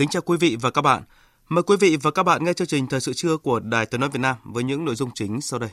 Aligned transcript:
Kính 0.00 0.08
chào 0.08 0.22
quý 0.22 0.36
vị 0.40 0.56
và 0.60 0.70
các 0.70 0.82
bạn. 0.82 1.02
Mời 1.48 1.62
quý 1.62 1.76
vị 1.80 1.96
và 2.02 2.10
các 2.10 2.22
bạn 2.22 2.44
nghe 2.44 2.52
chương 2.52 2.66
trình 2.66 2.86
Thời 2.86 3.00
sự 3.00 3.12
trưa 3.14 3.36
của 3.36 3.60
Đài 3.60 3.86
Tiếng 3.86 4.00
nói 4.00 4.10
Việt 4.10 4.20
Nam 4.20 4.36
với 4.44 4.64
những 4.64 4.84
nội 4.84 4.94
dung 4.94 5.10
chính 5.14 5.40
sau 5.40 5.58
đây. 5.58 5.70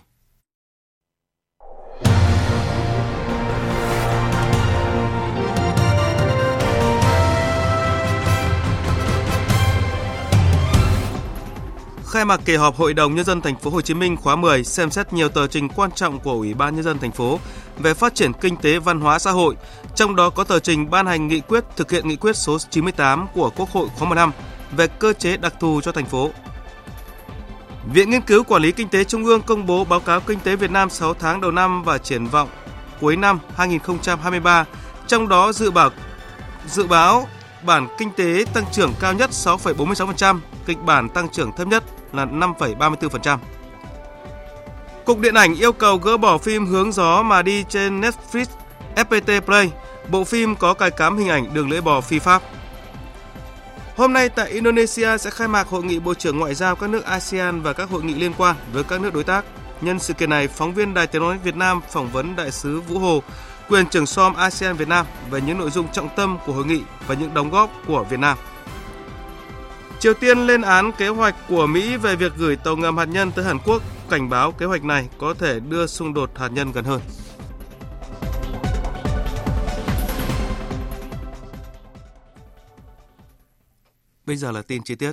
Khai 12.12 12.26
mạc 12.26 12.40
kỳ 12.46 12.56
họp 12.56 12.78
Hội 12.78 12.94
đồng 12.94 13.16
nhân 13.16 13.26
dân 13.26 13.42
thành 13.42 13.60
phố 13.60 13.72
Hồ 13.72 13.82
Chí 13.82 13.94
Minh 13.94 14.18
khóa 14.18 14.36
10 14.36 14.64
xem 14.64 14.92
xét 14.92 15.14
nhiều 15.14 15.30
tờ 15.30 15.48
trình 15.48 15.70
quan 15.70 15.92
trọng 15.92 16.20
của 16.20 16.32
Ủy 16.32 16.54
ban 16.54 16.76
nhân 16.76 16.84
dân 16.84 17.00
thành 17.00 17.12
phố 17.12 17.40
về 17.78 17.94
phát 17.94 18.16
triển 18.16 18.34
kinh 18.34 18.58
tế 18.58 18.80
văn 18.80 19.00
hóa 19.00 19.20
xã 19.20 19.32
hội, 19.32 19.56
trong 19.96 20.16
đó 20.16 20.30
có 20.30 20.44
tờ 20.44 20.60
trình 20.60 20.90
ban 20.90 21.06
hành 21.06 21.28
nghị 21.28 21.40
quyết 21.40 21.64
thực 21.76 21.92
hiện 21.92 22.08
nghị 22.08 22.16
quyết 22.16 22.36
số 22.36 22.58
98 22.70 23.28
của 23.34 23.50
Quốc 23.50 23.70
hội 23.70 23.88
khóa 23.96 24.10
15 24.10 24.32
về 24.72 24.88
cơ 24.88 25.14
chế 25.14 25.38
đặc 25.38 25.54
thù 25.60 25.82
cho 25.82 25.92
thành 25.92 26.06
phố. 26.06 26.32
Viện 27.94 28.10
Nghiên 28.10 28.22
cứu 28.22 28.44
Quản 28.44 28.62
lý 28.62 28.72
Kinh 28.72 28.90
tế 28.90 29.04
Trung 29.04 29.26
ương 29.26 29.42
công 29.42 29.66
bố 29.66 29.86
báo 29.86 30.00
cáo 30.00 30.20
kinh 30.20 30.40
tế 30.40 30.56
Việt 30.56 30.72
Nam 30.72 30.90
6 30.90 31.14
tháng 31.14 31.42
đầu 31.42 31.52
năm 31.52 31.84
và 31.84 31.98
triển 31.98 32.28
vọng 32.28 32.50
cuối 33.02 33.16
năm 33.16 33.40
2023, 33.56 34.66
trong 35.08 35.28
đó 35.28 35.54
dự 35.54 35.72
báo 35.72 35.90
dự 36.68 36.88
báo 36.88 37.28
bản 37.64 37.88
kinh 37.98 38.12
tế 38.12 38.46
tăng 38.54 38.66
trưởng 38.72 38.94
cao 39.00 39.14
nhất 39.14 39.30
6,46%, 39.30 40.40
kịch 40.66 40.78
bản 40.86 41.10
tăng 41.10 41.30
trưởng 41.30 41.52
thấp 41.52 41.68
nhất 41.68 41.84
là 42.14 42.26
5,34%. 42.26 43.38
Cục 45.06 45.20
Điện 45.20 45.34
ảnh 45.34 45.56
yêu 45.56 45.72
cầu 45.72 45.98
gỡ 45.98 46.18
bỏ 46.18 46.38
phim 46.38 46.66
Hướng 46.66 46.92
gió 46.92 47.24
mà 47.24 47.42
đi 47.42 47.66
trên 47.70 48.02
Netflix, 48.02 48.46
FPT 48.96 49.42
Play. 49.42 49.72
Bộ 50.10 50.24
phim 50.24 50.56
có 50.56 50.74
cài 50.74 50.92
cắm 50.92 51.18
hình 51.18 51.30
ảnh 51.30 51.54
đường 51.54 51.70
lưỡi 51.70 51.82
bò 51.82 52.02
phi 52.02 52.20
pháp. 52.20 52.42
Hôm 53.98 54.14
nay 54.14 54.30
tại 54.30 54.50
Indonesia 54.50 55.18
sẽ 55.18 55.30
khai 55.30 55.48
mạc 55.48 55.68
hội 55.68 55.84
nghị 55.84 56.00
Bộ 56.00 56.14
trưởng 56.14 56.40
Ngoại 56.40 56.56
giao 56.56 56.76
các 56.76 56.90
nước 56.90 57.06
ASEAN 57.06 57.62
và 57.62 57.74
các 57.74 57.90
hội 57.90 58.04
nghị 58.04 58.14
liên 58.14 58.34
quan 58.38 58.56
với 58.74 58.84
các 58.84 59.02
nước 59.02 59.14
đối 59.14 59.24
tác. 59.24 59.46
Nhân 59.82 60.00
sự 60.00 60.14
kiện 60.14 60.30
này, 60.30 60.48
phóng 60.48 60.74
viên 60.74 60.94
Đài 60.94 61.08
Tiếng 61.08 61.22
nói 61.22 61.38
Việt 61.44 61.56
Nam 61.56 61.82
phỏng 61.90 62.12
vấn 62.12 62.36
đại 62.36 62.52
sứ 62.52 62.82
Vũ 62.82 63.00
Hồ, 63.00 63.24
quyền 63.70 63.86
trưởng 63.86 64.06
som 64.06 64.34
ASEAN 64.34 64.76
Việt 64.76 64.88
Nam 64.88 65.06
về 65.32 65.42
những 65.42 65.58
nội 65.58 65.70
dung 65.70 65.88
trọng 65.92 66.10
tâm 66.16 66.38
của 66.46 66.54
hội 66.54 66.66
nghị 66.66 66.82
và 67.08 67.16
những 67.16 67.34
đóng 67.34 67.50
góp 67.50 67.70
của 67.88 68.04
Việt 68.04 68.20
Nam. 68.20 68.38
Triều 70.00 70.14
Tiên 70.14 70.38
lên 70.38 70.62
án 70.62 70.92
kế 70.92 71.08
hoạch 71.08 71.36
của 71.48 71.68
Mỹ 71.68 71.98
về 71.98 72.16
việc 72.16 72.32
gửi 72.38 72.56
tàu 72.56 72.76
ngầm 72.76 72.98
hạt 72.98 73.06
nhân 73.06 73.32
tới 73.32 73.46
Hàn 73.46 73.58
Quốc, 73.66 73.82
cảnh 74.10 74.30
báo 74.30 74.52
kế 74.52 74.66
hoạch 74.66 74.84
này 74.84 75.10
có 75.18 75.34
thể 75.34 75.60
đưa 75.60 75.88
xung 75.88 76.14
đột 76.14 76.32
hạt 76.36 76.48
nhân 76.48 76.72
gần 76.72 76.86
hơn. 76.86 77.02
Bây 84.26 84.36
giờ 84.36 84.52
là 84.52 84.62
tin 84.62 84.84
chi 84.84 84.96
tiết. 84.96 85.12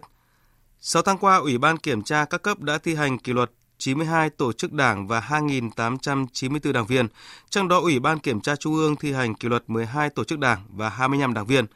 6 0.81 1.03
tháng 1.03 1.19
qua, 1.19 1.37
Ủy 1.37 1.59
ban 1.59 1.79
Kiểm 1.79 2.03
tra 2.03 2.25
các 2.25 2.43
cấp 2.43 2.61
đã 2.61 2.79
thi 2.79 2.95
hành 2.95 3.19
kỷ 3.19 3.33
luật 3.33 3.51
92 3.79 4.31
tổ 4.31 4.53
chức 4.53 4.73
đảng 4.73 5.07
và 5.07 5.21
2.894 5.21 6.73
đảng 6.73 6.87
viên, 6.87 7.09
trong 7.51 7.69
đó 7.69 7.81
Ủy 7.81 7.99
ban 7.99 8.19
Kiểm 8.19 8.41
tra 8.41 8.57
Trung 8.57 8.75
ương 8.75 8.97
thi 8.97 9.13
hành 9.13 9.35
kỷ 9.35 9.49
luật 9.49 9.65
12 9.67 10.11
tổ 10.11 10.25
chức 10.25 10.39
đảng 10.39 10.65
và 10.69 10.89
25 10.89 11.35
đảng 11.35 11.47
viên. 11.47 11.67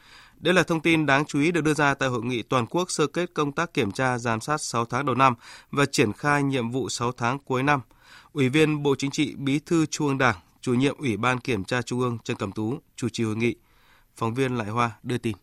Đây 0.40 0.54
là 0.54 0.62
thông 0.62 0.80
tin 0.80 1.06
đáng 1.06 1.24
chú 1.24 1.40
ý 1.40 1.52
được 1.52 1.64
đưa 1.64 1.74
ra 1.74 1.94
tại 1.94 2.08
hội 2.08 2.22
nghị 2.22 2.42
toàn 2.42 2.66
quốc 2.66 2.90
sơ 2.90 3.06
kết 3.06 3.34
công 3.34 3.52
tác 3.52 3.74
kiểm 3.74 3.92
tra 3.92 4.18
giám 4.18 4.40
sát 4.40 4.60
6 4.60 4.84
tháng 4.84 5.06
đầu 5.06 5.14
năm 5.14 5.34
và 5.70 5.86
triển 5.86 6.12
khai 6.12 6.42
nhiệm 6.42 6.70
vụ 6.70 6.88
6 6.88 7.12
tháng 7.12 7.38
cuối 7.38 7.62
năm. 7.62 7.80
Ủy 8.32 8.48
viên 8.48 8.82
Bộ 8.82 8.94
Chính 8.98 9.10
trị, 9.10 9.34
Bí 9.36 9.58
thư 9.58 9.86
Trung 9.86 10.08
ương 10.08 10.18
Đảng, 10.18 10.36
chủ 10.60 10.74
nhiệm 10.74 10.96
Ủy 10.98 11.16
ban 11.16 11.40
Kiểm 11.40 11.64
tra 11.64 11.82
Trung 11.82 12.00
ương 12.00 12.18
Trần 12.24 12.36
Cẩm 12.36 12.52
Tú 12.52 12.78
chủ 12.96 13.08
trì 13.08 13.24
hội 13.24 13.36
nghị. 13.36 13.54
Phóng 14.16 14.34
viên 14.34 14.56
Lại 14.56 14.68
Hoa 14.68 14.90
đưa 15.02 15.18
tin. 15.18 15.36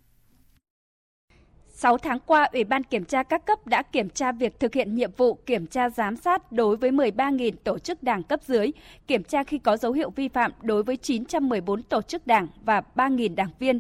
6 1.70 1.98
tháng 1.98 2.20
qua, 2.26 2.50
Ủy 2.54 2.64
ban 2.64 2.84
Kiểm 2.84 3.06
tra 3.06 3.24
các 3.24 3.46
cấp 3.46 3.68
đã 3.68 3.82
kiểm 3.82 4.10
tra 4.10 4.32
việc 4.32 4.60
thực 4.60 4.74
hiện 4.74 4.96
nhiệm 4.96 5.12
vụ 5.18 5.34
kiểm 5.46 5.68
tra 5.68 5.90
giám 5.90 6.16
sát 6.16 6.52
đối 6.52 6.78
với 6.78 6.92
13.000 6.92 7.52
tổ 7.64 7.80
chức 7.80 8.04
đảng 8.04 8.24
cấp 8.24 8.40
dưới, 8.48 8.72
kiểm 9.08 9.24
tra 9.24 9.44
khi 9.44 9.58
có 9.58 9.78
dấu 9.78 9.92
hiệu 9.92 10.10
vi 10.10 10.28
phạm 10.28 10.52
đối 10.62 10.84
với 10.84 10.98
914 10.98 11.84
tổ 11.84 12.02
chức 12.02 12.28
đảng 12.28 12.48
và 12.66 12.82
3.000 12.96 13.36
đảng 13.36 13.52
viên. 13.60 13.80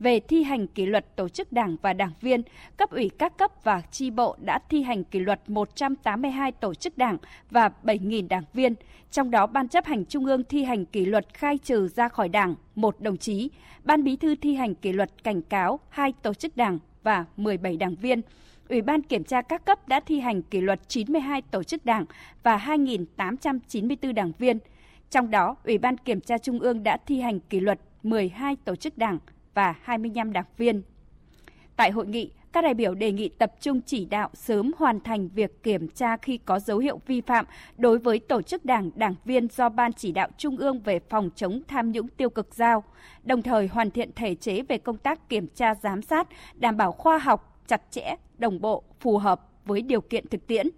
Về 0.00 0.20
thi 0.20 0.42
hành 0.42 0.66
kỷ 0.66 0.86
luật 0.86 1.16
tổ 1.16 1.28
chức 1.28 1.52
đảng 1.52 1.76
và 1.82 1.92
đảng 1.92 2.12
viên, 2.20 2.42
cấp 2.76 2.90
ủy 2.90 3.10
các 3.18 3.38
cấp 3.38 3.50
và 3.64 3.80
chi 3.80 4.10
bộ 4.10 4.36
đã 4.44 4.58
thi 4.68 4.82
hành 4.82 5.04
kỷ 5.04 5.18
luật 5.18 5.40
182 5.50 6.52
tổ 6.52 6.74
chức 6.74 6.98
đảng 6.98 7.16
và 7.50 7.70
7.000 7.82 8.28
đảng 8.28 8.44
viên. 8.52 8.74
Trong 9.10 9.30
đó, 9.30 9.46
Ban 9.46 9.68
chấp 9.68 9.84
hành 9.84 10.04
Trung 10.04 10.26
ương 10.26 10.44
thi 10.44 10.64
hành 10.64 10.84
kỷ 10.84 11.04
luật 11.04 11.34
khai 11.34 11.58
trừ 11.58 11.88
ra 11.88 12.08
khỏi 12.08 12.28
đảng 12.28 12.54
một 12.74 13.00
đồng 13.00 13.16
chí, 13.16 13.50
Ban 13.84 14.04
bí 14.04 14.16
thư 14.16 14.34
thi 14.34 14.54
hành 14.54 14.74
kỷ 14.74 14.92
luật 14.92 15.24
cảnh 15.24 15.42
cáo 15.42 15.80
hai 15.88 16.12
tổ 16.22 16.34
chức 16.34 16.56
đảng 16.56 16.78
và 17.02 17.24
17 17.36 17.76
đảng 17.76 17.94
viên. 17.94 18.20
Ủy 18.68 18.82
ban 18.82 19.02
kiểm 19.02 19.24
tra 19.24 19.42
các 19.42 19.64
cấp 19.64 19.88
đã 19.88 20.00
thi 20.00 20.20
hành 20.20 20.42
kỷ 20.42 20.60
luật 20.60 20.88
92 20.88 21.42
tổ 21.42 21.62
chức 21.62 21.84
đảng 21.84 22.04
và 22.42 22.58
2.894 22.58 24.12
đảng 24.12 24.32
viên. 24.38 24.58
Trong 25.10 25.30
đó, 25.30 25.56
Ủy 25.64 25.78
ban 25.78 25.98
kiểm 25.98 26.20
tra 26.20 26.38
Trung 26.38 26.60
ương 26.60 26.82
đã 26.82 26.96
thi 27.06 27.20
hành 27.20 27.40
kỷ 27.40 27.60
luật 27.60 27.80
12 28.02 28.56
tổ 28.64 28.76
chức 28.76 28.98
đảng 28.98 29.18
và 29.58 29.74
25 29.82 30.32
đảng 30.32 30.44
viên. 30.56 30.82
Tại 31.76 31.90
hội 31.90 32.06
nghị, 32.06 32.30
các 32.52 32.64
đại 32.64 32.74
biểu 32.74 32.94
đề 32.94 33.12
nghị 33.12 33.28
tập 33.28 33.52
trung 33.60 33.80
chỉ 33.86 34.04
đạo 34.04 34.30
sớm 34.34 34.72
hoàn 34.76 35.00
thành 35.00 35.28
việc 35.28 35.62
kiểm 35.62 35.88
tra 35.88 36.16
khi 36.16 36.38
có 36.38 36.58
dấu 36.58 36.78
hiệu 36.78 37.00
vi 37.06 37.20
phạm 37.20 37.46
đối 37.76 37.98
với 37.98 38.18
tổ 38.18 38.42
chức 38.42 38.64
đảng, 38.64 38.90
đảng 38.94 39.14
viên 39.24 39.48
do 39.48 39.68
Ban 39.68 39.92
chỉ 39.92 40.12
đạo 40.12 40.28
Trung 40.38 40.56
ương 40.56 40.80
về 40.80 41.00
phòng 41.10 41.30
chống 41.36 41.62
tham 41.68 41.92
nhũng 41.92 42.08
tiêu 42.08 42.30
cực 42.30 42.54
giao, 42.54 42.84
đồng 43.24 43.42
thời 43.42 43.66
hoàn 43.66 43.90
thiện 43.90 44.10
thể 44.16 44.34
chế 44.34 44.62
về 44.62 44.78
công 44.78 44.98
tác 44.98 45.28
kiểm 45.28 45.46
tra 45.54 45.74
giám 45.74 46.02
sát, 46.02 46.28
đảm 46.54 46.76
bảo 46.76 46.92
khoa 46.92 47.18
học, 47.18 47.62
chặt 47.66 47.82
chẽ, 47.90 48.14
đồng 48.38 48.60
bộ, 48.60 48.82
phù 49.00 49.18
hợp 49.18 49.40
với 49.64 49.82
điều 49.82 50.00
kiện 50.00 50.28
thực 50.28 50.46
tiễn. 50.46 50.68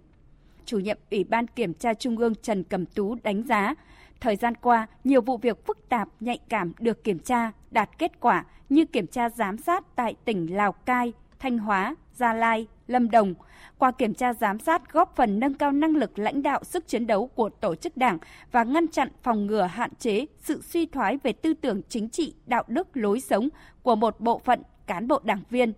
Chủ 0.65 0.79
nhiệm 0.79 0.97
Ủy 1.11 1.23
ban 1.23 1.47
Kiểm 1.47 1.73
tra 1.73 1.93
Trung 1.93 2.17
ương 2.17 2.35
Trần 2.35 2.63
Cẩm 2.63 2.85
Tú 2.85 3.15
đánh 3.23 3.43
giá, 3.43 3.75
thời 4.21 4.35
gian 4.35 4.55
qua, 4.55 4.87
nhiều 5.03 5.21
vụ 5.21 5.37
việc 5.37 5.65
phức 5.65 5.89
tạp, 5.89 6.07
nhạy 6.19 6.39
cảm 6.49 6.73
được 6.79 7.03
kiểm 7.03 7.19
tra, 7.19 7.51
đạt 7.71 7.89
kết 7.97 8.19
quả 8.19 8.45
như 8.69 8.85
kiểm 8.85 9.07
tra 9.07 9.29
giám 9.29 9.57
sát 9.57 9.95
tại 9.95 10.15
tỉnh 10.25 10.55
Lào 10.55 10.71
Cai, 10.71 11.13
Thanh 11.39 11.57
Hóa, 11.57 11.95
Gia 12.13 12.33
Lai, 12.33 12.67
Lâm 12.87 13.11
Đồng. 13.11 13.33
Qua 13.77 13.91
kiểm 13.91 14.13
tra 14.13 14.33
giám 14.33 14.59
sát 14.59 14.93
góp 14.93 15.15
phần 15.15 15.39
nâng 15.39 15.53
cao 15.53 15.71
năng 15.71 15.95
lực 15.95 16.19
lãnh 16.19 16.41
đạo 16.41 16.63
sức 16.63 16.87
chiến 16.87 17.07
đấu 17.07 17.27
của 17.27 17.49
tổ 17.49 17.75
chức 17.75 17.97
đảng 17.97 18.17
và 18.51 18.63
ngăn 18.63 18.87
chặn 18.87 19.09
phòng 19.23 19.45
ngừa 19.45 19.63
hạn 19.63 19.91
chế 19.99 20.25
sự 20.41 20.61
suy 20.61 20.85
thoái 20.85 21.17
về 21.23 21.33
tư 21.33 21.53
tưởng 21.53 21.81
chính 21.89 22.09
trị, 22.09 22.33
đạo 22.45 22.63
đức, 22.67 22.87
lối 22.93 23.19
sống 23.19 23.49
của 23.83 23.95
một 23.95 24.19
bộ 24.19 24.39
phận 24.39 24.61
cán 24.87 25.07
bộ 25.07 25.19
đảng 25.23 25.43
viên. 25.49 25.73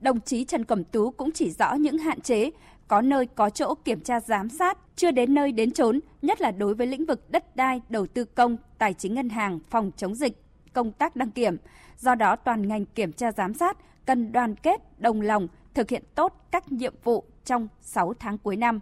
Đồng 0.00 0.20
chí 0.20 0.44
Trần 0.44 0.64
Cẩm 0.64 0.84
Tú 0.84 1.10
cũng 1.10 1.32
chỉ 1.32 1.50
rõ 1.50 1.74
những 1.74 1.98
hạn 1.98 2.20
chế, 2.20 2.50
có 2.92 3.02
nơi 3.02 3.26
có 3.26 3.50
chỗ 3.50 3.74
kiểm 3.84 4.00
tra 4.00 4.20
giám 4.20 4.48
sát, 4.48 4.78
chưa 4.96 5.10
đến 5.10 5.34
nơi 5.34 5.52
đến 5.52 5.70
chốn, 5.70 6.00
nhất 6.22 6.40
là 6.40 6.50
đối 6.50 6.74
với 6.74 6.86
lĩnh 6.86 7.06
vực 7.06 7.30
đất 7.30 7.56
đai, 7.56 7.80
đầu 7.88 8.06
tư 8.06 8.24
công, 8.24 8.56
tài 8.78 8.94
chính 8.94 9.14
ngân 9.14 9.28
hàng, 9.28 9.58
phòng 9.70 9.90
chống 9.96 10.14
dịch, 10.14 10.32
công 10.72 10.92
tác 10.92 11.16
đăng 11.16 11.30
kiểm. 11.30 11.56
Do 11.98 12.14
đó 12.14 12.36
toàn 12.36 12.68
ngành 12.68 12.84
kiểm 12.84 13.12
tra 13.12 13.32
giám 13.32 13.54
sát 13.54 13.78
cần 14.06 14.32
đoàn 14.32 14.54
kết, 14.62 14.80
đồng 14.98 15.20
lòng, 15.20 15.48
thực 15.74 15.90
hiện 15.90 16.02
tốt 16.14 16.32
các 16.50 16.72
nhiệm 16.72 16.94
vụ 17.04 17.24
trong 17.44 17.68
6 17.80 18.14
tháng 18.20 18.38
cuối 18.38 18.56
năm. 18.56 18.80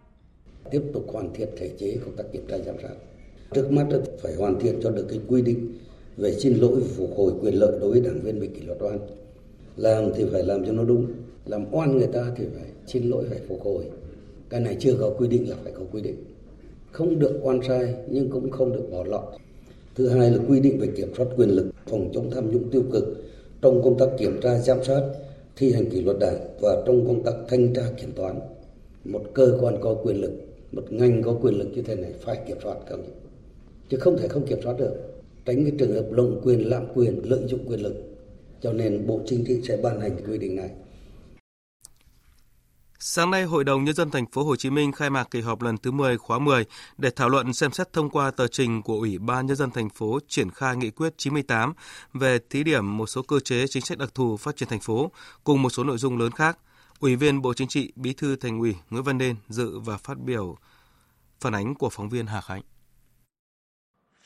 Tiếp 0.71 0.83
tục 0.95 1.05
hoàn 1.13 1.35
thiện 1.35 1.49
thể 1.59 1.71
chế 1.79 1.99
công 2.05 2.17
tác 2.17 2.25
kiểm 2.33 2.47
tra 2.49 2.59
giám 2.59 2.77
sát. 2.83 2.95
Trước 3.55 3.73
mắt 3.73 3.87
phải 4.23 4.35
hoàn 4.35 4.61
thiện 4.61 4.81
cho 4.83 4.91
được 4.91 5.07
cái 5.11 5.21
quy 5.29 5.43
định 5.43 5.79
về 6.17 6.35
xin 6.39 6.57
lỗi 6.57 6.83
phục 6.97 7.11
hồi 7.17 7.33
quyền 7.43 7.55
lợi 7.55 7.79
đối 7.81 7.91
với 7.91 8.01
đảng 8.01 8.21
viên 8.21 8.41
bị 8.41 8.49
kỷ 8.49 8.61
luật 8.61 8.79
oan. 8.83 8.99
Làm 9.77 10.05
thì 10.17 10.25
phải 10.33 10.43
làm 10.43 10.67
cho 10.67 10.73
nó 10.73 10.85
đúng, 10.85 11.07
làm 11.47 11.65
oan 11.71 11.97
người 11.97 12.09
ta 12.13 12.33
thì 12.37 12.45
phải 12.55 12.67
xin 12.87 13.11
lỗi 13.11 13.25
phải 13.29 13.39
phục 13.49 13.61
hồi. 13.65 13.85
Cái 14.51 14.61
này 14.61 14.77
chưa 14.81 14.97
có 15.01 15.11
quy 15.19 15.29
định 15.29 15.51
là 15.51 15.57
phải 15.63 15.73
có 15.73 15.83
quy 15.93 16.03
định. 16.03 16.17
Không 16.93 17.19
được 17.19 17.41
oan 17.43 17.61
sai 17.69 17.95
nhưng 18.09 18.31
cũng 18.31 18.51
không 18.51 18.73
được 18.73 18.89
bỏ 18.91 19.05
lọt. 19.05 19.25
Thứ 19.95 20.09
hai 20.09 20.31
là 20.31 20.39
quy 20.49 20.61
định 20.61 20.79
về 20.79 20.89
kiểm 20.97 21.15
soát 21.17 21.27
quyền 21.37 21.49
lực, 21.49 21.71
phòng 21.87 22.11
chống 22.15 22.31
tham 22.31 22.51
nhũng 22.51 22.71
tiêu 22.71 22.83
cực 22.93 23.05
trong 23.63 23.83
công 23.83 23.99
tác 23.99 24.09
kiểm 24.19 24.41
tra 24.43 24.59
giám 24.59 24.85
sát, 24.85 25.03
thi 25.57 25.73
hành 25.73 25.91
kỷ 25.91 26.03
luật 26.03 26.17
đảng 26.21 26.39
và 26.61 26.83
trong 26.87 27.07
công 27.07 27.23
tác 27.23 27.35
thanh 27.49 27.75
tra 27.75 27.83
kiểm 28.01 28.13
toán. 28.13 28.41
Một 29.05 29.23
cơ 29.35 29.59
quan 29.61 29.77
có 29.81 29.95
quyền 29.95 30.21
lực, 30.21 30.33
một 30.73 30.93
ngành 30.93 31.23
có 31.23 31.39
quyền 31.43 31.55
lực 31.55 31.69
như 31.75 31.83
thế 31.83 31.95
này 31.95 32.13
phải 32.21 32.39
kiểm 32.47 32.57
soát 32.63 32.77
không 32.89 33.03
chứ 33.91 33.97
không 33.97 34.19
thể 34.19 34.29
không 34.29 34.47
kiểm 34.47 34.59
soát 34.63 34.79
được. 34.79 34.93
Tránh 35.45 35.65
cái 35.65 35.73
trường 35.79 35.93
hợp 35.93 36.13
lộng 36.13 36.41
quyền, 36.45 36.69
lạm 36.69 36.87
quyền, 36.95 37.21
lợi 37.25 37.41
dụng 37.47 37.61
quyền 37.67 37.81
lực. 37.81 37.95
Cho 38.61 38.73
nên 38.73 39.07
Bộ 39.07 39.21
Chính 39.27 39.45
trị 39.45 39.61
sẽ 39.69 39.77
ban 39.77 40.01
hành 40.01 40.17
quy 40.27 40.39
định 40.39 40.57
này. 40.57 40.71
Sáng 43.03 43.31
nay, 43.31 43.45
Hội 43.45 43.65
đồng 43.65 43.85
nhân 43.85 43.95
dân 43.95 44.11
thành 44.11 44.27
phố 44.27 44.45
Hồ 44.45 44.57
Chí 44.57 44.71
Minh 44.71 44.93
khai 44.93 45.11
mạc 45.11 45.31
kỳ 45.31 45.41
họp 45.41 45.63
lần 45.63 45.79
thứ 45.79 45.91
10 45.91 46.19
khóa 46.19 46.39
10 46.39 46.65
để 46.99 47.11
thảo 47.11 47.29
luận 47.29 47.53
xem 47.53 47.73
xét 47.73 47.93
thông 47.93 48.11
qua 48.11 48.31
tờ 48.31 48.47
trình 48.49 48.83
của 48.83 48.95
Ủy 48.95 49.19
ban 49.19 49.47
nhân 49.47 49.57
dân 49.57 49.71
thành 49.71 49.89
phố 49.91 50.19
triển 50.29 50.51
khai 50.51 50.77
nghị 50.77 50.91
quyết 50.91 51.15
98 51.17 51.73
về 52.15 52.39
thí 52.51 52.65
điểm 52.65 52.97
một 52.97 53.07
số 53.07 53.23
cơ 53.23 53.41
chế 53.41 53.67
chính 53.67 53.83
sách 53.83 53.99
đặc 53.99 54.15
thù 54.15 54.37
phát 54.37 54.57
triển 54.57 54.69
thành 54.69 54.81
phố 54.81 55.11
cùng 55.45 55.63
một 55.63 55.71
số 55.71 55.85
nội 55.85 55.99
dung 55.99 56.19
lớn 56.19 56.33
khác. 56.33 56.59
Ủy 56.99 57.17
viên 57.17 57.43
Bộ 57.43 57.55
Chính 57.55 57.69
trị, 57.69 57.93
Bí 57.97 58.13
thư 58.13 58.37
Thành 58.37 58.59
ủy 58.59 58.75
Nguyễn 58.91 59.05
Văn 59.05 59.19
Nên 59.19 59.37
dự 59.49 59.79
và 59.79 59.97
phát 59.97 60.19
biểu 60.19 60.57
phản 61.41 61.55
ánh 61.55 61.75
của 61.75 61.91
phóng 61.91 62.09
viên 62.09 62.27
Hà 62.27 62.41
Khánh. 62.41 62.63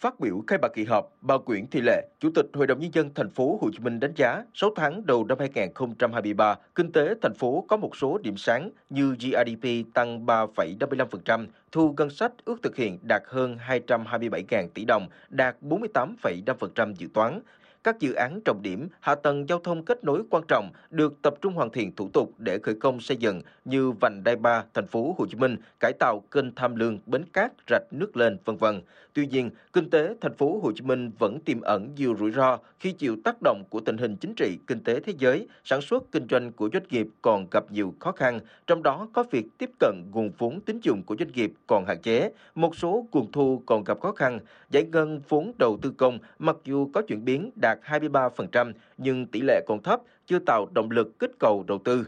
Phát 0.04 0.20
biểu 0.20 0.42
khai 0.46 0.58
mạc 0.62 0.68
kỳ 0.74 0.84
họp, 0.84 1.12
bà 1.20 1.34
Nguyễn 1.46 1.66
Thị 1.66 1.80
Lệ, 1.80 2.08
Chủ 2.20 2.30
tịch 2.34 2.46
Hội 2.54 2.66
đồng 2.66 2.80
nhân 2.80 2.94
dân 2.94 3.10
thành 3.14 3.30
phố 3.30 3.58
Hồ 3.62 3.70
Chí 3.72 3.78
Minh 3.78 4.00
đánh 4.00 4.12
giá 4.16 4.44
6 4.54 4.70
tháng 4.76 5.06
đầu 5.06 5.24
năm 5.24 5.38
2023, 5.38 6.54
kinh 6.74 6.92
tế 6.92 7.14
thành 7.22 7.34
phố 7.34 7.64
có 7.68 7.76
một 7.76 7.96
số 7.96 8.18
điểm 8.18 8.36
sáng 8.36 8.70
như 8.90 9.14
GDP 9.14 9.94
tăng 9.94 10.26
3,55%, 10.26 11.46
thu 11.72 11.94
ngân 11.96 12.10
sách 12.10 12.32
ước 12.44 12.62
thực 12.62 12.76
hiện 12.76 12.98
đạt 13.02 13.22
hơn 13.26 13.56
227.000 13.68 14.68
tỷ 14.74 14.84
đồng, 14.84 15.08
đạt 15.30 15.56
48,5% 15.62 16.94
dự 16.94 17.08
toán, 17.14 17.40
các 17.84 18.00
dự 18.00 18.12
án 18.12 18.40
trọng 18.44 18.62
điểm, 18.62 18.88
hạ 19.00 19.14
tầng 19.14 19.48
giao 19.48 19.58
thông 19.58 19.84
kết 19.84 20.04
nối 20.04 20.22
quan 20.30 20.44
trọng 20.48 20.70
được 20.90 21.22
tập 21.22 21.34
trung 21.40 21.54
hoàn 21.54 21.70
thiện 21.70 21.96
thủ 21.96 22.08
tục 22.12 22.32
để 22.38 22.58
khởi 22.58 22.74
công 22.74 23.00
xây 23.00 23.16
dựng 23.16 23.42
như 23.64 23.90
vành 23.90 24.24
đai 24.24 24.36
3 24.36 24.64
thành 24.74 24.86
phố 24.86 25.14
Hồ 25.18 25.26
Chí 25.26 25.36
Minh, 25.36 25.56
cải 25.80 25.92
tạo 25.92 26.20
kênh 26.30 26.54
Tham 26.54 26.76
Lương, 26.76 26.98
bến 27.06 27.24
cát, 27.32 27.52
rạch 27.70 27.82
nước 27.90 28.16
lên, 28.16 28.38
vân 28.44 28.56
vân. 28.56 28.80
Tuy 29.14 29.26
nhiên, 29.26 29.50
kinh 29.72 29.90
tế 29.90 30.14
thành 30.20 30.34
phố 30.34 30.60
Hồ 30.62 30.72
Chí 30.74 30.82
Minh 30.82 31.10
vẫn 31.18 31.40
tiềm 31.40 31.60
ẩn 31.60 31.94
nhiều 31.96 32.16
rủi 32.18 32.30
ro 32.30 32.58
khi 32.80 32.92
chịu 32.92 33.16
tác 33.24 33.36
động 33.42 33.62
của 33.70 33.80
tình 33.80 33.98
hình 33.98 34.16
chính 34.16 34.34
trị, 34.34 34.58
kinh 34.66 34.80
tế 34.84 35.00
thế 35.00 35.12
giới, 35.18 35.48
sản 35.64 35.80
xuất 35.80 36.12
kinh 36.12 36.26
doanh 36.30 36.52
của 36.52 36.68
doanh 36.72 36.82
nghiệp 36.90 37.06
còn 37.22 37.46
gặp 37.50 37.64
nhiều 37.72 37.94
khó 37.98 38.12
khăn, 38.12 38.40
trong 38.66 38.82
đó 38.82 39.08
có 39.12 39.24
việc 39.30 39.46
tiếp 39.58 39.70
cận 39.80 39.94
nguồn 40.12 40.30
vốn 40.38 40.60
tín 40.60 40.78
dụng 40.82 41.02
của 41.02 41.16
doanh 41.18 41.32
nghiệp 41.32 41.52
còn 41.66 41.84
hạn 41.84 42.02
chế, 42.02 42.30
một 42.54 42.76
số 42.76 43.06
nguồn 43.12 43.32
thu 43.32 43.62
còn 43.66 43.84
gặp 43.84 44.00
khó 44.00 44.12
khăn, 44.12 44.38
giải 44.70 44.84
ngân 44.84 45.20
vốn 45.28 45.52
đầu 45.58 45.78
tư 45.82 45.92
công 45.96 46.18
mặc 46.38 46.56
dù 46.64 46.90
có 46.92 47.02
chuyển 47.02 47.24
biến 47.24 47.50
đạt 47.60 47.78
23% 47.84 48.72
nhưng 48.98 49.26
tỷ 49.26 49.40
lệ 49.40 49.60
còn 49.66 49.82
thấp, 49.82 50.00
chưa 50.26 50.38
tạo 50.38 50.66
động 50.74 50.90
lực 50.90 51.18
kích 51.18 51.32
cầu 51.38 51.64
đầu 51.66 51.78
tư. 51.84 52.04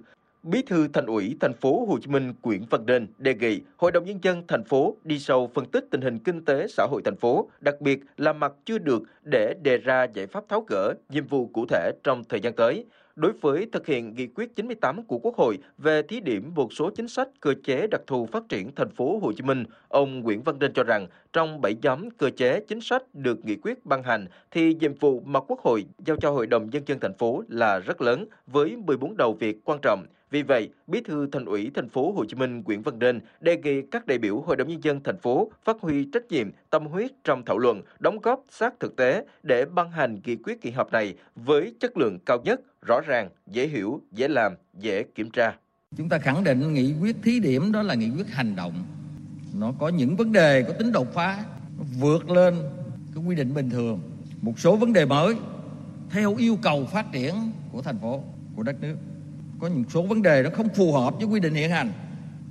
Bí 0.50 0.62
thư 0.62 0.88
Thành 0.88 1.06
ủy 1.06 1.36
thành 1.40 1.54
phố 1.54 1.86
Hồ 1.88 1.98
Chí 2.02 2.10
Minh 2.10 2.34
Nguyễn 2.42 2.64
Văn 2.70 2.86
Nên 2.86 3.06
đề 3.18 3.34
nghị 3.34 3.60
Hội 3.76 3.92
đồng 3.92 4.04
nhân 4.04 4.18
dân 4.22 4.42
thành 4.48 4.64
phố 4.64 4.96
đi 5.04 5.18
sâu 5.18 5.50
phân 5.54 5.64
tích 5.64 5.84
tình 5.90 6.00
hình 6.00 6.18
kinh 6.18 6.44
tế 6.44 6.66
xã 6.68 6.86
hội 6.90 7.02
thành 7.04 7.16
phố, 7.16 7.50
đặc 7.60 7.80
biệt 7.80 8.00
là 8.16 8.32
mặt 8.32 8.52
chưa 8.64 8.78
được 8.78 9.02
để 9.22 9.54
đề 9.62 9.78
ra 9.78 10.04
giải 10.14 10.26
pháp 10.26 10.44
tháo 10.48 10.60
gỡ, 10.68 10.94
nhiệm 11.08 11.26
vụ 11.26 11.46
cụ 11.46 11.66
thể 11.68 11.92
trong 12.04 12.24
thời 12.24 12.40
gian 12.40 12.52
tới. 12.52 12.84
Đối 13.16 13.32
với 13.32 13.68
thực 13.72 13.86
hiện 13.86 14.14
nghị 14.14 14.26
quyết 14.26 14.56
98 14.56 15.02
của 15.02 15.18
Quốc 15.18 15.36
hội 15.36 15.58
về 15.78 16.02
thí 16.02 16.20
điểm 16.20 16.52
một 16.54 16.72
số 16.72 16.90
chính 16.90 17.08
sách 17.08 17.28
cơ 17.40 17.54
chế 17.64 17.86
đặc 17.86 18.00
thù 18.06 18.26
phát 18.26 18.42
triển 18.48 18.74
thành 18.76 18.90
phố 18.90 19.18
Hồ 19.18 19.32
Chí 19.32 19.42
Minh, 19.42 19.64
ông 19.88 20.20
Nguyễn 20.20 20.42
Văn 20.42 20.58
Nên 20.58 20.72
cho 20.72 20.84
rằng 20.84 21.06
trong 21.32 21.60
7 21.60 21.74
nhóm 21.82 22.10
cơ 22.10 22.30
chế 22.30 22.60
chính 22.68 22.80
sách 22.80 23.02
được 23.14 23.44
nghị 23.44 23.56
quyết 23.56 23.86
ban 23.86 24.02
hành 24.02 24.26
thì 24.50 24.74
nhiệm 24.74 24.94
vụ 24.94 25.20
mà 25.20 25.40
Quốc 25.40 25.60
hội 25.60 25.84
giao 26.06 26.16
cho 26.16 26.30
Hội 26.30 26.46
đồng 26.46 26.70
nhân 26.70 26.82
dân 26.86 27.00
thành 27.00 27.14
phố 27.14 27.42
là 27.48 27.78
rất 27.78 28.00
lớn 28.00 28.26
với 28.46 28.76
14 28.76 29.16
đầu 29.16 29.32
việc 29.32 29.56
quan 29.64 29.78
trọng 29.82 30.06
vì 30.30 30.42
vậy, 30.42 30.70
Bí 30.86 31.00
thư 31.00 31.28
Thành 31.32 31.44
ủy 31.44 31.70
thành 31.74 31.88
phố 31.88 32.12
Hồ 32.12 32.24
Chí 32.24 32.34
Minh 32.34 32.62
Nguyễn 32.62 32.82
Văn 32.82 32.98
Nên 32.98 33.20
đề 33.40 33.56
nghị 33.56 33.82
các 33.82 34.06
đại 34.06 34.18
biểu 34.18 34.40
Hội 34.40 34.56
đồng 34.56 34.68
nhân 34.68 34.84
dân 34.84 35.02
thành 35.04 35.18
phố 35.18 35.50
phát 35.64 35.76
huy 35.80 36.04
trách 36.12 36.28
nhiệm, 36.30 36.50
tâm 36.70 36.86
huyết 36.86 37.10
trong 37.24 37.44
thảo 37.44 37.58
luận, 37.58 37.82
đóng 37.98 38.18
góp 38.18 38.44
sát 38.50 38.74
thực 38.80 38.96
tế 38.96 39.24
để 39.42 39.64
ban 39.64 39.90
hành 39.90 40.20
nghị 40.24 40.36
quyết 40.36 40.60
kỳ 40.60 40.70
họp 40.70 40.92
này 40.92 41.14
với 41.36 41.74
chất 41.80 41.96
lượng 41.96 42.18
cao 42.26 42.38
nhất, 42.44 42.60
rõ 42.86 43.00
ràng, 43.00 43.28
dễ 43.46 43.66
hiểu, 43.66 44.00
dễ 44.12 44.28
làm, 44.28 44.54
dễ 44.78 45.02
kiểm 45.02 45.30
tra. 45.30 45.56
Chúng 45.96 46.08
ta 46.08 46.18
khẳng 46.18 46.44
định 46.44 46.74
nghị 46.74 46.94
quyết 47.00 47.16
thí 47.22 47.40
điểm 47.40 47.72
đó 47.72 47.82
là 47.82 47.94
nghị 47.94 48.10
quyết 48.10 48.28
hành 48.28 48.56
động. 48.56 48.84
Nó 49.58 49.72
có 49.78 49.88
những 49.88 50.16
vấn 50.16 50.32
đề 50.32 50.62
có 50.62 50.72
tính 50.72 50.92
đột 50.92 51.14
phá, 51.14 51.44
nó 51.78 51.84
vượt 52.00 52.30
lên 52.30 52.54
cái 53.14 53.24
quy 53.24 53.36
định 53.36 53.54
bình 53.54 53.70
thường. 53.70 54.00
Một 54.42 54.58
số 54.58 54.76
vấn 54.76 54.92
đề 54.92 55.06
mới 55.06 55.34
theo 56.10 56.36
yêu 56.36 56.58
cầu 56.62 56.86
phát 56.92 57.06
triển 57.12 57.34
của 57.72 57.82
thành 57.82 57.98
phố, 57.98 58.22
của 58.56 58.62
đất 58.62 58.76
nước 58.80 58.96
có 59.60 59.66
những 59.66 59.84
số 59.88 60.02
vấn 60.02 60.22
đề 60.22 60.42
nó 60.42 60.50
không 60.50 60.68
phù 60.68 60.92
hợp 60.92 61.14
với 61.16 61.24
quy 61.24 61.40
định 61.40 61.54
hiện 61.54 61.70
hành 61.70 61.92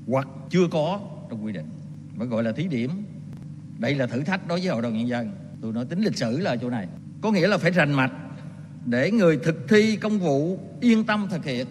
hoặc 0.07 0.27
chưa 0.49 0.67
có 0.71 0.99
trong 1.29 1.45
quy 1.45 1.53
định. 1.53 1.65
Mới 2.15 2.27
gọi 2.27 2.43
là 2.43 2.51
thí 2.51 2.67
điểm. 2.67 2.89
Đây 3.79 3.95
là 3.95 4.07
thử 4.07 4.23
thách 4.23 4.47
đối 4.47 4.59
với 4.59 4.67
hội 4.67 4.81
đồng 4.81 4.97
nhân 4.97 5.07
dân. 5.07 5.31
Tôi 5.61 5.73
nói 5.73 5.85
tính 5.85 6.01
lịch 6.01 6.17
sử 6.17 6.39
là 6.39 6.55
chỗ 6.55 6.69
này. 6.69 6.87
Có 7.21 7.31
nghĩa 7.31 7.47
là 7.47 7.57
phải 7.57 7.71
rành 7.71 7.93
mạch 7.93 8.11
để 8.85 9.11
người 9.11 9.37
thực 9.37 9.55
thi 9.69 9.95
công 9.95 10.19
vụ 10.19 10.59
yên 10.81 11.03
tâm 11.03 11.27
thực 11.31 11.45
hiện. 11.45 11.67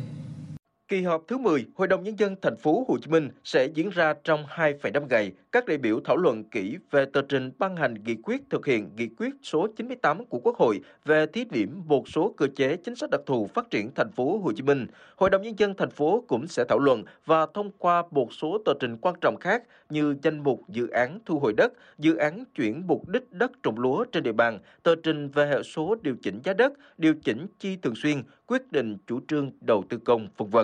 Kỳ 0.89 1.03
họp 1.03 1.25
thứ 1.29 1.39
10 1.39 1.67
Hội 1.77 1.89
đồng 1.89 2.05
nhân 2.05 2.19
dân 2.19 2.37
thành 2.43 2.57
phố 2.57 2.85
Hồ 2.89 2.99
Chí 3.03 3.11
Minh 3.11 3.29
sẽ 3.45 3.69
diễn 3.75 3.91
ra 3.91 4.15
trong 4.25 4.45
2,5 4.47 5.07
ngày. 5.07 5.33
Các 5.55 5.67
đại 5.67 5.79
biểu 5.79 6.01
thảo 6.05 6.17
luận 6.17 6.45
kỹ 6.45 6.79
về 6.91 7.05
tờ 7.05 7.23
trình 7.23 7.51
ban 7.59 7.77
hành 7.77 7.95
nghị 8.05 8.15
quyết 8.15 8.43
thực 8.51 8.67
hiện 8.67 8.91
nghị 8.97 9.09
quyết 9.19 9.35
số 9.43 9.67
98 9.77 10.27
của 10.27 10.39
Quốc 10.39 10.57
hội 10.57 10.81
về 11.05 11.27
thí 11.27 11.45
điểm 11.45 11.83
một 11.87 12.09
số 12.09 12.35
cơ 12.37 12.47
chế 12.57 12.77
chính 12.77 12.95
sách 12.95 13.11
đặc 13.11 13.21
thù 13.27 13.47
phát 13.55 13.71
triển 13.71 13.91
thành 13.95 14.11
phố 14.13 14.39
Hồ 14.39 14.53
Chí 14.57 14.63
Minh. 14.63 14.87
Hội 15.17 15.31
đồng 15.31 15.43
nhân 15.43 15.59
dân 15.59 15.75
thành 15.75 15.91
phố 15.91 16.25
cũng 16.29 16.47
sẽ 16.47 16.65
thảo 16.69 16.79
luận 16.79 17.05
và 17.27 17.47
thông 17.55 17.71
qua 17.79 18.03
một 18.11 18.33
số 18.33 18.59
tờ 18.65 18.73
trình 18.81 18.97
quan 19.01 19.15
trọng 19.21 19.37
khác 19.41 19.63
như 19.91 20.17
danh 20.23 20.39
mục 20.39 20.61
dự 20.69 20.89
án 20.89 21.19
thu 21.27 21.39
hồi 21.39 21.53
đất, 21.57 21.73
dự 21.99 22.17
án 22.17 22.45
chuyển 22.55 22.87
mục 22.87 23.09
đích 23.09 23.33
đất 23.33 23.53
trồng 23.63 23.79
lúa 23.79 24.05
trên 24.05 24.23
địa 24.23 24.33
bàn, 24.33 24.59
tờ 24.83 24.95
trình 25.03 25.29
về 25.29 25.47
hệ 25.47 25.63
số 25.63 25.97
điều 26.03 26.17
chỉnh 26.23 26.41
giá 26.45 26.53
đất, 26.53 26.73
điều 26.99 27.15
chỉnh 27.25 27.47
chi 27.59 27.77
thường 27.77 27.95
xuyên, 27.95 28.23
quyết 28.47 28.73
định 28.73 28.97
chủ 29.07 29.21
trương 29.29 29.51
đầu 29.61 29.85
tư 29.89 29.99
công, 30.05 30.29
v.v. 30.39 30.57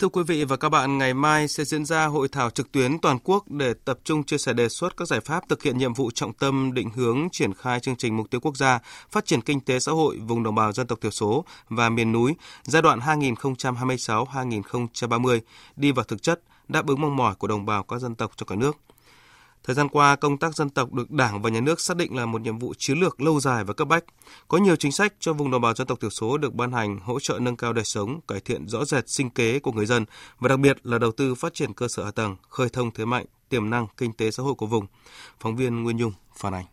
Thưa 0.00 0.08
quý 0.08 0.22
vị 0.22 0.44
và 0.44 0.56
các 0.56 0.68
bạn, 0.68 0.98
ngày 0.98 1.14
mai 1.14 1.48
sẽ 1.48 1.64
diễn 1.64 1.84
ra 1.84 2.06
hội 2.06 2.28
thảo 2.28 2.50
trực 2.50 2.72
tuyến 2.72 2.98
toàn 2.98 3.18
quốc 3.24 3.50
để 3.50 3.74
tập 3.84 3.98
trung 4.04 4.24
chia 4.24 4.38
sẻ 4.38 4.52
đề 4.52 4.68
xuất 4.68 4.96
các 4.96 5.08
giải 5.08 5.20
pháp 5.20 5.48
thực 5.48 5.62
hiện 5.62 5.78
nhiệm 5.78 5.94
vụ 5.94 6.10
trọng 6.10 6.32
tâm 6.32 6.74
định 6.74 6.90
hướng 6.90 7.28
triển 7.32 7.54
khai 7.54 7.80
chương 7.80 7.96
trình 7.96 8.16
mục 8.16 8.30
tiêu 8.30 8.40
quốc 8.40 8.56
gia 8.56 8.78
phát 9.10 9.26
triển 9.26 9.40
kinh 9.40 9.60
tế 9.60 9.80
xã 9.80 9.92
hội 9.92 10.18
vùng 10.18 10.42
đồng 10.42 10.54
bào 10.54 10.72
dân 10.72 10.86
tộc 10.86 11.00
thiểu 11.00 11.10
số 11.10 11.44
và 11.68 11.88
miền 11.88 12.12
núi 12.12 12.34
giai 12.62 12.82
đoạn 12.82 12.98
2026-2030 12.98 15.40
đi 15.76 15.92
vào 15.92 16.04
thực 16.04 16.22
chất, 16.22 16.40
đáp 16.68 16.86
ứng 16.86 17.00
mong 17.00 17.16
mỏi 17.16 17.34
của 17.34 17.46
đồng 17.46 17.66
bào 17.66 17.82
các 17.82 17.98
dân 17.98 18.14
tộc 18.14 18.32
trong 18.36 18.48
cả 18.48 18.56
nước. 18.56 18.76
Thời 19.64 19.74
gian 19.74 19.88
qua, 19.88 20.16
công 20.16 20.38
tác 20.38 20.56
dân 20.56 20.70
tộc 20.70 20.92
được 20.92 21.10
Đảng 21.10 21.42
và 21.42 21.50
Nhà 21.50 21.60
nước 21.60 21.80
xác 21.80 21.96
định 21.96 22.16
là 22.16 22.26
một 22.26 22.40
nhiệm 22.40 22.58
vụ 22.58 22.74
chiến 22.78 22.98
lược 22.98 23.20
lâu 23.20 23.40
dài 23.40 23.64
và 23.64 23.74
cấp 23.74 23.88
bách. 23.88 24.04
Có 24.48 24.58
nhiều 24.58 24.76
chính 24.76 24.92
sách 24.92 25.14
cho 25.20 25.32
vùng 25.32 25.50
đồng 25.50 25.62
bào 25.62 25.74
dân 25.74 25.86
tộc 25.86 26.00
thiểu 26.00 26.10
số 26.10 26.38
được 26.38 26.54
ban 26.54 26.72
hành 26.72 27.00
hỗ 27.00 27.20
trợ 27.20 27.38
nâng 27.40 27.56
cao 27.56 27.72
đời 27.72 27.84
sống, 27.84 28.20
cải 28.28 28.40
thiện 28.40 28.68
rõ 28.68 28.84
rệt 28.84 29.08
sinh 29.08 29.30
kế 29.30 29.58
của 29.58 29.72
người 29.72 29.86
dân 29.86 30.04
và 30.38 30.48
đặc 30.48 30.58
biệt 30.58 30.86
là 30.86 30.98
đầu 30.98 31.12
tư 31.12 31.34
phát 31.34 31.54
triển 31.54 31.74
cơ 31.74 31.88
sở 31.88 32.04
hạ 32.04 32.10
tầng, 32.10 32.36
khơi 32.48 32.68
thông 32.68 32.90
thế 32.90 33.04
mạnh, 33.04 33.26
tiềm 33.48 33.70
năng 33.70 33.86
kinh 33.96 34.12
tế 34.12 34.30
xã 34.30 34.42
hội 34.42 34.54
của 34.54 34.66
vùng. 34.66 34.86
Phóng 35.40 35.56
viên 35.56 35.82
Nguyên 35.82 35.96
Nhung 35.96 36.12
phản 36.36 36.54
ánh. 36.54 36.64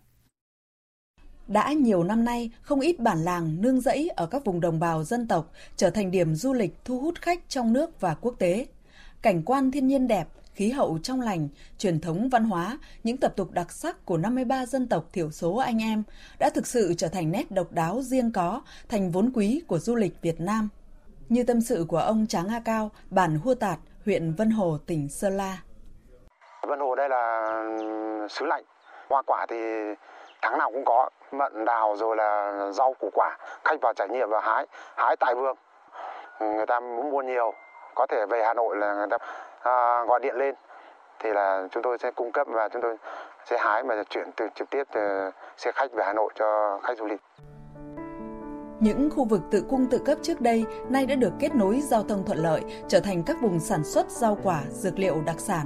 Đã 1.48 1.74
nhiều 1.74 2.03
năm 2.03 2.25
nay, 2.25 2.51
không 2.62 2.79
ít 2.79 3.00
bản 3.00 3.24
làng 3.24 3.62
nương 3.62 3.82
rẫy 3.82 4.10
ở 4.15 4.25
các 4.25 4.46
vùng 4.46 4.60
đồng 4.60 4.79
bào 4.79 5.03
dân 5.03 5.27
tộc 5.27 5.51
trở 5.75 5.89
thành 5.89 6.12
điểm 6.12 6.36
du 6.36 6.53
lịch 6.53 6.75
thu 6.86 7.00
hút 7.00 7.15
khách 7.22 7.50
trong 7.50 7.74
nước 7.74 8.01
và 8.01 8.13
quốc 8.13 8.36
tế. 8.39 8.67
Cảnh 9.22 9.44
quan 9.44 9.72
thiên 9.72 9.88
nhiên 9.88 10.08
đẹp, 10.08 10.27
khí 10.57 10.71
hậu 10.71 10.97
trong 11.03 11.21
lành, 11.21 11.47
truyền 11.77 11.99
thống 12.01 12.29
văn 12.31 12.43
hóa, 12.43 12.77
những 13.03 13.17
tập 13.17 13.31
tục 13.35 13.47
đặc 13.51 13.71
sắc 13.71 14.05
của 14.05 14.17
53 14.17 14.65
dân 14.65 14.89
tộc 14.89 15.03
thiểu 15.13 15.31
số 15.31 15.57
anh 15.57 15.81
em 15.81 16.03
đã 16.39 16.49
thực 16.49 16.67
sự 16.67 16.93
trở 16.97 17.07
thành 17.07 17.31
nét 17.31 17.51
độc 17.51 17.67
đáo 17.71 18.01
riêng 18.01 18.31
có, 18.33 18.61
thành 18.89 19.11
vốn 19.11 19.31
quý 19.35 19.61
của 19.67 19.79
du 19.79 19.95
lịch 19.95 20.21
Việt 20.21 20.39
Nam. 20.39 20.69
Như 21.29 21.43
tâm 21.43 21.61
sự 21.61 21.85
của 21.89 21.97
ông 21.97 22.27
Tráng 22.27 22.47
A 22.47 22.61
Cao, 22.65 22.91
bản 23.09 23.39
Hua 23.43 23.55
Tạt, 23.55 23.79
huyện 24.05 24.33
Vân 24.33 24.49
Hồ, 24.49 24.77
tỉnh 24.87 25.09
Sơn 25.09 25.37
La. 25.37 25.57
Vân 26.67 26.79
Hồ 26.79 26.95
đây 26.95 27.09
là 27.09 27.51
xứ 28.29 28.45
lạnh, 28.45 28.63
hoa 29.09 29.21
quả 29.25 29.45
thì 29.49 29.55
tháng 30.41 30.57
nào 30.57 30.71
cũng 30.71 30.85
có, 30.85 31.09
mận 31.31 31.65
đào 31.65 31.95
rồi 31.97 32.15
là 32.15 32.59
rau 32.71 32.93
củ 32.99 33.09
quả, 33.13 33.37
khách 33.63 33.81
vào 33.81 33.93
trải 33.93 34.07
nghiệm 34.09 34.29
và 34.29 34.41
hái, 34.41 34.65
hái 34.95 35.15
tại 35.19 35.35
vườn. 35.35 35.55
Người 36.39 36.65
ta 36.65 36.79
muốn 36.79 37.09
mua 37.09 37.21
nhiều, 37.21 37.53
có 37.95 38.07
thể 38.09 38.25
về 38.29 38.43
Hà 38.43 38.53
Nội 38.53 38.77
là 38.77 38.93
người 38.93 39.07
ta 39.09 39.17
à, 39.63 40.03
gọi 40.07 40.19
điện 40.19 40.35
lên 40.35 40.55
thì 41.19 41.29
là 41.33 41.67
chúng 41.71 41.83
tôi 41.83 41.97
sẽ 41.97 42.11
cung 42.11 42.31
cấp 42.31 42.47
và 42.49 42.69
chúng 42.69 42.81
tôi 42.81 42.97
sẽ 43.45 43.57
hái 43.59 43.83
và 43.83 44.03
chuyển 44.09 44.31
từ 44.35 44.47
trực 44.55 44.69
tiếp 44.69 44.83
từ 44.91 45.31
xe 45.57 45.71
khách 45.75 45.91
về 45.93 46.03
Hà 46.05 46.13
Nội 46.13 46.29
cho 46.35 46.79
khách 46.83 46.97
du 46.97 47.05
lịch. 47.05 47.21
Những 48.79 49.09
khu 49.15 49.25
vực 49.25 49.41
tự 49.51 49.63
cung 49.69 49.85
tự 49.91 49.99
cấp 50.05 50.17
trước 50.21 50.41
đây 50.41 50.65
nay 50.89 51.05
đã 51.05 51.15
được 51.15 51.33
kết 51.39 51.55
nối 51.55 51.81
giao 51.81 52.03
thông 52.03 52.25
thuận 52.25 52.37
lợi, 52.37 52.61
trở 52.87 52.99
thành 52.99 53.23
các 53.25 53.37
vùng 53.41 53.59
sản 53.59 53.83
xuất 53.83 54.09
rau 54.09 54.37
quả, 54.43 54.61
dược 54.69 54.99
liệu 54.99 55.21
đặc 55.25 55.39
sản. 55.39 55.65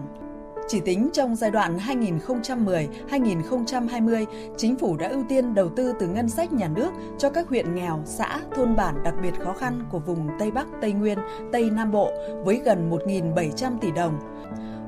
Chỉ 0.67 0.79
tính 0.79 1.09
trong 1.13 1.35
giai 1.35 1.51
đoạn 1.51 1.77
2010-2020, 1.77 4.25
chính 4.57 4.75
phủ 4.75 4.97
đã 4.97 5.09
ưu 5.09 5.23
tiên 5.29 5.53
đầu 5.53 5.69
tư 5.69 5.93
từ 5.99 6.07
ngân 6.07 6.29
sách 6.29 6.53
nhà 6.53 6.67
nước 6.67 6.91
cho 7.17 7.29
các 7.29 7.49
huyện 7.49 7.75
nghèo, 7.75 8.01
xã, 8.05 8.39
thôn 8.55 8.75
bản 8.75 9.03
đặc 9.03 9.13
biệt 9.21 9.33
khó 9.43 9.53
khăn 9.53 9.83
của 9.91 9.99
vùng 9.99 10.29
Tây 10.39 10.51
Bắc, 10.51 10.67
Tây 10.81 10.91
Nguyên, 10.91 11.17
Tây 11.51 11.69
Nam 11.69 11.91
Bộ 11.91 12.11
với 12.45 12.61
gần 12.65 12.91
1.700 12.91 13.77
tỷ 13.81 13.91
đồng. 13.91 14.19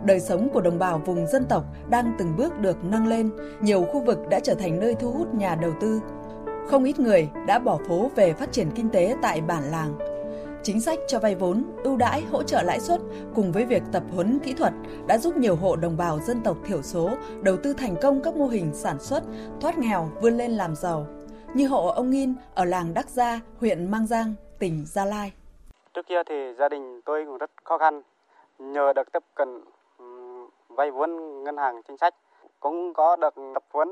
Đời 0.05 0.19
sống 0.19 0.49
của 0.53 0.61
đồng 0.61 0.79
bào 0.79 1.01
vùng 1.05 1.27
dân 1.27 1.45
tộc 1.45 1.63
đang 1.89 2.15
từng 2.19 2.35
bước 2.37 2.59
được 2.59 2.83
nâng 2.83 3.07
lên, 3.07 3.31
nhiều 3.61 3.83
khu 3.83 4.01
vực 4.01 4.19
đã 4.29 4.39
trở 4.39 4.53
thành 4.53 4.79
nơi 4.79 4.95
thu 4.95 5.11
hút 5.11 5.33
nhà 5.33 5.55
đầu 5.55 5.71
tư. 5.81 6.01
Không 6.69 6.83
ít 6.83 6.99
người 6.99 7.29
đã 7.47 7.59
bỏ 7.59 7.79
phố 7.87 8.11
về 8.15 8.33
phát 8.33 8.51
triển 8.51 8.67
kinh 8.75 8.89
tế 8.89 9.15
tại 9.21 9.41
bản 9.41 9.63
làng, 9.63 9.97
Chính 10.63 10.81
sách 10.81 10.99
cho 11.07 11.19
vay 11.19 11.35
vốn, 11.35 11.63
ưu 11.83 11.97
đãi, 11.97 12.21
hỗ 12.31 12.43
trợ 12.43 12.61
lãi 12.61 12.79
suất 12.79 12.99
cùng 13.35 13.51
với 13.51 13.65
việc 13.65 13.83
tập 13.91 14.03
huấn 14.15 14.39
kỹ 14.43 14.53
thuật 14.53 14.73
đã 15.07 15.17
giúp 15.17 15.37
nhiều 15.37 15.55
hộ 15.55 15.75
đồng 15.75 15.97
bào 15.97 16.19
dân 16.19 16.41
tộc 16.43 16.57
thiểu 16.65 16.81
số 16.81 17.09
đầu 17.41 17.55
tư 17.63 17.73
thành 17.77 17.95
công 18.01 18.21
các 18.23 18.35
mô 18.35 18.45
hình 18.45 18.73
sản 18.73 18.99
xuất, 18.99 19.23
thoát 19.61 19.77
nghèo, 19.77 20.09
vươn 20.21 20.37
lên 20.37 20.51
làm 20.51 20.75
giàu. 20.75 21.05
Như 21.53 21.67
hộ 21.67 21.87
ông 21.87 22.09
Nghiên 22.09 22.35
ở 22.55 22.65
làng 22.65 22.93
Đắc 22.93 23.09
Gia, 23.09 23.39
huyện 23.59 23.91
Mang 23.91 24.07
Giang, 24.07 24.33
tỉnh 24.59 24.83
Gia 24.85 25.05
Lai. 25.05 25.31
Trước 25.93 26.07
kia 26.07 26.23
thì 26.23 26.35
gia 26.59 26.69
đình 26.69 27.01
tôi 27.05 27.25
cũng 27.25 27.37
rất 27.37 27.51
khó 27.63 27.77
khăn. 27.77 28.01
Nhờ 28.59 28.93
được 28.93 29.11
tiếp 29.11 29.23
cận 29.35 29.61
vay 30.69 30.91
vốn 30.91 31.43
ngân 31.43 31.57
hàng 31.57 31.81
chính 31.87 31.97
sách, 31.97 32.15
cũng 32.59 32.93
có 32.93 33.15
được 33.15 33.33
tập 33.53 33.63
huấn 33.73 33.89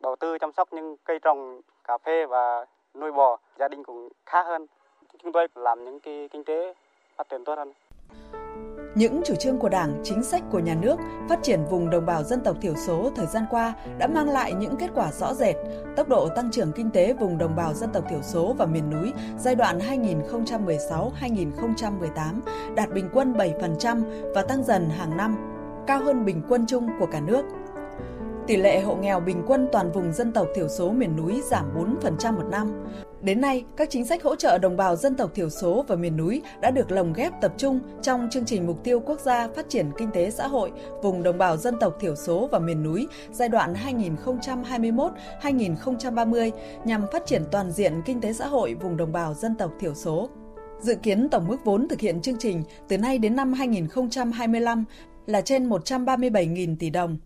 đầu 0.00 0.16
tư 0.16 0.38
chăm 0.38 0.52
sóc 0.52 0.72
những 0.72 0.96
cây 1.04 1.18
trồng 1.22 1.60
cà 1.84 1.98
phê 1.98 2.26
và 2.26 2.66
nuôi 2.94 3.12
bò, 3.12 3.38
gia 3.58 3.68
đình 3.68 3.84
cũng 3.84 4.08
khá 4.26 4.42
hơn 4.42 4.66
chúng 5.22 5.32
tôi 5.32 5.46
làm 5.54 5.84
những 5.84 6.00
cái 6.00 6.28
kinh 6.32 6.44
tế 6.44 6.74
phát 7.16 7.26
triển 7.30 7.44
tốt 7.44 7.54
hơn. 7.56 7.72
Những 8.94 9.22
chủ 9.24 9.34
trương 9.34 9.58
của 9.58 9.68
Đảng, 9.68 10.00
chính 10.04 10.22
sách 10.22 10.42
của 10.50 10.58
nhà 10.58 10.74
nước 10.74 10.96
phát 11.28 11.38
triển 11.42 11.60
vùng 11.70 11.90
đồng 11.90 12.06
bào 12.06 12.22
dân 12.22 12.40
tộc 12.40 12.56
thiểu 12.60 12.74
số 12.86 13.10
thời 13.16 13.26
gian 13.26 13.44
qua 13.50 13.74
đã 13.98 14.06
mang 14.06 14.28
lại 14.28 14.52
những 14.52 14.76
kết 14.76 14.90
quả 14.94 15.12
rõ 15.12 15.34
rệt. 15.34 15.56
Tốc 15.96 16.08
độ 16.08 16.28
tăng 16.36 16.50
trưởng 16.50 16.72
kinh 16.72 16.90
tế 16.90 17.12
vùng 17.12 17.38
đồng 17.38 17.56
bào 17.56 17.74
dân 17.74 17.90
tộc 17.92 18.04
thiểu 18.10 18.22
số 18.22 18.54
và 18.58 18.66
miền 18.66 18.90
núi 18.90 19.12
giai 19.38 19.54
đoạn 19.54 19.78
2016-2018 19.78 22.40
đạt 22.74 22.90
bình 22.90 23.08
quân 23.12 23.32
7% 23.32 24.02
và 24.34 24.42
tăng 24.42 24.64
dần 24.64 24.90
hàng 24.90 25.16
năm, 25.16 25.36
cao 25.86 26.00
hơn 26.04 26.24
bình 26.24 26.42
quân 26.48 26.64
chung 26.68 26.88
của 26.98 27.06
cả 27.06 27.20
nước. 27.20 27.44
Tỷ 28.46 28.56
lệ 28.56 28.80
hộ 28.80 28.94
nghèo 28.94 29.20
bình 29.20 29.42
quân 29.46 29.68
toàn 29.72 29.92
vùng 29.92 30.12
dân 30.12 30.32
tộc 30.32 30.46
thiểu 30.54 30.68
số 30.68 30.90
miền 30.90 31.16
núi 31.16 31.42
giảm 31.44 31.96
4% 32.00 32.36
một 32.36 32.44
năm. 32.50 32.84
Đến 33.22 33.40
nay, 33.40 33.64
các 33.76 33.90
chính 33.90 34.04
sách 34.04 34.22
hỗ 34.22 34.36
trợ 34.36 34.58
đồng 34.58 34.76
bào 34.76 34.96
dân 34.96 35.16
tộc 35.16 35.34
thiểu 35.34 35.50
số 35.50 35.84
và 35.88 35.96
miền 35.96 36.16
núi 36.16 36.42
đã 36.60 36.70
được 36.70 36.90
lồng 36.90 37.12
ghép 37.12 37.32
tập 37.40 37.54
trung 37.56 37.80
trong 38.02 38.28
chương 38.30 38.44
trình 38.44 38.66
mục 38.66 38.84
tiêu 38.84 39.00
quốc 39.00 39.20
gia 39.20 39.48
phát 39.48 39.68
triển 39.68 39.90
kinh 39.98 40.10
tế 40.10 40.30
xã 40.30 40.46
hội 40.46 40.72
vùng 41.02 41.22
đồng 41.22 41.38
bào 41.38 41.56
dân 41.56 41.74
tộc 41.80 41.96
thiểu 42.00 42.16
số 42.16 42.48
và 42.52 42.58
miền 42.58 42.82
núi 42.82 43.06
giai 43.32 43.48
đoạn 43.48 43.74
2021-2030 45.42 46.50
nhằm 46.84 47.06
phát 47.12 47.26
triển 47.26 47.42
toàn 47.50 47.70
diện 47.70 48.02
kinh 48.06 48.20
tế 48.20 48.32
xã 48.32 48.46
hội 48.46 48.74
vùng 48.74 48.96
đồng 48.96 49.12
bào 49.12 49.34
dân 49.34 49.54
tộc 49.54 49.72
thiểu 49.80 49.94
số. 49.94 50.28
Dự 50.80 50.94
kiến 50.94 51.28
tổng 51.28 51.48
mức 51.48 51.64
vốn 51.64 51.88
thực 51.88 52.00
hiện 52.00 52.20
chương 52.20 52.38
trình 52.38 52.62
từ 52.88 52.98
nay 52.98 53.18
đến 53.18 53.36
năm 53.36 53.52
2025 53.52 54.84
là 55.26 55.40
trên 55.40 55.68
137.000 55.68 56.76
tỷ 56.78 56.90
đồng 56.90 57.18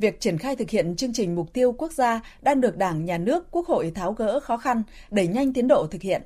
việc 0.00 0.20
triển 0.20 0.38
khai 0.38 0.56
thực 0.56 0.70
hiện 0.70 0.96
chương 0.96 1.12
trình 1.12 1.34
mục 1.34 1.52
tiêu 1.52 1.72
quốc 1.72 1.92
gia 1.92 2.20
đang 2.42 2.60
được 2.60 2.76
Đảng, 2.76 3.04
Nhà 3.04 3.18
nước, 3.18 3.46
Quốc 3.50 3.66
hội 3.66 3.92
tháo 3.94 4.12
gỡ 4.12 4.40
khó 4.40 4.56
khăn, 4.56 4.82
đẩy 5.10 5.26
nhanh 5.26 5.52
tiến 5.52 5.68
độ 5.68 5.86
thực 5.90 6.02
hiện. 6.02 6.22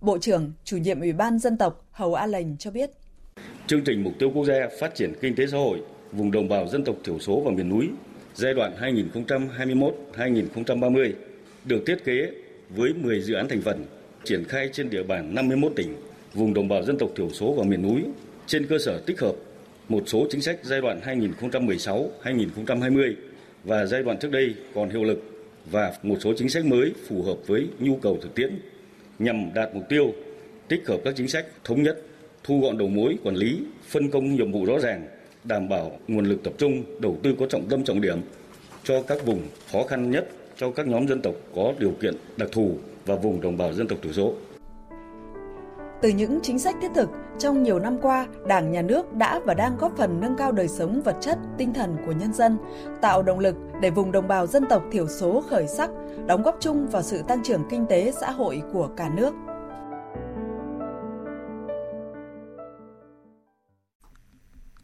Bộ 0.00 0.18
trưởng, 0.18 0.52
chủ 0.64 0.76
nhiệm 0.76 1.00
Ủy 1.00 1.12
ban 1.12 1.38
Dân 1.38 1.56
tộc 1.56 1.86
Hầu 1.90 2.14
A 2.14 2.26
Lệnh 2.26 2.56
cho 2.56 2.70
biết. 2.70 2.90
Chương 3.66 3.84
trình 3.84 4.04
mục 4.04 4.12
tiêu 4.18 4.30
quốc 4.34 4.44
gia 4.44 4.68
phát 4.80 4.94
triển 4.94 5.12
kinh 5.20 5.34
tế 5.34 5.46
xã 5.46 5.56
hội 5.56 5.82
vùng 6.12 6.30
đồng 6.30 6.48
bào 6.48 6.68
dân 6.68 6.84
tộc 6.84 6.96
thiểu 7.04 7.18
số 7.18 7.42
và 7.44 7.50
miền 7.50 7.68
núi 7.68 7.88
giai 8.34 8.54
đoạn 8.54 8.76
2021-2030 8.80 11.12
được 11.64 11.82
thiết 11.86 12.04
kế 12.04 12.30
với 12.68 12.94
10 12.94 13.20
dự 13.20 13.34
án 13.34 13.48
thành 13.48 13.62
phần 13.62 13.86
triển 14.24 14.44
khai 14.44 14.70
trên 14.72 14.90
địa 14.90 15.02
bàn 15.02 15.34
51 15.34 15.72
tỉnh 15.76 15.96
vùng 16.34 16.54
đồng 16.54 16.68
bào 16.68 16.82
dân 16.82 16.98
tộc 16.98 17.10
thiểu 17.16 17.30
số 17.30 17.52
và 17.52 17.64
miền 17.64 17.82
núi 17.82 18.04
trên 18.46 18.66
cơ 18.66 18.78
sở 18.78 19.00
tích 19.06 19.20
hợp 19.20 19.34
một 19.88 20.02
số 20.06 20.26
chính 20.30 20.40
sách 20.40 20.58
giai 20.62 20.80
đoạn 20.80 21.00
2016-2020 21.04 23.14
và 23.64 23.86
giai 23.86 24.02
đoạn 24.02 24.18
trước 24.18 24.30
đây 24.30 24.54
còn 24.74 24.90
hiệu 24.90 25.04
lực 25.04 25.38
và 25.70 25.92
một 26.02 26.16
số 26.20 26.32
chính 26.36 26.48
sách 26.48 26.64
mới 26.64 26.92
phù 27.08 27.22
hợp 27.22 27.36
với 27.46 27.68
nhu 27.78 27.96
cầu 27.96 28.18
thực 28.22 28.34
tiễn 28.34 28.58
nhằm 29.18 29.50
đạt 29.54 29.74
mục 29.74 29.84
tiêu 29.88 30.12
tích 30.68 30.88
hợp 30.88 31.00
các 31.04 31.14
chính 31.16 31.28
sách 31.28 31.46
thống 31.64 31.82
nhất, 31.82 32.02
thu 32.44 32.60
gọn 32.60 32.78
đầu 32.78 32.88
mối 32.88 33.16
quản 33.24 33.34
lý, 33.34 33.60
phân 33.88 34.10
công 34.10 34.34
nhiệm 34.34 34.52
vụ 34.52 34.64
rõ 34.64 34.78
ràng, 34.78 35.06
đảm 35.44 35.68
bảo 35.68 35.98
nguồn 36.08 36.24
lực 36.24 36.42
tập 36.42 36.52
trung, 36.58 36.84
đầu 37.00 37.18
tư 37.22 37.34
có 37.38 37.46
trọng 37.46 37.68
tâm 37.68 37.84
trọng 37.84 38.00
điểm 38.00 38.18
cho 38.84 39.02
các 39.02 39.26
vùng 39.26 39.40
khó 39.72 39.84
khăn 39.84 40.10
nhất 40.10 40.28
cho 40.56 40.70
các 40.70 40.86
nhóm 40.86 41.08
dân 41.08 41.20
tộc 41.20 41.34
có 41.54 41.74
điều 41.78 41.90
kiện 41.90 42.14
đặc 42.36 42.48
thù 42.52 42.78
và 43.06 43.14
vùng 43.14 43.40
đồng 43.40 43.56
bào 43.56 43.72
dân 43.72 43.88
tộc 43.88 43.98
thiểu 44.02 44.12
số. 44.12 44.34
Từ 46.02 46.08
những 46.08 46.40
chính 46.42 46.58
sách 46.58 46.76
thiết 46.82 46.88
thực, 46.94 47.10
trong 47.38 47.62
nhiều 47.62 47.78
năm 47.78 47.98
qua, 48.02 48.26
Đảng, 48.46 48.72
Nhà 48.72 48.82
nước 48.82 49.12
đã 49.12 49.40
và 49.44 49.54
đang 49.54 49.76
góp 49.76 49.96
phần 49.96 50.20
nâng 50.20 50.36
cao 50.36 50.52
đời 50.52 50.68
sống 50.68 51.02
vật 51.04 51.16
chất, 51.20 51.38
tinh 51.58 51.72
thần 51.74 51.96
của 52.06 52.12
nhân 52.12 52.32
dân, 52.32 52.58
tạo 53.02 53.22
động 53.22 53.38
lực 53.38 53.54
để 53.80 53.90
vùng 53.90 54.12
đồng 54.12 54.28
bào 54.28 54.46
dân 54.46 54.64
tộc 54.70 54.82
thiểu 54.92 55.08
số 55.08 55.44
khởi 55.50 55.66
sắc, 55.66 55.90
đóng 56.26 56.42
góp 56.42 56.56
chung 56.60 56.86
vào 56.86 57.02
sự 57.02 57.22
tăng 57.28 57.42
trưởng 57.42 57.62
kinh 57.70 57.86
tế 57.86 58.12
xã 58.20 58.30
hội 58.30 58.62
của 58.72 58.88
cả 58.96 59.08
nước. 59.16 59.34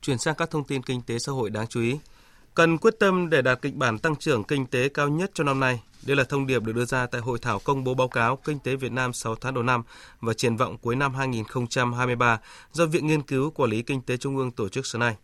Chuyển 0.01 0.19
sang 0.19 0.35
các 0.35 0.51
thông 0.51 0.65
tin 0.65 0.83
kinh 0.83 1.03
tế 1.03 1.19
xã 1.19 1.33
hội 1.33 1.51
đáng 1.51 1.67
chú 1.67 1.81
ý. 1.81 1.99
Cần 2.55 2.79
quyết 2.79 2.95
tâm 2.99 3.31
để 3.31 3.43
đạt 3.43 3.63
kịch 3.63 3.75
bản 3.75 3.99
tăng 3.99 4.17
trưởng 4.17 4.45
kinh 4.45 4.67
tế 4.67 4.89
cao 4.89 5.09
nhất 5.09 5.31
cho 5.35 5.45
năm 5.45 5.61
nay, 5.61 5.83
đây 6.07 6.17
là 6.17 6.25
thông 6.25 6.47
điệp 6.47 6.63
được 6.63 6.73
đưa 6.73 6.85
ra 6.85 7.07
tại 7.07 7.21
hội 7.21 7.39
thảo 7.39 7.59
công 7.59 7.85
bố 7.85 7.95
báo 7.95 8.09
cáo 8.09 8.37
Kinh 8.37 8.59
tế 8.59 8.77
Việt 8.77 8.93
Nam 8.93 9.13
6 9.13 9.35
tháng 9.35 9.55
đầu 9.55 9.63
năm 9.63 9.83
và 10.21 10.35
triển 10.35 10.57
vọng 10.57 10.79
cuối 10.79 10.97
năm 10.97 11.15
2023 11.15 12.41
do 12.73 12.87
Viện 12.87 13.07
Nghiên 13.07 13.23
cứu 13.23 13.51
Quản 13.51 13.71
lý 13.71 13.83
Kinh 13.83 14.03
tế 14.03 14.17
Trung 14.17 14.37
ương 14.37 14.51
tổ 14.51 14.69
chức 14.69 14.87
sáng 14.87 15.01
nay. 15.01 15.17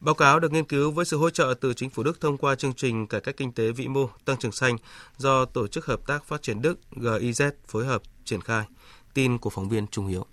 Báo 0.00 0.14
cáo 0.14 0.40
được 0.40 0.52
nghiên 0.52 0.64
cứu 0.64 0.90
với 0.90 1.04
sự 1.04 1.18
hỗ 1.18 1.30
trợ 1.30 1.54
từ 1.60 1.74
chính 1.74 1.90
phủ 1.90 2.02
Đức 2.02 2.20
thông 2.20 2.38
qua 2.38 2.54
chương 2.54 2.74
trình 2.74 3.06
cải 3.06 3.20
cách 3.20 3.36
kinh 3.36 3.52
tế 3.52 3.72
vĩ 3.72 3.88
mô 3.88 4.08
tăng 4.24 4.36
trưởng 4.36 4.52
xanh 4.52 4.76
do 5.16 5.44
Tổ 5.44 5.68
chức 5.68 5.86
Hợp 5.86 6.00
tác 6.06 6.24
Phát 6.24 6.42
triển 6.42 6.62
Đức 6.62 6.78
GIZ 6.90 7.50
phối 7.68 7.86
hợp 7.86 8.02
triển 8.24 8.40
khai. 8.40 8.64
Tin 9.14 9.38
của 9.38 9.50
phóng 9.50 9.68
viên 9.68 9.86
Trung 9.86 10.06
Hiếu. 10.06 10.26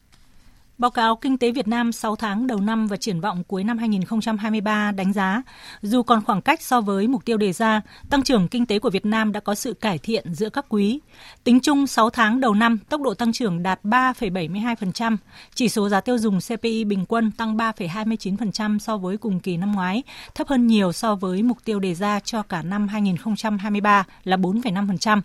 Báo 0.77 0.91
cáo 0.91 1.15
Kinh 1.15 1.37
tế 1.37 1.51
Việt 1.51 1.67
Nam 1.67 1.91
6 1.91 2.15
tháng 2.15 2.47
đầu 2.47 2.61
năm 2.61 2.87
và 2.87 2.97
triển 2.97 3.21
vọng 3.21 3.43
cuối 3.47 3.63
năm 3.63 3.77
2023 3.77 4.91
đánh 4.91 5.13
giá, 5.13 5.41
dù 5.81 6.03
còn 6.03 6.23
khoảng 6.25 6.41
cách 6.41 6.61
so 6.61 6.81
với 6.81 7.07
mục 7.07 7.25
tiêu 7.25 7.37
đề 7.37 7.53
ra, 7.53 7.81
tăng 8.09 8.23
trưởng 8.23 8.47
kinh 8.47 8.65
tế 8.65 8.79
của 8.79 8.89
Việt 8.89 9.05
Nam 9.05 9.31
đã 9.31 9.39
có 9.39 9.55
sự 9.55 9.73
cải 9.73 9.97
thiện 9.97 10.33
giữa 10.33 10.49
các 10.49 10.65
quý. 10.69 10.99
Tính 11.43 11.59
chung 11.59 11.87
6 11.87 12.09
tháng 12.09 12.39
đầu 12.39 12.53
năm, 12.53 12.77
tốc 12.89 13.01
độ 13.01 13.13
tăng 13.13 13.33
trưởng 13.33 13.63
đạt 13.63 13.79
3,72%, 13.83 15.17
chỉ 15.53 15.69
số 15.69 15.89
giá 15.89 16.01
tiêu 16.01 16.17
dùng 16.17 16.39
CPI 16.39 16.83
bình 16.83 17.05
quân 17.05 17.31
tăng 17.31 17.57
3,29% 17.57 18.79
so 18.79 18.97
với 18.97 19.17
cùng 19.17 19.39
kỳ 19.39 19.57
năm 19.57 19.71
ngoái, 19.71 20.03
thấp 20.35 20.47
hơn 20.47 20.67
nhiều 20.67 20.91
so 20.91 21.15
với 21.15 21.43
mục 21.43 21.57
tiêu 21.65 21.79
đề 21.79 21.95
ra 21.95 22.19
cho 22.19 22.43
cả 22.43 22.61
năm 22.61 22.87
2023 22.87 24.05
là 24.23 24.37
4,5%. 24.37 25.21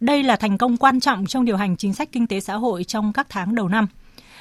Đây 0.00 0.22
là 0.22 0.36
thành 0.36 0.58
công 0.58 0.76
quan 0.76 1.00
trọng 1.00 1.26
trong 1.26 1.44
điều 1.44 1.56
hành 1.56 1.76
chính 1.76 1.94
sách 1.94 2.08
kinh 2.12 2.26
tế 2.26 2.40
xã 2.40 2.54
hội 2.54 2.84
trong 2.84 3.12
các 3.12 3.26
tháng 3.30 3.54
đầu 3.54 3.68
năm. 3.68 3.86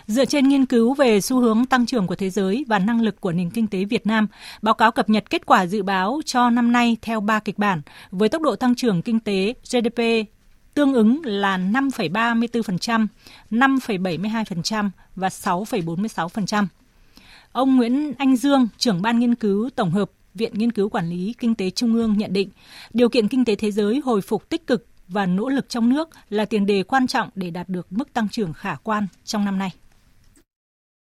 Dựa 0.08 0.26
trên 0.26 0.48
nghiên 0.48 0.66
cứu 0.66 0.94
về 0.94 1.22
xu 1.22 1.40
hướng 1.40 1.66
tăng 1.66 1.86
trưởng 1.86 2.08
của 2.08 2.16
thế 2.16 2.30
giới 2.30 2.66
và 2.68 2.80
năng 2.80 3.02
lực 3.02 3.22
của 3.22 3.32
nền 3.32 3.50
kinh 3.50 3.68
tế 3.68 3.86
Việt 3.86 4.08
Nam, 4.08 4.28
báo 4.62 4.74
cáo 4.74 4.92
cập 4.92 5.10
nhật 5.10 5.30
kết 5.30 5.46
quả 5.46 5.66
dự 5.66 5.84
báo 5.84 6.22
cho 6.26 6.50
năm 6.50 6.72
nay 6.72 6.98
theo 7.02 7.20
3 7.20 7.40
kịch 7.40 7.58
bản 7.58 7.82
với 8.12 8.30
tốc 8.30 8.42
độ 8.42 8.56
tăng 8.56 8.76
trưởng 8.76 9.02
kinh 9.02 9.20
tế 9.20 9.54
GDP 9.72 10.02
tương 10.74 10.94
ứng 10.94 11.22
là 11.24 11.58
5,34%, 11.58 13.08
5,72% 13.52 14.90
và 15.16 15.28
6,46%. 15.28 16.66
Ông 17.52 17.76
Nguyễn 17.76 18.14
Anh 18.18 18.36
Dương, 18.36 18.68
trưởng 18.78 19.02
ban 19.02 19.20
nghiên 19.20 19.36
cứu 19.36 19.70
tổng 19.76 19.92
hợp 19.92 20.12
Viện 20.34 20.54
Nghiên 20.54 20.72
cứu 20.72 20.90
Quản 20.90 21.10
lý 21.10 21.34
Kinh 21.40 21.56
tế 21.56 21.70
Trung 21.70 21.94
ương 21.94 22.18
nhận 22.18 22.34
định, 22.34 22.50
điều 22.94 23.10
kiện 23.10 23.28
kinh 23.28 23.46
tế 23.46 23.56
thế 23.56 23.72
giới 23.72 24.02
hồi 24.06 24.22
phục 24.22 24.50
tích 24.50 24.68
cực 24.68 24.88
và 25.08 25.26
nỗ 25.26 25.50
lực 25.50 25.70
trong 25.70 25.90
nước 25.90 26.10
là 26.30 26.46
tiền 26.46 26.66
đề 26.66 26.84
quan 26.84 27.08
trọng 27.08 27.30
để 27.36 27.50
đạt 27.50 27.70
được 27.70 27.88
mức 27.90 28.14
tăng 28.14 28.30
trưởng 28.30 28.54
khả 28.54 28.76
quan 28.84 29.08
trong 29.26 29.46
năm 29.46 29.58
nay 29.58 29.72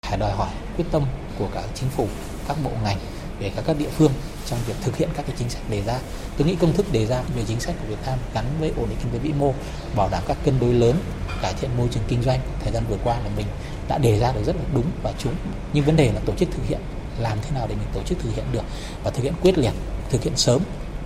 phải 0.10 0.18
đòi 0.18 0.32
hỏi 0.32 0.50
quyết 0.78 0.86
tâm 0.92 1.04
của 1.40 1.48
cả 1.54 1.64
chính 1.76 1.90
phủ, 1.90 2.08
các 2.48 2.58
bộ 2.64 2.72
ngành 2.84 2.98
về 3.40 3.52
các 3.56 3.64
các 3.68 3.78
địa 3.80 3.90
phương 3.98 4.12
trong 4.46 4.60
việc 4.68 4.74
thực 4.82 4.98
hiện 4.98 5.10
các 5.16 5.26
cái 5.28 5.36
chính 5.40 5.50
sách 5.50 5.70
đề 5.70 5.82
ra. 5.82 6.00
Tôi 6.38 6.48
nghĩ 6.48 6.56
công 6.56 6.74
thức 6.74 6.92
đề 6.92 7.06
ra 7.06 7.22
về 7.36 7.44
chính 7.48 7.60
sách 7.60 7.76
của 7.82 7.88
Việt 7.88 8.00
Nam 8.06 8.20
gắn 8.34 8.46
với 8.60 8.72
ổn 8.78 8.90
định 8.90 8.98
kinh 9.04 9.12
tế 9.12 9.20
vĩ 9.20 9.34
mô, 9.40 9.54
bảo 9.96 10.10
đảm 10.12 10.24
các 10.28 10.38
cân 10.46 10.60
đối 10.60 10.74
lớn, 10.74 10.96
cải 11.42 11.54
thiện 11.54 11.72
môi 11.78 11.88
trường 11.92 12.04
kinh 12.08 12.24
doanh 12.24 12.40
thời 12.64 12.74
gian 12.74 12.84
vừa 12.90 12.98
qua 13.04 13.18
là 13.20 13.30
mình 13.38 13.46
đã 13.88 13.98
đề 13.98 14.20
ra 14.20 14.32
được 14.32 14.44
rất 14.46 14.56
là 14.56 14.62
đúng 14.74 14.86
và 15.04 15.12
trúng. 15.18 15.34
Nhưng 15.74 15.86
vấn 15.86 15.96
đề 15.96 16.12
là 16.12 16.20
tổ 16.26 16.34
chức 16.38 16.50
thực 16.52 16.68
hiện 16.68 16.80
làm 17.20 17.38
thế 17.42 17.52
nào 17.52 17.68
để 17.68 17.76
mình 17.76 17.88
tổ 17.94 18.02
chức 18.04 18.20
thực 18.20 18.36
hiện 18.36 18.46
được 18.52 18.64
và 19.04 19.12
thực 19.12 19.24
hiện 19.24 19.34
quyết 19.42 19.58
liệt, 19.58 19.74
thực 20.10 20.24
hiện 20.24 20.38
sớm 20.38 20.62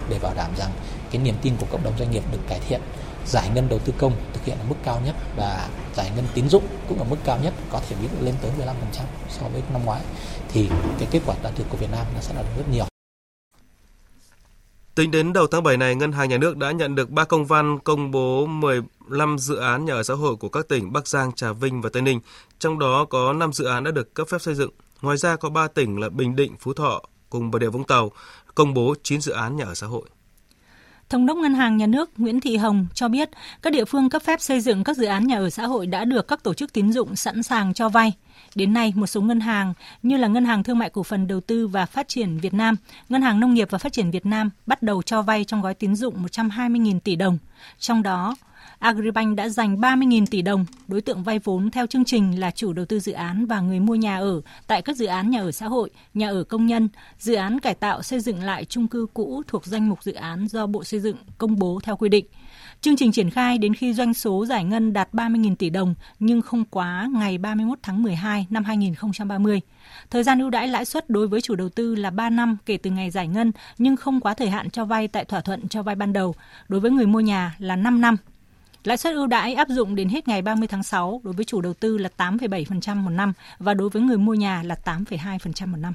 để 0.09 0.19
bảo 0.19 0.33
đảm 0.35 0.51
rằng 0.57 0.71
cái 1.11 1.21
niềm 1.21 1.35
tin 1.41 1.53
của 1.57 1.65
cộng 1.71 1.83
đồng 1.83 1.93
doanh 1.99 2.11
nghiệp 2.11 2.23
được 2.31 2.39
cải 2.47 2.59
thiện 2.69 2.81
giải 3.29 3.49
ngân 3.55 3.69
đầu 3.69 3.79
tư 3.79 3.93
công 3.97 4.13
thực 4.33 4.45
hiện 4.45 4.57
ở 4.59 4.65
mức 4.69 4.75
cao 4.83 5.01
nhất 5.05 5.15
và 5.35 5.69
giải 5.95 6.11
ngân 6.15 6.25
tín 6.33 6.49
dụng 6.49 6.63
cũng 6.89 6.99
ở 6.99 7.05
mức 7.09 7.17
cao 7.23 7.39
nhất 7.43 7.53
có 7.71 7.81
thể 7.89 7.95
ví 8.01 8.07
dụ 8.07 8.25
lên 8.25 8.35
tới 8.41 8.51
15% 8.59 9.03
so 9.29 9.47
với 9.53 9.61
năm 9.73 9.85
ngoái 9.85 10.01
thì 10.49 10.69
cái 10.99 11.07
kết 11.11 11.21
quả 11.25 11.35
đạt 11.43 11.53
được 11.57 11.65
của 11.69 11.77
Việt 11.77 11.91
Nam 11.91 12.05
nó 12.15 12.21
sẽ 12.21 12.33
là 12.33 12.43
rất 12.57 12.69
nhiều 12.71 12.85
Tính 14.95 15.11
đến 15.11 15.33
đầu 15.33 15.47
tháng 15.47 15.63
7 15.63 15.77
này, 15.77 15.95
Ngân 15.95 16.11
hàng 16.11 16.29
Nhà 16.29 16.37
nước 16.37 16.57
đã 16.57 16.71
nhận 16.71 16.95
được 16.95 17.09
3 17.09 17.23
công 17.23 17.45
văn 17.45 17.79
công 17.79 18.11
bố 18.11 18.45
15 18.45 19.37
dự 19.39 19.55
án 19.55 19.85
nhà 19.85 19.93
ở 19.93 20.03
xã 20.03 20.13
hội 20.13 20.35
của 20.35 20.49
các 20.49 20.67
tỉnh 20.67 20.93
Bắc 20.93 21.07
Giang, 21.07 21.31
Trà 21.31 21.53
Vinh 21.53 21.81
và 21.81 21.89
Tây 21.93 22.01
Ninh, 22.01 22.19
trong 22.59 22.79
đó 22.79 23.05
có 23.05 23.33
5 23.33 23.53
dự 23.53 23.65
án 23.65 23.83
đã 23.83 23.91
được 23.91 24.13
cấp 24.13 24.27
phép 24.29 24.41
xây 24.41 24.55
dựng. 24.55 24.71
Ngoài 25.01 25.17
ra 25.17 25.35
có 25.35 25.49
3 25.49 25.67
tỉnh 25.67 25.97
là 25.99 26.09
Bình 26.09 26.35
Định, 26.35 26.55
Phú 26.59 26.73
Thọ 26.73 27.01
cùng 27.29 27.51
Bà 27.51 27.59
Rịa 27.59 27.69
Vũng 27.69 27.83
Tàu 27.83 28.11
công 28.55 28.73
bố 28.73 28.95
9 29.03 29.21
dự 29.21 29.31
án 29.31 29.55
nhà 29.55 29.65
ở 29.65 29.73
xã 29.75 29.87
hội. 29.87 30.03
Thống 31.09 31.25
đốc 31.25 31.37
Ngân 31.37 31.53
hàng 31.53 31.77
Nhà 31.77 31.87
nước 31.87 32.11
Nguyễn 32.17 32.39
Thị 32.39 32.57
Hồng 32.57 32.85
cho 32.93 33.07
biết 33.07 33.29
các 33.61 33.73
địa 33.73 33.85
phương 33.85 34.09
cấp 34.09 34.21
phép 34.21 34.41
xây 34.41 34.61
dựng 34.61 34.83
các 34.83 34.97
dự 34.97 35.05
án 35.05 35.27
nhà 35.27 35.37
ở 35.37 35.49
xã 35.49 35.65
hội 35.65 35.87
đã 35.87 36.05
được 36.05 36.27
các 36.27 36.43
tổ 36.43 36.53
chức 36.53 36.73
tín 36.73 36.91
dụng 36.91 37.15
sẵn 37.15 37.43
sàng 37.43 37.73
cho 37.73 37.89
vay. 37.89 38.13
Đến 38.55 38.73
nay, 38.73 38.93
một 38.95 39.07
số 39.07 39.21
ngân 39.21 39.39
hàng 39.39 39.73
như 40.03 40.17
là 40.17 40.27
Ngân 40.27 40.45
hàng 40.45 40.63
Thương 40.63 40.79
mại 40.79 40.89
Cổ 40.89 41.03
phần 41.03 41.27
Đầu 41.27 41.41
tư 41.41 41.67
và 41.67 41.85
Phát 41.85 42.07
triển 42.07 42.37
Việt 42.37 42.53
Nam, 42.53 42.75
Ngân 43.09 43.21
hàng 43.21 43.39
Nông 43.39 43.53
nghiệp 43.53 43.67
và 43.71 43.77
Phát 43.77 43.93
triển 43.93 44.11
Việt 44.11 44.25
Nam 44.25 44.49
bắt 44.65 44.83
đầu 44.83 45.01
cho 45.01 45.21
vay 45.21 45.43
trong 45.43 45.61
gói 45.61 45.73
tín 45.73 45.95
dụng 45.95 46.25
120.000 46.25 46.99
tỷ 46.99 47.15
đồng. 47.15 47.37
Trong 47.79 48.03
đó, 48.03 48.35
Agribank 48.79 49.35
đã 49.35 49.49
dành 49.49 49.75
30.000 49.77 50.25
tỷ 50.25 50.41
đồng. 50.41 50.65
Đối 50.87 51.01
tượng 51.01 51.23
vay 51.23 51.39
vốn 51.39 51.71
theo 51.71 51.87
chương 51.87 52.05
trình 52.05 52.39
là 52.39 52.51
chủ 52.51 52.73
đầu 52.73 52.85
tư 52.85 52.99
dự 52.99 53.11
án 53.11 53.45
và 53.45 53.61
người 53.61 53.79
mua 53.79 53.95
nhà 53.95 54.17
ở 54.17 54.41
tại 54.67 54.81
các 54.81 54.97
dự 54.97 55.05
án 55.05 55.29
nhà 55.29 55.39
ở 55.39 55.51
xã 55.51 55.67
hội, 55.67 55.89
nhà 56.13 56.29
ở 56.29 56.43
công 56.43 56.65
nhân, 56.65 56.89
dự 57.17 57.33
án 57.33 57.59
cải 57.59 57.75
tạo 57.75 58.01
xây 58.01 58.19
dựng 58.19 58.43
lại 58.43 58.65
chung 58.65 58.87
cư 58.87 59.05
cũ 59.13 59.41
thuộc 59.47 59.65
danh 59.65 59.89
mục 59.89 60.03
dự 60.03 60.13
án 60.13 60.47
do 60.47 60.67
Bộ 60.67 60.83
Xây 60.83 60.99
dựng 60.99 61.17
công 61.37 61.59
bố 61.59 61.79
theo 61.83 61.95
quy 61.95 62.09
định. 62.09 62.25
Chương 62.81 62.95
trình 62.95 63.11
triển 63.11 63.29
khai 63.29 63.57
đến 63.57 63.73
khi 63.73 63.93
doanh 63.93 64.13
số 64.13 64.45
giải 64.45 64.63
ngân 64.63 64.93
đạt 64.93 65.13
30.000 65.13 65.55
tỷ 65.55 65.69
đồng 65.69 65.95
nhưng 66.19 66.41
không 66.41 66.65
quá 66.65 67.09
ngày 67.13 67.37
31 67.37 67.79
tháng 67.83 68.03
12 68.03 68.47
năm 68.49 68.63
2030. 68.63 69.61
Thời 70.09 70.23
gian 70.23 70.39
ưu 70.39 70.49
đãi 70.49 70.67
lãi 70.67 70.85
suất 70.85 71.09
đối 71.09 71.27
với 71.27 71.41
chủ 71.41 71.55
đầu 71.55 71.69
tư 71.69 71.95
là 71.95 72.09
3 72.09 72.29
năm 72.29 72.57
kể 72.65 72.77
từ 72.77 72.89
ngày 72.91 73.11
giải 73.11 73.27
ngân 73.27 73.51
nhưng 73.77 73.95
không 73.95 74.19
quá 74.19 74.33
thời 74.33 74.49
hạn 74.49 74.69
cho 74.69 74.85
vay 74.85 75.07
tại 75.07 75.25
thỏa 75.25 75.41
thuận 75.41 75.67
cho 75.67 75.83
vay 75.83 75.95
ban 75.95 76.13
đầu. 76.13 76.35
Đối 76.67 76.79
với 76.79 76.91
người 76.91 77.05
mua 77.05 77.19
nhà 77.19 77.55
là 77.59 77.75
5 77.75 78.01
năm 78.01 78.17
Lãi 78.83 78.97
suất 78.97 79.13
ưu 79.13 79.27
đãi 79.27 79.53
áp 79.53 79.67
dụng 79.69 79.95
đến 79.95 80.09
hết 80.09 80.27
ngày 80.27 80.41
30 80.41 80.67
tháng 80.67 80.83
6 80.83 81.21
đối 81.23 81.33
với 81.33 81.45
chủ 81.45 81.61
đầu 81.61 81.73
tư 81.73 81.97
là 81.97 82.09
8,7% 82.17 82.95
một 82.95 83.09
năm 83.09 83.33
và 83.59 83.73
đối 83.73 83.89
với 83.89 84.01
người 84.01 84.17
mua 84.17 84.33
nhà 84.33 84.63
là 84.63 84.75
8,2% 84.85 85.67
một 85.67 85.77
năm. 85.77 85.93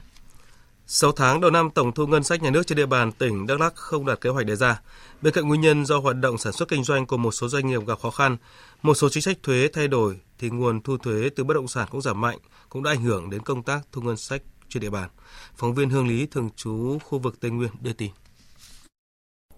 6 0.87 1.13
tháng 1.13 1.41
đầu 1.41 1.51
năm, 1.51 1.71
tổng 1.71 1.93
thu 1.93 2.07
ngân 2.07 2.25
sách 2.25 2.43
nhà 2.43 2.51
nước 2.51 2.67
trên 2.67 2.77
địa 2.77 2.87
bàn 2.87 3.13
tỉnh 3.13 3.47
Đắk 3.47 3.61
Lắk 3.61 3.75
không 3.75 4.07
đạt 4.07 4.21
kế 4.21 4.31
hoạch 4.31 4.47
đề 4.47 4.57
ra. 4.57 4.81
Bên 5.23 5.35
cạnh 5.35 5.49
nguyên 5.49 5.61
nhân 5.61 5.87
do 5.87 5.99
hoạt 5.99 6.17
động 6.17 6.39
sản 6.39 6.53
xuất 6.53 6.69
kinh 6.69 6.85
doanh 6.85 7.07
của 7.07 7.17
một 7.17 7.33
số 7.33 7.49
doanh 7.49 7.67
nghiệp 7.67 7.87
gặp 7.87 7.99
khó 8.03 8.11
khăn, 8.11 8.37
một 8.83 8.95
số 8.95 9.09
chính 9.09 9.23
sách 9.23 9.39
thuế 9.43 9.69
thay 9.73 9.89
đổi 9.89 10.21
thì 10.39 10.51
nguồn 10.51 10.83
thu 10.83 10.97
thuế 10.97 11.29
từ 11.37 11.45
bất 11.45 11.55
động 11.55 11.69
sản 11.69 11.89
cũng 11.91 12.03
giảm 12.03 12.21
mạnh, 12.21 12.39
cũng 12.69 12.83
đã 12.83 12.91
ảnh 12.91 13.03
hưởng 13.03 13.31
đến 13.31 13.43
công 13.43 13.63
tác 13.63 13.81
thu 13.93 14.03
ngân 14.03 14.17
sách 14.17 14.43
trên 14.69 14.81
địa 14.81 14.91
bàn. 14.91 15.09
Phóng 15.57 15.75
viên 15.75 15.91
Hương 15.91 16.09
Lý 16.09 16.27
thường 16.27 16.51
trú 16.57 16.99
khu 17.05 17.19
vực 17.19 17.41
Tây 17.41 17.51
Nguyên 17.51 17.71
đưa 17.81 17.93
tin. 17.93 18.11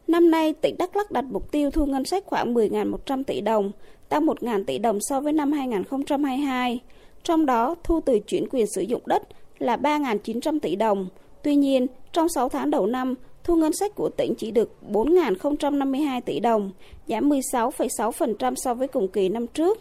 Năm 0.07 0.31
nay, 0.31 0.53
tỉnh 0.53 0.77
Đắk 0.79 0.97
Lắk 0.97 1.11
đặt 1.11 1.25
mục 1.25 1.53
tiêu 1.53 1.71
thu 1.71 1.87
ngân 1.87 2.05
sách 2.05 2.25
khoảng 2.27 2.55
10.100 2.55 3.25
tỷ 3.25 3.41
đồng, 3.41 3.73
tăng 4.09 4.27
1.000 4.27 4.65
tỷ 4.65 4.79
đồng 4.79 4.99
so 5.01 5.21
với 5.21 5.33
năm 5.33 5.53
2022. 5.53 6.81
Trong 7.23 7.47
đó, 7.47 7.75
thu 7.85 8.01
từ 8.01 8.19
chuyển 8.19 8.49
quyền 8.51 8.67
sử 8.67 8.83
dụng 8.83 9.03
đất 9.07 9.23
là 9.59 9.77
3.900 9.77 10.61
tỷ 10.61 10.77
đồng. 10.77 11.09
Tuy 11.43 11.55
nhiên, 11.55 11.87
trong 12.13 12.29
6 12.29 12.49
tháng 12.49 12.71
đầu 12.71 12.87
năm, 12.87 13.15
thu 13.45 13.57
ngân 13.57 13.73
sách 13.73 13.95
của 13.95 14.09
tỉnh 14.09 14.35
chỉ 14.35 14.51
được 14.51 14.71
4.052 14.91 16.21
tỷ 16.21 16.41
đồng, 16.41 16.71
giảm 17.07 17.29
16,6% 17.29 18.55
so 18.57 18.75
với 18.75 18.89
cùng 18.89 19.09
kỳ 19.09 19.29
năm 19.29 19.47
trước. 19.47 19.79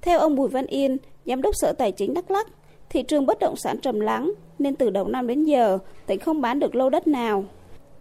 Theo 0.00 0.18
ông 0.18 0.36
Bùi 0.36 0.48
Văn 0.48 0.66
Yên, 0.66 0.96
Giám 1.26 1.42
đốc 1.42 1.54
Sở 1.56 1.72
Tài 1.72 1.92
chính 1.92 2.14
Đắk 2.14 2.30
Lắk, 2.30 2.46
thị 2.90 3.02
trường 3.02 3.26
bất 3.26 3.38
động 3.38 3.56
sản 3.56 3.78
trầm 3.78 4.00
lắng 4.00 4.32
nên 4.58 4.76
từ 4.76 4.90
đầu 4.90 5.08
năm 5.08 5.26
đến 5.26 5.44
giờ, 5.44 5.78
tỉnh 6.06 6.18
không 6.18 6.40
bán 6.40 6.58
được 6.58 6.74
lô 6.74 6.90
đất 6.90 7.06
nào. 7.06 7.44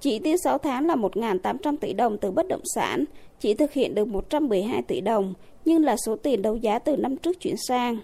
Chỉ 0.02 0.20
tiêu 0.20 0.38
6 0.44 0.58
tháng 0.58 0.88
là 0.88 0.96
1.800 0.96 1.78
tỷ 1.78 1.94
đồng 1.94 2.18
từ 2.18 2.32
bất 2.32 2.48
động 2.48 2.62
sản, 2.76 3.06
chỉ 3.40 3.54
thực 3.54 3.74
hiện 3.74 3.96
được 3.96 4.08
112 4.08 4.82
tỷ 4.82 5.02
đồng, 5.02 5.34
nhưng 5.66 5.84
là 5.84 5.96
số 6.06 6.16
tiền 6.16 6.42
đấu 6.42 6.56
giá 6.56 6.80
từ 6.80 6.98
năm 6.98 7.18
trước 7.18 7.40
chuyển 7.40 7.56
sang. 7.68 7.98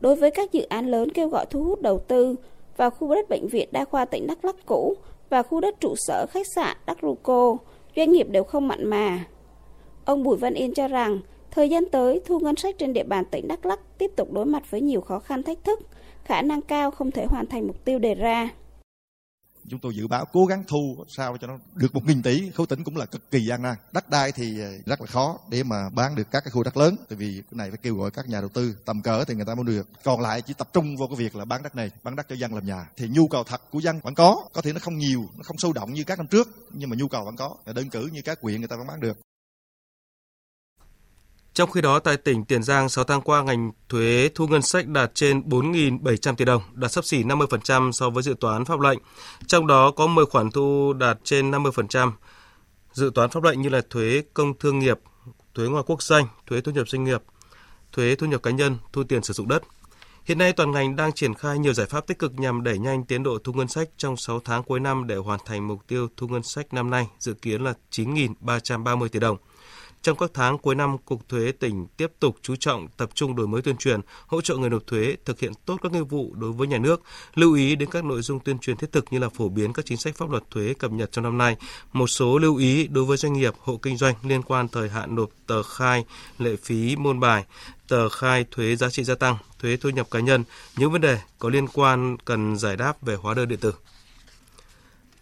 Đối 0.00 0.16
với 0.16 0.30
các 0.30 0.52
dự 0.52 0.62
án 0.62 0.86
lớn 0.86 1.10
kêu 1.12 1.28
gọi 1.28 1.46
thu 1.50 1.64
hút 1.64 1.82
đầu 1.82 1.98
tư 1.98 2.34
vào 2.76 2.90
khu 2.90 3.14
đất 3.14 3.28
bệnh 3.28 3.48
viện 3.48 3.68
đa 3.72 3.84
khoa 3.84 4.04
tỉnh 4.04 4.26
Đắk 4.26 4.44
Lắk 4.44 4.56
cũ 4.66 4.94
và 5.30 5.42
khu 5.42 5.60
đất 5.60 5.80
trụ 5.80 5.94
sở 5.96 6.26
khách 6.30 6.46
sạn 6.54 6.76
Đắk 6.86 6.98
Ruco, 7.02 7.56
doanh 7.96 8.12
nghiệp 8.12 8.28
đều 8.30 8.44
không 8.44 8.68
mặn 8.68 8.86
mà. 8.86 9.24
Ông 10.04 10.22
Bùi 10.22 10.36
Văn 10.36 10.54
Yên 10.54 10.74
cho 10.74 10.88
rằng, 10.88 11.20
thời 11.50 11.68
gian 11.68 11.84
tới, 11.90 12.20
thu 12.24 12.38
ngân 12.38 12.56
sách 12.56 12.78
trên 12.78 12.92
địa 12.92 13.04
bàn 13.04 13.24
tỉnh 13.30 13.48
Đắk 13.48 13.66
Lắk 13.66 13.80
tiếp 13.98 14.10
tục 14.16 14.32
đối 14.32 14.44
mặt 14.44 14.70
với 14.70 14.80
nhiều 14.80 15.00
khó 15.00 15.18
khăn 15.18 15.42
thách 15.42 15.64
thức, 15.64 15.80
khả 16.24 16.42
năng 16.42 16.62
cao 16.62 16.90
không 16.90 17.10
thể 17.10 17.24
hoàn 17.24 17.46
thành 17.46 17.66
mục 17.66 17.84
tiêu 17.84 17.98
đề 17.98 18.14
ra 18.14 18.50
chúng 19.70 19.80
tôi 19.80 19.96
dự 19.96 20.06
báo 20.06 20.24
cố 20.32 20.46
gắng 20.46 20.64
thu 20.68 21.04
sao 21.08 21.36
cho 21.40 21.46
nó 21.46 21.58
được 21.74 21.94
một 21.94 22.04
nghìn 22.06 22.22
tỷ. 22.22 22.50
Khối 22.50 22.66
tỉnh 22.66 22.84
cũng 22.84 22.96
là 22.96 23.06
cực 23.06 23.30
kỳ 23.30 23.44
gian 23.44 23.62
nan. 23.62 23.74
Đất 23.92 24.10
đai 24.10 24.32
thì 24.32 24.60
ờ, 24.60 24.70
rất 24.86 25.00
là 25.00 25.06
khó 25.06 25.38
để 25.50 25.62
mà 25.62 25.90
bán 25.94 26.14
được 26.14 26.30
các 26.30 26.44
cái 26.44 26.50
khu 26.50 26.62
đất 26.62 26.76
lớn. 26.76 26.96
Tại 27.08 27.16
vì 27.16 27.34
cái 27.34 27.56
này 27.56 27.70
phải 27.70 27.78
kêu 27.82 27.94
gọi 27.94 28.10
các 28.10 28.28
nhà 28.28 28.40
đầu 28.40 28.48
tư, 28.48 28.76
tầm 28.84 29.02
cỡ 29.02 29.24
thì 29.24 29.34
người 29.34 29.44
ta 29.44 29.54
mới 29.54 29.64
được. 29.64 29.88
Còn 30.04 30.20
lại 30.20 30.42
chỉ 30.42 30.54
tập 30.54 30.68
trung 30.72 30.96
vào 30.96 31.08
cái 31.08 31.16
việc 31.16 31.36
là 31.36 31.44
bán 31.44 31.62
đất 31.62 31.76
này, 31.76 31.90
bán 32.02 32.16
đất 32.16 32.26
cho 32.28 32.36
dân 32.36 32.54
làm 32.54 32.66
nhà. 32.66 32.88
Thì 32.96 33.08
nhu 33.08 33.28
cầu 33.28 33.44
thật 33.44 33.62
của 33.70 33.78
dân 33.78 34.00
vẫn 34.00 34.14
có. 34.14 34.48
Có 34.52 34.62
thể 34.62 34.72
nó 34.72 34.78
không 34.82 34.98
nhiều, 34.98 35.28
nó 35.36 35.42
không 35.42 35.58
sâu 35.58 35.72
động 35.72 35.92
như 35.92 36.04
các 36.04 36.18
năm 36.18 36.26
trước, 36.26 36.48
nhưng 36.72 36.90
mà 36.90 36.96
nhu 36.96 37.08
cầu 37.08 37.24
vẫn 37.24 37.36
có. 37.36 37.56
Đơn 37.74 37.90
cử 37.90 38.08
như 38.12 38.22
các 38.22 38.40
quyện 38.40 38.60
người 38.60 38.68
ta 38.68 38.76
vẫn 38.76 38.86
bán 38.86 39.00
được 39.00 39.18
trong 41.56 41.70
khi 41.70 41.80
đó, 41.80 41.98
tại 41.98 42.16
tỉnh 42.16 42.44
Tiền 42.44 42.62
Giang, 42.62 42.88
6 42.88 43.04
tháng 43.04 43.20
qua, 43.20 43.42
ngành 43.42 43.72
thuế 43.88 44.30
thu 44.34 44.46
ngân 44.46 44.62
sách 44.62 44.86
đạt 44.88 45.10
trên 45.14 45.40
4.700 45.40 46.34
tỷ 46.34 46.44
đồng, 46.44 46.62
đạt 46.74 46.92
sấp 46.92 47.04
xỉ 47.04 47.22
50% 47.22 47.92
so 47.92 48.10
với 48.10 48.22
dự 48.22 48.34
toán 48.40 48.64
pháp 48.64 48.80
lệnh. 48.80 48.98
Trong 49.46 49.66
đó 49.66 49.90
có 49.90 50.06
10 50.06 50.26
khoản 50.26 50.50
thu 50.50 50.92
đạt 50.92 51.18
trên 51.24 51.50
50% 51.50 52.12
dự 52.92 53.10
toán 53.14 53.30
pháp 53.30 53.42
lệnh 53.42 53.62
như 53.62 53.68
là 53.68 53.80
thuế 53.90 54.22
công 54.34 54.58
thương 54.58 54.78
nghiệp, 54.78 54.98
thuế 55.54 55.68
ngoài 55.68 55.82
quốc 55.86 56.02
doanh, 56.02 56.26
thuế 56.46 56.60
thu 56.60 56.72
nhập 56.72 56.88
doanh 56.88 57.04
nghiệp, 57.04 57.22
thuế 57.92 58.14
thu 58.14 58.26
nhập 58.26 58.42
cá 58.42 58.50
nhân, 58.50 58.76
thu 58.92 59.04
tiền 59.04 59.22
sử 59.22 59.32
dụng 59.32 59.48
đất. 59.48 59.62
Hiện 60.24 60.38
nay 60.38 60.52
toàn 60.52 60.70
ngành 60.70 60.96
đang 60.96 61.12
triển 61.12 61.34
khai 61.34 61.58
nhiều 61.58 61.72
giải 61.72 61.86
pháp 61.86 62.06
tích 62.06 62.18
cực 62.18 62.32
nhằm 62.38 62.62
đẩy 62.62 62.78
nhanh 62.78 63.04
tiến 63.04 63.22
độ 63.22 63.38
thu 63.44 63.52
ngân 63.52 63.68
sách 63.68 63.88
trong 63.96 64.16
6 64.16 64.40
tháng 64.44 64.62
cuối 64.62 64.80
năm 64.80 65.06
để 65.06 65.16
hoàn 65.16 65.40
thành 65.46 65.68
mục 65.68 65.80
tiêu 65.86 66.08
thu 66.16 66.28
ngân 66.28 66.42
sách 66.42 66.74
năm 66.74 66.90
nay 66.90 67.06
dự 67.18 67.34
kiến 67.34 67.64
là 67.64 67.74
9.330 67.90 69.08
tỷ 69.08 69.20
đồng. 69.20 69.36
Trong 70.06 70.16
các 70.16 70.30
tháng 70.34 70.58
cuối 70.58 70.74
năm, 70.74 70.98
Cục 70.98 71.28
Thuế 71.28 71.52
tỉnh 71.52 71.86
tiếp 71.96 72.12
tục 72.20 72.36
chú 72.42 72.56
trọng 72.56 72.88
tập 72.96 73.10
trung 73.14 73.36
đổi 73.36 73.46
mới 73.46 73.62
tuyên 73.62 73.76
truyền, 73.76 74.00
hỗ 74.26 74.40
trợ 74.40 74.56
người 74.56 74.70
nộp 74.70 74.86
thuế 74.86 75.16
thực 75.24 75.40
hiện 75.40 75.52
tốt 75.64 75.76
các 75.82 75.92
nghĩa 75.92 76.02
vụ 76.02 76.34
đối 76.34 76.52
với 76.52 76.66
nhà 76.66 76.78
nước, 76.78 77.02
lưu 77.34 77.54
ý 77.54 77.76
đến 77.76 77.90
các 77.90 78.04
nội 78.04 78.22
dung 78.22 78.40
tuyên 78.40 78.58
truyền 78.58 78.76
thiết 78.76 78.92
thực 78.92 79.04
như 79.10 79.18
là 79.18 79.28
phổ 79.28 79.48
biến 79.48 79.72
các 79.72 79.86
chính 79.86 79.98
sách 79.98 80.16
pháp 80.16 80.30
luật 80.30 80.42
thuế 80.50 80.74
cập 80.74 80.92
nhật 80.92 81.12
trong 81.12 81.24
năm 81.24 81.38
nay, 81.38 81.56
một 81.92 82.06
số 82.06 82.38
lưu 82.38 82.56
ý 82.56 82.86
đối 82.86 83.04
với 83.04 83.16
doanh 83.16 83.32
nghiệp, 83.32 83.54
hộ 83.60 83.76
kinh 83.76 83.96
doanh 83.96 84.14
liên 84.22 84.42
quan 84.42 84.68
thời 84.68 84.88
hạn 84.88 85.14
nộp 85.14 85.28
tờ 85.46 85.62
khai, 85.62 86.04
lệ 86.38 86.56
phí 86.62 86.96
môn 86.96 87.20
bài, 87.20 87.44
tờ 87.88 88.08
khai 88.08 88.44
thuế 88.50 88.76
giá 88.76 88.90
trị 88.90 89.04
gia 89.04 89.14
tăng, 89.14 89.36
thuế 89.58 89.76
thu 89.76 89.90
nhập 89.90 90.06
cá 90.10 90.20
nhân, 90.20 90.44
những 90.76 90.92
vấn 90.92 91.00
đề 91.00 91.18
có 91.38 91.48
liên 91.48 91.68
quan 91.68 92.16
cần 92.24 92.56
giải 92.56 92.76
đáp 92.76 93.02
về 93.02 93.14
hóa 93.14 93.34
đơn 93.34 93.48
điện 93.48 93.58
tử. 93.58 93.72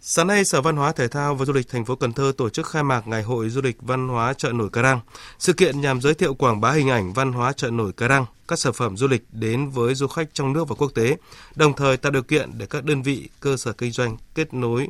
Sáng 0.07 0.27
nay, 0.27 0.45
Sở 0.45 0.61
Văn 0.61 0.77
hóa 0.77 0.93
Thể 0.93 1.09
thao 1.09 1.35
và 1.35 1.45
Du 1.45 1.53
lịch 1.53 1.69
thành 1.69 1.85
phố 1.85 1.97
Cần 1.97 2.12
Thơ 2.12 2.33
tổ 2.37 2.51
chức 2.51 2.67
khai 2.67 2.83
mạc 2.83 3.07
Ngày 3.07 3.23
hội 3.23 3.49
Du 3.49 3.61
lịch 3.61 3.77
Văn 3.83 4.09
hóa 4.09 4.35
chợ 4.35 4.53
nổi 4.53 4.69
Cà 4.73 4.83
Răng. 4.83 5.01
Sự 5.38 5.53
kiện 5.53 5.81
nhằm 5.81 6.01
giới 6.01 6.14
thiệu 6.14 6.35
quảng 6.35 6.61
bá 6.61 6.73
hình 6.73 6.88
ảnh 6.88 7.12
văn 7.12 7.33
hóa 7.33 7.53
chợ 7.53 7.71
nổi 7.71 7.93
Cà 7.93 8.09
Răng, 8.09 8.27
các 8.49 8.59
sản 8.59 8.73
phẩm 8.73 8.97
du 8.97 9.07
lịch 9.07 9.23
đến 9.33 9.71
với 9.71 9.95
du 9.95 10.07
khách 10.07 10.29
trong 10.33 10.53
nước 10.53 10.69
và 10.69 10.75
quốc 10.75 10.93
tế, 10.95 11.17
đồng 11.55 11.73
thời 11.77 11.97
tạo 11.97 12.12
điều 12.12 12.23
kiện 12.23 12.51
để 12.59 12.67
các 12.67 12.85
đơn 12.85 13.03
vị, 13.03 13.29
cơ 13.40 13.57
sở 13.57 13.73
kinh 13.73 13.93
doanh 13.93 14.17
kết 14.35 14.55
nối, 14.55 14.88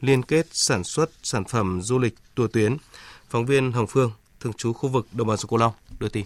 liên 0.00 0.22
kết 0.22 0.46
sản 0.52 0.84
xuất 0.84 1.10
sản 1.22 1.44
phẩm 1.44 1.82
du 1.82 1.98
lịch 1.98 2.14
tour 2.34 2.50
tuyến. 2.52 2.76
Phóng 3.30 3.46
viên 3.46 3.72
Hồng 3.72 3.86
Phương, 3.86 4.12
thường 4.40 4.52
trú 4.52 4.72
khu 4.72 4.88
vực 4.88 5.06
Đồng 5.12 5.26
bằng 5.26 5.36
sông 5.36 5.48
Cửu 5.48 5.58
Long 5.58 5.72
đưa 5.98 6.08
tin. 6.08 6.24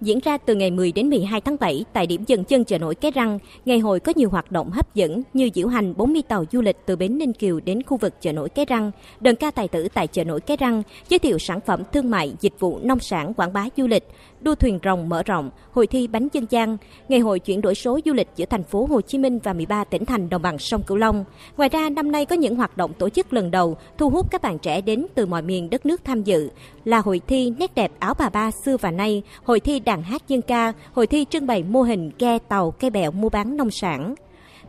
Diễn 0.00 0.18
ra 0.24 0.38
từ 0.38 0.54
ngày 0.54 0.70
10 0.70 0.92
đến 0.92 1.10
12 1.10 1.40
tháng 1.40 1.56
7 1.60 1.84
tại 1.92 2.06
điểm 2.06 2.24
dừng 2.26 2.44
chân 2.44 2.64
chợ 2.64 2.78
nổi 2.78 2.94
Cái 2.94 3.10
Răng, 3.10 3.38
ngày 3.64 3.78
hội 3.78 4.00
có 4.00 4.12
nhiều 4.16 4.30
hoạt 4.30 4.52
động 4.52 4.70
hấp 4.70 4.94
dẫn 4.94 5.22
như 5.34 5.50
diễu 5.54 5.68
hành 5.68 5.94
40 5.96 6.22
tàu 6.28 6.44
du 6.52 6.60
lịch 6.60 6.76
từ 6.86 6.96
bến 6.96 7.18
Ninh 7.18 7.32
Kiều 7.32 7.60
đến 7.60 7.82
khu 7.82 7.96
vực 7.96 8.14
chợ 8.20 8.32
nổi 8.32 8.48
Cái 8.48 8.64
Răng, 8.64 8.90
đơn 9.20 9.36
ca 9.36 9.50
tài 9.50 9.68
tử 9.68 9.88
tại 9.94 10.06
chợ 10.06 10.24
nổi 10.24 10.40
Cái 10.40 10.56
Răng, 10.56 10.82
giới 11.08 11.18
thiệu 11.18 11.38
sản 11.38 11.60
phẩm 11.66 11.82
thương 11.92 12.10
mại, 12.10 12.32
dịch 12.40 12.60
vụ 12.60 12.78
nông 12.82 13.00
sản, 13.00 13.34
quảng 13.34 13.52
bá 13.52 13.68
du 13.76 13.86
lịch, 13.86 14.04
đua 14.40 14.54
thuyền 14.54 14.78
rồng 14.84 15.08
mở 15.08 15.22
rộng, 15.22 15.50
hội 15.72 15.86
thi 15.86 16.06
bánh 16.06 16.28
dân 16.32 16.46
gian, 16.50 16.76
ngày 17.08 17.20
hội 17.20 17.38
chuyển 17.38 17.60
đổi 17.60 17.74
số 17.74 18.00
du 18.04 18.12
lịch 18.12 18.28
giữa 18.36 18.46
thành 18.50 18.62
phố 18.62 18.86
Hồ 18.90 19.00
Chí 19.00 19.18
Minh 19.18 19.38
và 19.38 19.52
13 19.52 19.84
tỉnh 19.84 20.04
thành 20.04 20.28
đồng 20.28 20.42
bằng 20.42 20.58
sông 20.58 20.82
Cửu 20.82 20.96
Long. 20.96 21.24
Ngoài 21.56 21.68
ra, 21.68 21.88
năm 21.88 22.12
nay 22.12 22.26
có 22.26 22.36
những 22.36 22.56
hoạt 22.56 22.76
động 22.76 22.92
tổ 22.98 23.08
chức 23.08 23.32
lần 23.32 23.50
đầu 23.50 23.76
thu 23.98 24.10
hút 24.10 24.30
các 24.30 24.42
bạn 24.42 24.58
trẻ 24.58 24.80
đến 24.80 25.06
từ 25.14 25.26
mọi 25.26 25.42
miền 25.42 25.70
đất 25.70 25.86
nước 25.86 26.04
tham 26.04 26.22
dự 26.22 26.50
là 26.84 26.98
hội 26.98 27.20
thi 27.26 27.52
nét 27.58 27.74
đẹp 27.74 27.92
áo 27.98 28.14
bà 28.18 28.28
ba 28.28 28.50
xưa 28.64 28.76
và 28.76 28.90
nay, 28.90 29.22
hội 29.44 29.60
thi 29.60 29.80
đàn 29.80 30.02
hát 30.02 30.28
dân 30.28 30.42
ca, 30.42 30.72
hội 30.92 31.06
thi 31.06 31.26
trưng 31.30 31.46
bày 31.46 31.62
mô 31.62 31.82
hình 31.82 32.10
ghe 32.18 32.38
tàu 32.38 32.70
cây 32.70 32.90
bèo 32.90 33.10
mua 33.10 33.28
bán 33.28 33.56
nông 33.56 33.70
sản. 33.70 34.14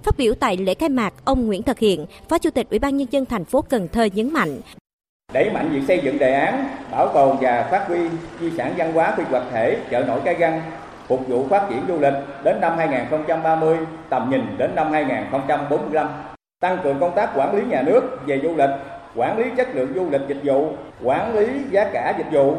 Phát 0.04 0.18
biểu 0.18 0.34
tại 0.34 0.58
lễ 0.58 0.74
khai 0.74 0.90
mạc, 0.90 1.14
ông 1.26 1.48
Nguyễn 1.48 1.64
Thật 1.64 1.80
Hiện, 1.80 2.06
Phó 2.30 2.38
Chủ 2.38 2.50
tịch 2.50 2.70
Ủy 2.70 2.80
ban 2.80 2.98
nhân 2.98 3.08
dân 3.12 3.26
thành 3.26 3.46
phố 3.46 3.62
Cần 3.62 3.88
Thơ 3.88 4.04
nhấn 4.04 4.34
mạnh 4.34 4.60
đẩy 5.34 5.50
mạnh 5.50 5.70
việc 5.70 5.82
xây 5.88 6.00
dựng 6.00 6.20
đề 6.20 6.34
án 6.34 6.66
bảo 6.92 7.08
tồn 7.08 7.38
và 7.42 7.68
phát 7.72 7.88
huy 7.88 8.00
di 8.40 8.52
sản 8.52 8.74
văn 8.78 8.94
hóa 8.94 9.14
phi 9.18 9.24
vật 9.24 9.44
thể 9.52 9.78
chợ 9.90 10.04
nổi 10.08 10.20
cái 10.26 10.36
găng 10.36 10.62
phục 11.08 11.28
vụ 11.28 11.48
phát 11.50 11.64
triển 11.70 11.80
du 11.88 12.00
lịch 12.00 12.14
đến 12.44 12.62
năm 12.62 12.78
2030, 12.78 13.78
tầm 14.10 14.30
nhìn 14.30 14.56
đến 14.58 14.76
năm 14.76 14.92
2045. 14.92 16.08
Tăng 16.60 16.78
cường 16.84 17.00
công 17.00 17.16
tác 17.16 17.30
quản 17.36 17.56
lý 17.56 17.62
nhà 17.70 17.82
nước 17.82 18.02
về 18.26 18.40
du 18.44 18.56
lịch, 18.56 18.70
quản 19.16 19.38
lý 19.38 19.46
chất 19.58 19.76
lượng 19.76 19.94
du 19.96 20.10
lịch 20.10 20.22
dịch 20.28 20.40
vụ, 20.44 20.72
quản 21.04 21.36
lý 21.36 21.48
giá 21.72 21.90
cả 21.94 22.14
dịch 22.18 22.32
vụ, 22.32 22.56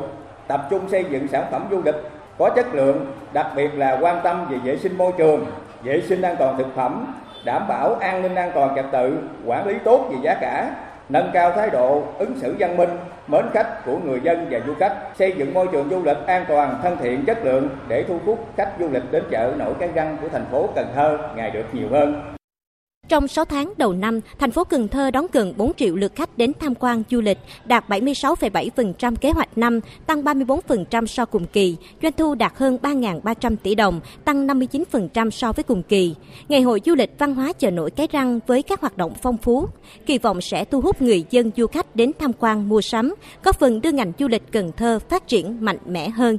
tập 0.48 0.66
trung 0.70 0.88
xây 0.88 1.04
dựng 1.10 1.28
sản 1.28 1.44
phẩm 1.50 1.66
du 1.70 1.82
lịch 1.84 1.94
có 2.38 2.50
chất 2.56 2.74
lượng, 2.74 3.12
đặc 3.32 3.46
biệt 3.56 3.74
là 3.74 3.98
quan 4.00 4.20
tâm 4.24 4.46
về 4.50 4.56
vệ 4.64 4.76
sinh 4.76 4.98
môi 4.98 5.12
trường, 5.18 5.46
vệ 5.82 6.00
sinh 6.00 6.22
an 6.22 6.36
toàn 6.38 6.58
thực 6.58 6.74
phẩm, 6.74 7.14
đảm 7.44 7.68
bảo 7.68 7.94
an 7.94 8.22
ninh 8.22 8.34
an 8.34 8.50
toàn 8.54 8.76
trật 8.76 8.84
tự, 8.92 9.18
quản 9.46 9.66
lý 9.66 9.74
tốt 9.84 10.08
về 10.10 10.16
giá 10.22 10.34
cả, 10.40 10.70
nâng 11.10 11.30
cao 11.32 11.52
thái 11.52 11.70
độ 11.70 12.02
ứng 12.18 12.38
xử 12.38 12.54
văn 12.58 12.76
minh, 12.76 12.90
mến 13.26 13.44
khách 13.52 13.84
của 13.84 13.98
người 13.98 14.20
dân 14.22 14.46
và 14.50 14.60
du 14.66 14.74
khách, 14.74 14.94
xây 15.18 15.32
dựng 15.36 15.54
môi 15.54 15.68
trường 15.72 15.90
du 15.90 16.02
lịch 16.04 16.26
an 16.26 16.44
toàn, 16.48 16.80
thân 16.82 16.96
thiện, 17.00 17.24
chất 17.26 17.44
lượng 17.44 17.68
để 17.88 18.04
thu 18.08 18.18
hút 18.24 18.46
khách 18.56 18.72
du 18.80 18.88
lịch 18.88 19.02
đến 19.10 19.24
chợ 19.30 19.52
nổi 19.58 19.74
cái 19.80 19.88
răng 19.94 20.16
của 20.22 20.28
thành 20.28 20.46
phố 20.50 20.68
Cần 20.74 20.86
Thơ 20.94 21.18
ngày 21.36 21.50
được 21.50 21.64
nhiều 21.72 21.88
hơn. 21.90 22.39
Trong 23.10 23.28
6 23.28 23.44
tháng 23.44 23.72
đầu 23.76 23.92
năm, 23.92 24.20
thành 24.38 24.50
phố 24.50 24.64
Cần 24.64 24.88
Thơ 24.88 25.10
đón 25.10 25.26
gần 25.32 25.54
4 25.56 25.74
triệu 25.74 25.96
lượt 25.96 26.12
khách 26.14 26.38
đến 26.38 26.52
tham 26.60 26.74
quan 26.74 27.02
du 27.10 27.20
lịch, 27.20 27.38
đạt 27.64 27.88
76,7% 27.88 29.16
kế 29.16 29.30
hoạch 29.30 29.58
năm, 29.58 29.80
tăng 30.06 30.22
34% 30.24 31.06
so 31.06 31.24
cùng 31.24 31.46
kỳ. 31.46 31.76
Doanh 32.02 32.12
thu 32.12 32.34
đạt 32.34 32.52
hơn 32.56 32.78
3.300 32.82 33.56
tỷ 33.56 33.74
đồng, 33.74 34.00
tăng 34.24 34.46
59% 34.46 35.30
so 35.30 35.52
với 35.52 35.62
cùng 35.62 35.82
kỳ. 35.82 36.14
Ngày 36.48 36.62
hội 36.62 36.80
du 36.84 36.94
lịch 36.94 37.10
văn 37.18 37.34
hóa 37.34 37.52
chợ 37.52 37.70
nổi 37.70 37.90
Cái 37.90 38.08
Răng 38.12 38.40
với 38.46 38.62
các 38.62 38.80
hoạt 38.80 38.96
động 38.96 39.12
phong 39.22 39.36
phú, 39.36 39.68
kỳ 40.06 40.18
vọng 40.18 40.40
sẽ 40.40 40.64
thu 40.64 40.80
hút 40.80 41.02
người 41.02 41.24
dân 41.30 41.50
du 41.56 41.66
khách 41.66 41.96
đến 41.96 42.12
tham 42.18 42.32
quan 42.38 42.68
mua 42.68 42.80
sắm, 42.80 43.14
góp 43.44 43.58
phần 43.58 43.80
đưa 43.80 43.92
ngành 43.92 44.12
du 44.18 44.28
lịch 44.28 44.52
Cần 44.52 44.72
Thơ 44.76 44.98
phát 45.08 45.28
triển 45.28 45.64
mạnh 45.64 45.78
mẽ 45.86 46.08
hơn. 46.08 46.38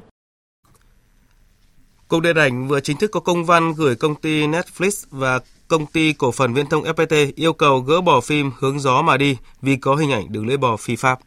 Cục 2.08 2.22
Điện 2.22 2.36
ảnh 2.36 2.68
vừa 2.68 2.80
chính 2.80 2.98
thức 2.98 3.12
có 3.12 3.20
công 3.20 3.46
văn 3.46 3.74
gửi 3.78 3.96
công 3.96 4.16
ty 4.16 4.48
Netflix 4.48 5.06
và 5.12 5.40
công 5.72 5.86
ty 5.86 6.14
cổ 6.14 6.32
phần 6.32 6.54
viễn 6.54 6.66
thông 6.66 6.84
FPT 6.84 7.32
yêu 7.36 7.54
cầu 7.54 7.80
gỡ 7.80 8.02
bỏ 8.02 8.22
phim 8.22 8.52
Hướng 8.60 8.80
gió 8.80 9.02
mà 9.02 9.18
đi 9.18 9.38
vì 9.62 9.76
có 9.76 9.96
hình 9.96 10.12
ảnh 10.12 10.32
đường 10.32 10.48
lưỡi 10.48 10.58
bò 10.58 10.78
phi 10.78 10.96
pháp. 10.96 11.20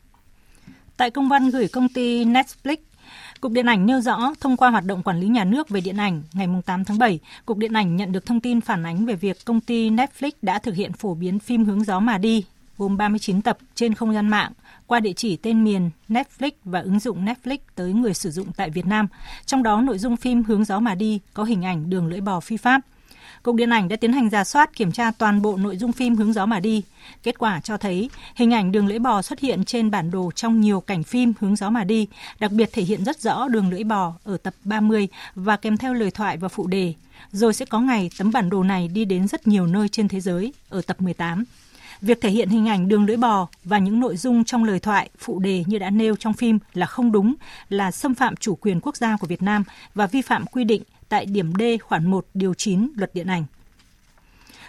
Tại 0.97 1.11
công 1.11 1.29
văn 1.29 1.51
gửi 1.51 1.69
công 1.69 1.89
ty 1.89 2.25
Netflix, 2.25 2.77
Cục 3.41 3.53
Điện 3.53 3.67
ảnh 3.67 3.87
nêu 3.87 4.01
rõ, 4.01 4.35
thông 4.41 4.57
qua 4.57 4.71
hoạt 4.71 4.85
động 4.85 5.03
quản 5.03 5.21
lý 5.21 5.27
nhà 5.27 5.45
nước 5.45 5.69
về 5.69 5.81
điện 5.81 5.97
ảnh, 5.97 6.23
ngày 6.33 6.49
8 6.67 6.85
tháng 6.85 6.99
7, 6.99 7.19
Cục 7.47 7.59
Điện 7.59 7.73
ảnh 7.73 7.97
nhận 7.97 8.13
được 8.13 8.27
thông 8.27 8.41
tin 8.41 8.61
phản 8.61 8.87
ánh 8.87 9.07
về 9.07 9.15
việc 9.15 9.45
công 9.45 9.61
ty 9.61 9.91
Netflix 9.91 10.31
đã 10.43 10.59
thực 10.59 10.75
hiện 10.75 10.93
phổ 10.93 11.15
biến 11.15 11.39
phim 11.39 11.65
Hướng 11.65 11.85
gió 11.85 12.01
mà 12.01 12.19
đi, 12.19 12.45
gồm 12.79 12.97
39 12.97 13.43
tập 13.43 13.59
trên 13.75 13.95
không 13.95 14.15
gian 14.15 14.29
mạng, 14.29 14.53
qua 14.87 15.01
địa 15.01 15.13
chỉ 15.13 15.37
tên 15.37 15.65
miền 15.65 15.91
Netflix 16.09 16.51
và 16.65 16.81
ứng 16.81 17.01
dụng 17.01 17.25
Netflix 17.25 17.59
tới 17.75 17.93
người 17.93 18.15
sử 18.15 18.31
dụng 18.31 18.47
tại 18.57 18.71
Việt 18.71 18.87
Nam. 18.87 19.09
Trong 19.47 19.63
đó, 19.63 19.81
nội 19.81 19.99
dung 19.99 20.17
phim 20.17 20.43
Hướng 20.43 20.65
gió 20.65 20.81
mà 20.81 20.95
đi 20.95 21.21
có 21.35 21.45
hình 21.45 21.65
ảnh 21.65 21.91
đường 21.91 22.07
lưỡi 22.07 22.21
bò 22.21 22.41
phi 22.41 22.57
pháp– 22.57 22.81
Cục 23.45 23.57
Điện 23.57 23.71
ảnh 23.71 23.89
đã 23.89 23.97
tiến 23.97 24.13
hành 24.13 24.31
giả 24.31 24.45
soát 24.45 24.77
kiểm 24.77 24.93
tra 24.93 25.11
toàn 25.11 25.43
bộ 25.43 25.57
nội 25.57 25.77
dung 25.77 25.93
phim 25.93 26.17
Hướng 26.17 26.33
gió 26.33 26.47
mà 26.47 26.61
đi. 26.61 26.83
Kết 27.23 27.39
quả 27.39 27.61
cho 27.61 27.77
thấy 27.77 28.11
hình 28.35 28.55
ảnh 28.55 28.73
đường 28.73 28.87
lưỡi 28.87 28.99
bò 28.99 29.23
xuất 29.23 29.41
hiện 29.41 29.65
trên 29.65 29.91
bản 29.91 30.11
đồ 30.11 30.31
trong 30.35 30.61
nhiều 30.61 30.81
cảnh 30.81 31.03
phim 31.03 31.33
Hướng 31.41 31.57
gió 31.57 31.71
mà 31.71 31.85
đi, 31.85 32.07
đặc 32.41 32.53
biệt 32.53 32.71
thể 32.73 32.83
hiện 32.83 33.05
rất 33.05 33.21
rõ 33.21 33.49
đường 33.49 33.71
lưỡi 33.71 33.85
bò 33.85 34.13
ở 34.25 34.37
tập 34.37 34.55
30 34.65 35.09
và 35.35 35.57
kèm 35.57 35.77
theo 35.77 35.95
lời 35.95 36.11
thoại 36.11 36.37
và 36.37 36.49
phụ 36.49 36.67
đề. 36.67 36.95
Rồi 37.33 37.55
sẽ 37.55 37.65
có 37.65 37.81
ngày 37.81 38.11
tấm 38.19 38.33
bản 38.33 38.51
đồ 38.51 38.63
này 38.63 38.89
đi 38.89 39.05
đến 39.05 39.29
rất 39.29 39.47
nhiều 39.47 39.67
nơi 39.67 39.89
trên 39.89 40.09
thế 40.09 40.21
giới 40.21 40.53
ở 40.69 40.83
tập 40.83 41.03
18. 41.03 41.45
Việc 42.01 42.21
thể 42.21 42.31
hiện 42.31 42.49
hình 42.49 42.69
ảnh 42.69 42.89
đường 42.89 43.07
lưỡi 43.07 43.17
bò 43.17 43.49
và 43.65 43.79
những 43.79 44.01
nội 44.01 44.17
dung 44.17 44.45
trong 44.45 44.65
lời 44.65 44.81
thoại, 44.81 45.11
phụ 45.19 45.39
đề 45.39 45.65
như 45.67 45.79
đã 45.79 45.91
nêu 45.91 46.17
trong 46.17 46.33
phim 46.33 46.59
là 46.75 46.87
không 46.87 47.13
đúng, 47.13 47.35
là 47.69 47.91
xâm 47.91 48.15
phạm 48.15 48.37
chủ 48.37 48.55
quyền 48.55 48.81
quốc 48.81 48.97
gia 48.97 49.17
của 49.17 49.27
Việt 49.27 49.43
Nam 49.43 49.65
và 49.95 50.07
vi 50.07 50.23
phạm 50.23 50.47
quy 50.47 50.65
định 50.65 50.83
tại 51.15 51.27
điểm 51.27 51.53
D 51.59 51.63
khoản 51.83 52.11
1 52.11 52.27
điều 52.35 52.55
9 52.55 52.89
luật 52.97 53.15
điện 53.15 53.27
ảnh. 53.27 53.45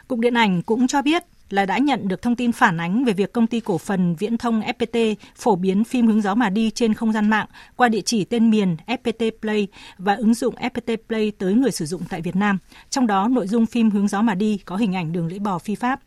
Cục 0.07 0.19
Điện 0.19 0.33
ảnh 0.33 0.61
cũng 0.61 0.87
cho 0.87 1.01
biết 1.01 1.23
là 1.49 1.65
đã 1.65 1.77
nhận 1.77 2.07
được 2.07 2.21
thông 2.21 2.35
tin 2.35 2.51
phản 2.51 2.77
ánh 2.77 3.05
về 3.05 3.13
việc 3.13 3.33
công 3.33 3.47
ty 3.47 3.59
cổ 3.59 3.77
phần 3.77 4.15
viễn 4.15 4.37
thông 4.37 4.61
FPT 4.61 5.15
phổ 5.35 5.55
biến 5.55 5.83
phim 5.83 6.07
hướng 6.07 6.21
gió 6.21 6.35
mà 6.35 6.49
đi 6.49 6.71
trên 6.71 6.93
không 6.93 7.11
gian 7.11 7.29
mạng 7.29 7.47
qua 7.75 7.89
địa 7.89 8.01
chỉ 8.01 8.25
tên 8.25 8.49
miền 8.49 8.77
FPT 8.87 9.31
Play 9.41 9.67
và 9.97 10.15
ứng 10.15 10.33
dụng 10.33 10.55
FPT 10.55 10.97
Play 11.07 11.31
tới 11.31 11.53
người 11.53 11.71
sử 11.71 11.85
dụng 11.85 12.01
tại 12.09 12.21
Việt 12.21 12.35
Nam. 12.35 12.57
Trong 12.89 13.07
đó, 13.07 13.27
nội 13.27 13.47
dung 13.47 13.65
phim 13.65 13.89
hướng 13.89 14.07
gió 14.07 14.21
mà 14.21 14.35
đi 14.35 14.57
có 14.65 14.75
hình 14.75 14.95
ảnh 14.95 15.13
đường 15.13 15.27
lưỡi 15.27 15.39
bò 15.39 15.59
phi 15.59 15.75
pháp. 15.75 15.99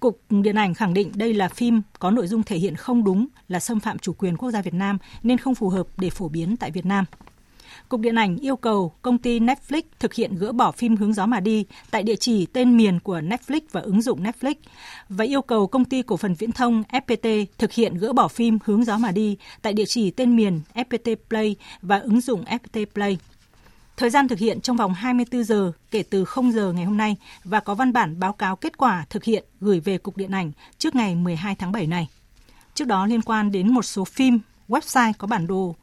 Cục 0.00 0.20
Điện 0.30 0.58
ảnh 0.58 0.74
khẳng 0.74 0.94
định 0.94 1.12
đây 1.14 1.34
là 1.34 1.48
phim 1.48 1.82
có 1.98 2.10
nội 2.10 2.26
dung 2.26 2.42
thể 2.42 2.56
hiện 2.56 2.76
không 2.76 3.04
đúng 3.04 3.26
là 3.48 3.60
xâm 3.60 3.80
phạm 3.80 3.98
chủ 3.98 4.12
quyền 4.12 4.36
quốc 4.36 4.50
gia 4.50 4.62
Việt 4.62 4.74
Nam 4.74 4.98
nên 5.22 5.38
không 5.38 5.54
phù 5.54 5.68
hợp 5.68 5.86
để 5.96 6.10
phổ 6.10 6.28
biến 6.28 6.56
tại 6.56 6.70
Việt 6.70 6.86
Nam. 6.86 7.04
Cục 7.90 8.00
Điện 8.00 8.14
ảnh 8.14 8.36
yêu 8.36 8.56
cầu 8.56 8.92
công 9.02 9.18
ty 9.18 9.40
Netflix 9.40 9.82
thực 9.98 10.14
hiện 10.14 10.34
gỡ 10.34 10.52
bỏ 10.52 10.72
phim 10.72 10.96
Hướng 10.96 11.14
gió 11.14 11.26
mà 11.26 11.40
đi 11.40 11.64
tại 11.90 12.02
địa 12.02 12.16
chỉ 12.16 12.46
tên 12.46 12.76
miền 12.76 13.00
của 13.00 13.20
Netflix 13.20 13.60
và 13.72 13.80
ứng 13.80 14.02
dụng 14.02 14.22
Netflix 14.22 14.54
và 15.08 15.24
yêu 15.24 15.42
cầu 15.42 15.66
công 15.66 15.84
ty 15.84 16.02
cổ 16.02 16.16
phần 16.16 16.34
viễn 16.34 16.52
thông 16.52 16.82
FPT 16.92 17.46
thực 17.58 17.72
hiện 17.72 17.94
gỡ 17.94 18.12
bỏ 18.12 18.28
phim 18.28 18.58
Hướng 18.64 18.84
gió 18.84 18.98
mà 18.98 19.10
đi 19.10 19.36
tại 19.62 19.72
địa 19.72 19.84
chỉ 19.84 20.10
tên 20.10 20.36
miền 20.36 20.60
FPT 20.74 21.16
Play 21.28 21.56
và 21.82 21.98
ứng 21.98 22.20
dụng 22.20 22.44
FPT 22.44 22.86
Play. 22.94 23.18
Thời 23.96 24.10
gian 24.10 24.28
thực 24.28 24.38
hiện 24.38 24.60
trong 24.60 24.76
vòng 24.76 24.94
24 24.94 25.44
giờ 25.44 25.72
kể 25.90 26.02
từ 26.02 26.24
0 26.24 26.52
giờ 26.52 26.72
ngày 26.72 26.84
hôm 26.84 26.96
nay 26.96 27.16
và 27.44 27.60
có 27.60 27.74
văn 27.74 27.92
bản 27.92 28.20
báo 28.20 28.32
cáo 28.32 28.56
kết 28.56 28.78
quả 28.78 29.04
thực 29.10 29.24
hiện 29.24 29.44
gửi 29.60 29.80
về 29.80 29.98
Cục 29.98 30.16
Điện 30.16 30.30
ảnh 30.30 30.52
trước 30.78 30.94
ngày 30.94 31.14
12 31.14 31.54
tháng 31.54 31.72
7 31.72 31.86
này. 31.86 32.08
Trước 32.74 32.86
đó 32.86 33.06
liên 33.06 33.22
quan 33.22 33.52
đến 33.52 33.74
một 33.74 33.82
số 33.82 34.04
phim, 34.04 34.38
website 34.68 35.12
có 35.18 35.26
bản 35.26 35.46
đồ 35.46 35.76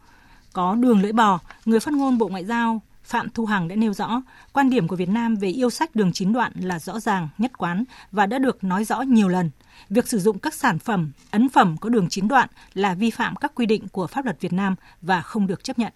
có 0.58 0.76
đường 0.76 1.02
lưỡi 1.02 1.12
bò, 1.12 1.39
người 1.65 1.80
phát 1.80 1.93
ngôn 1.93 2.17
Bộ 2.17 2.28
Ngoại 2.28 2.46
giao 2.46 2.82
Phạm 3.04 3.30
Thu 3.30 3.46
Hằng 3.46 3.67
đã 3.67 3.76
nêu 3.76 3.93
rõ, 3.93 4.22
quan 4.54 4.70
điểm 4.70 4.88
của 4.88 4.96
Việt 4.96 5.10
Nam 5.10 5.36
về 5.36 5.48
yêu 5.48 5.70
sách 5.70 5.96
đường 5.96 6.12
chín 6.13 6.34
đoạn 6.34 6.52
là 6.62 6.80
rõ 6.80 7.00
ràng, 7.00 7.30
nhất 7.38 7.52
quán 7.58 7.84
và 8.12 8.26
đã 8.26 8.39
được 8.39 8.63
nói 8.63 8.84
rõ 8.84 9.02
nhiều 9.02 9.28
lần. 9.28 9.50
Việc 9.89 10.08
sử 10.08 10.20
dụng 10.20 10.39
các 10.39 10.54
sản 10.54 10.80
phẩm, 10.80 11.12
ấn 11.32 11.50
phẩm 11.50 11.78
có 11.78 11.89
đường 11.89 12.10
chín 12.10 12.28
đoạn 12.28 12.50
là 12.74 12.93
vi 12.93 13.10
phạm 13.10 13.36
các 13.36 13.52
quy 13.56 13.65
định 13.65 13.88
của 13.88 14.08
pháp 14.08 14.26
luật 14.26 14.41
Việt 14.41 14.54
Nam 14.54 14.76
và 15.02 15.22
không 15.22 15.48
được 15.48 15.63
chấp 15.63 15.80
nhận. 15.80 15.93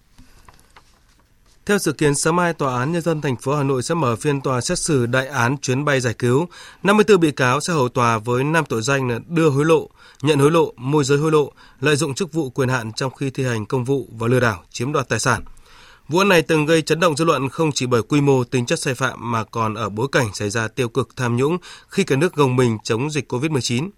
Theo 1.66 1.78
dự 1.78 1.92
kiến, 1.92 2.14
sáng 2.14 2.36
mai 2.36 2.52
Tòa 2.52 2.78
án 2.78 2.92
Nhân 2.92 3.02
dân 3.02 3.20
thành 3.20 3.36
phố 3.36 3.56
Hà 3.56 3.62
Nội 3.62 3.82
sẽ 3.82 3.94
mở 3.94 4.16
phiên 4.16 4.40
tòa 4.40 4.60
xét 4.60 4.78
xử 4.78 5.06
đại 5.06 5.28
án 5.28 5.56
chuyến 5.58 5.84
bay 5.84 6.00
giải 6.00 6.14
cứu. 6.14 6.46
54 6.82 7.20
bị 7.20 7.30
cáo 7.30 7.60
sẽ 7.60 7.72
hầu 7.72 7.88
tòa 7.88 8.18
với 8.18 8.44
5 8.44 8.64
tội 8.68 8.82
danh 8.82 9.08
là 9.08 9.18
đưa 9.28 9.50
hối 9.50 9.64
lộ, 9.64 9.88
nhận 10.22 10.38
hối 10.38 10.50
lộ, 10.50 10.72
môi 10.76 11.04
giới 11.04 11.18
hối 11.18 11.32
lộ, 11.32 11.52
lợi 11.80 11.96
dụng 11.96 12.14
chức 12.14 12.32
vụ 12.32 12.50
quyền 12.50 12.68
hạn 12.68 12.92
trong 12.92 13.14
khi 13.14 13.30
thi 13.30 13.44
hành 13.44 13.66
công 13.66 13.84
vụ 13.84 14.08
và 14.18 14.26
lừa 14.26 14.40
đảo, 14.40 14.62
chiếm 14.70 14.92
đoạt 14.92 15.08
tài 15.08 15.18
sản. 15.18 15.42
Vụ 16.08 16.18
án 16.18 16.28
này 16.28 16.42
từng 16.42 16.66
gây 16.66 16.82
chấn 16.82 17.00
động 17.00 17.16
dư 17.16 17.24
luận 17.24 17.48
không 17.48 17.72
chỉ 17.72 17.86
bởi 17.86 18.02
quy 18.02 18.20
mô 18.20 18.44
tính 18.44 18.66
chất 18.66 18.78
sai 18.78 18.94
phạm 18.94 19.32
mà 19.32 19.44
còn 19.44 19.74
ở 19.74 19.88
bối 19.88 20.08
cảnh 20.12 20.34
xảy 20.34 20.50
ra 20.50 20.68
tiêu 20.68 20.88
cực 20.88 21.16
tham 21.16 21.36
nhũng 21.36 21.58
khi 21.88 22.04
cả 22.04 22.16
nước 22.16 22.34
gồng 22.34 22.56
mình 22.56 22.78
chống 22.84 23.10
dịch 23.10 23.32
COVID-19. 23.32 23.90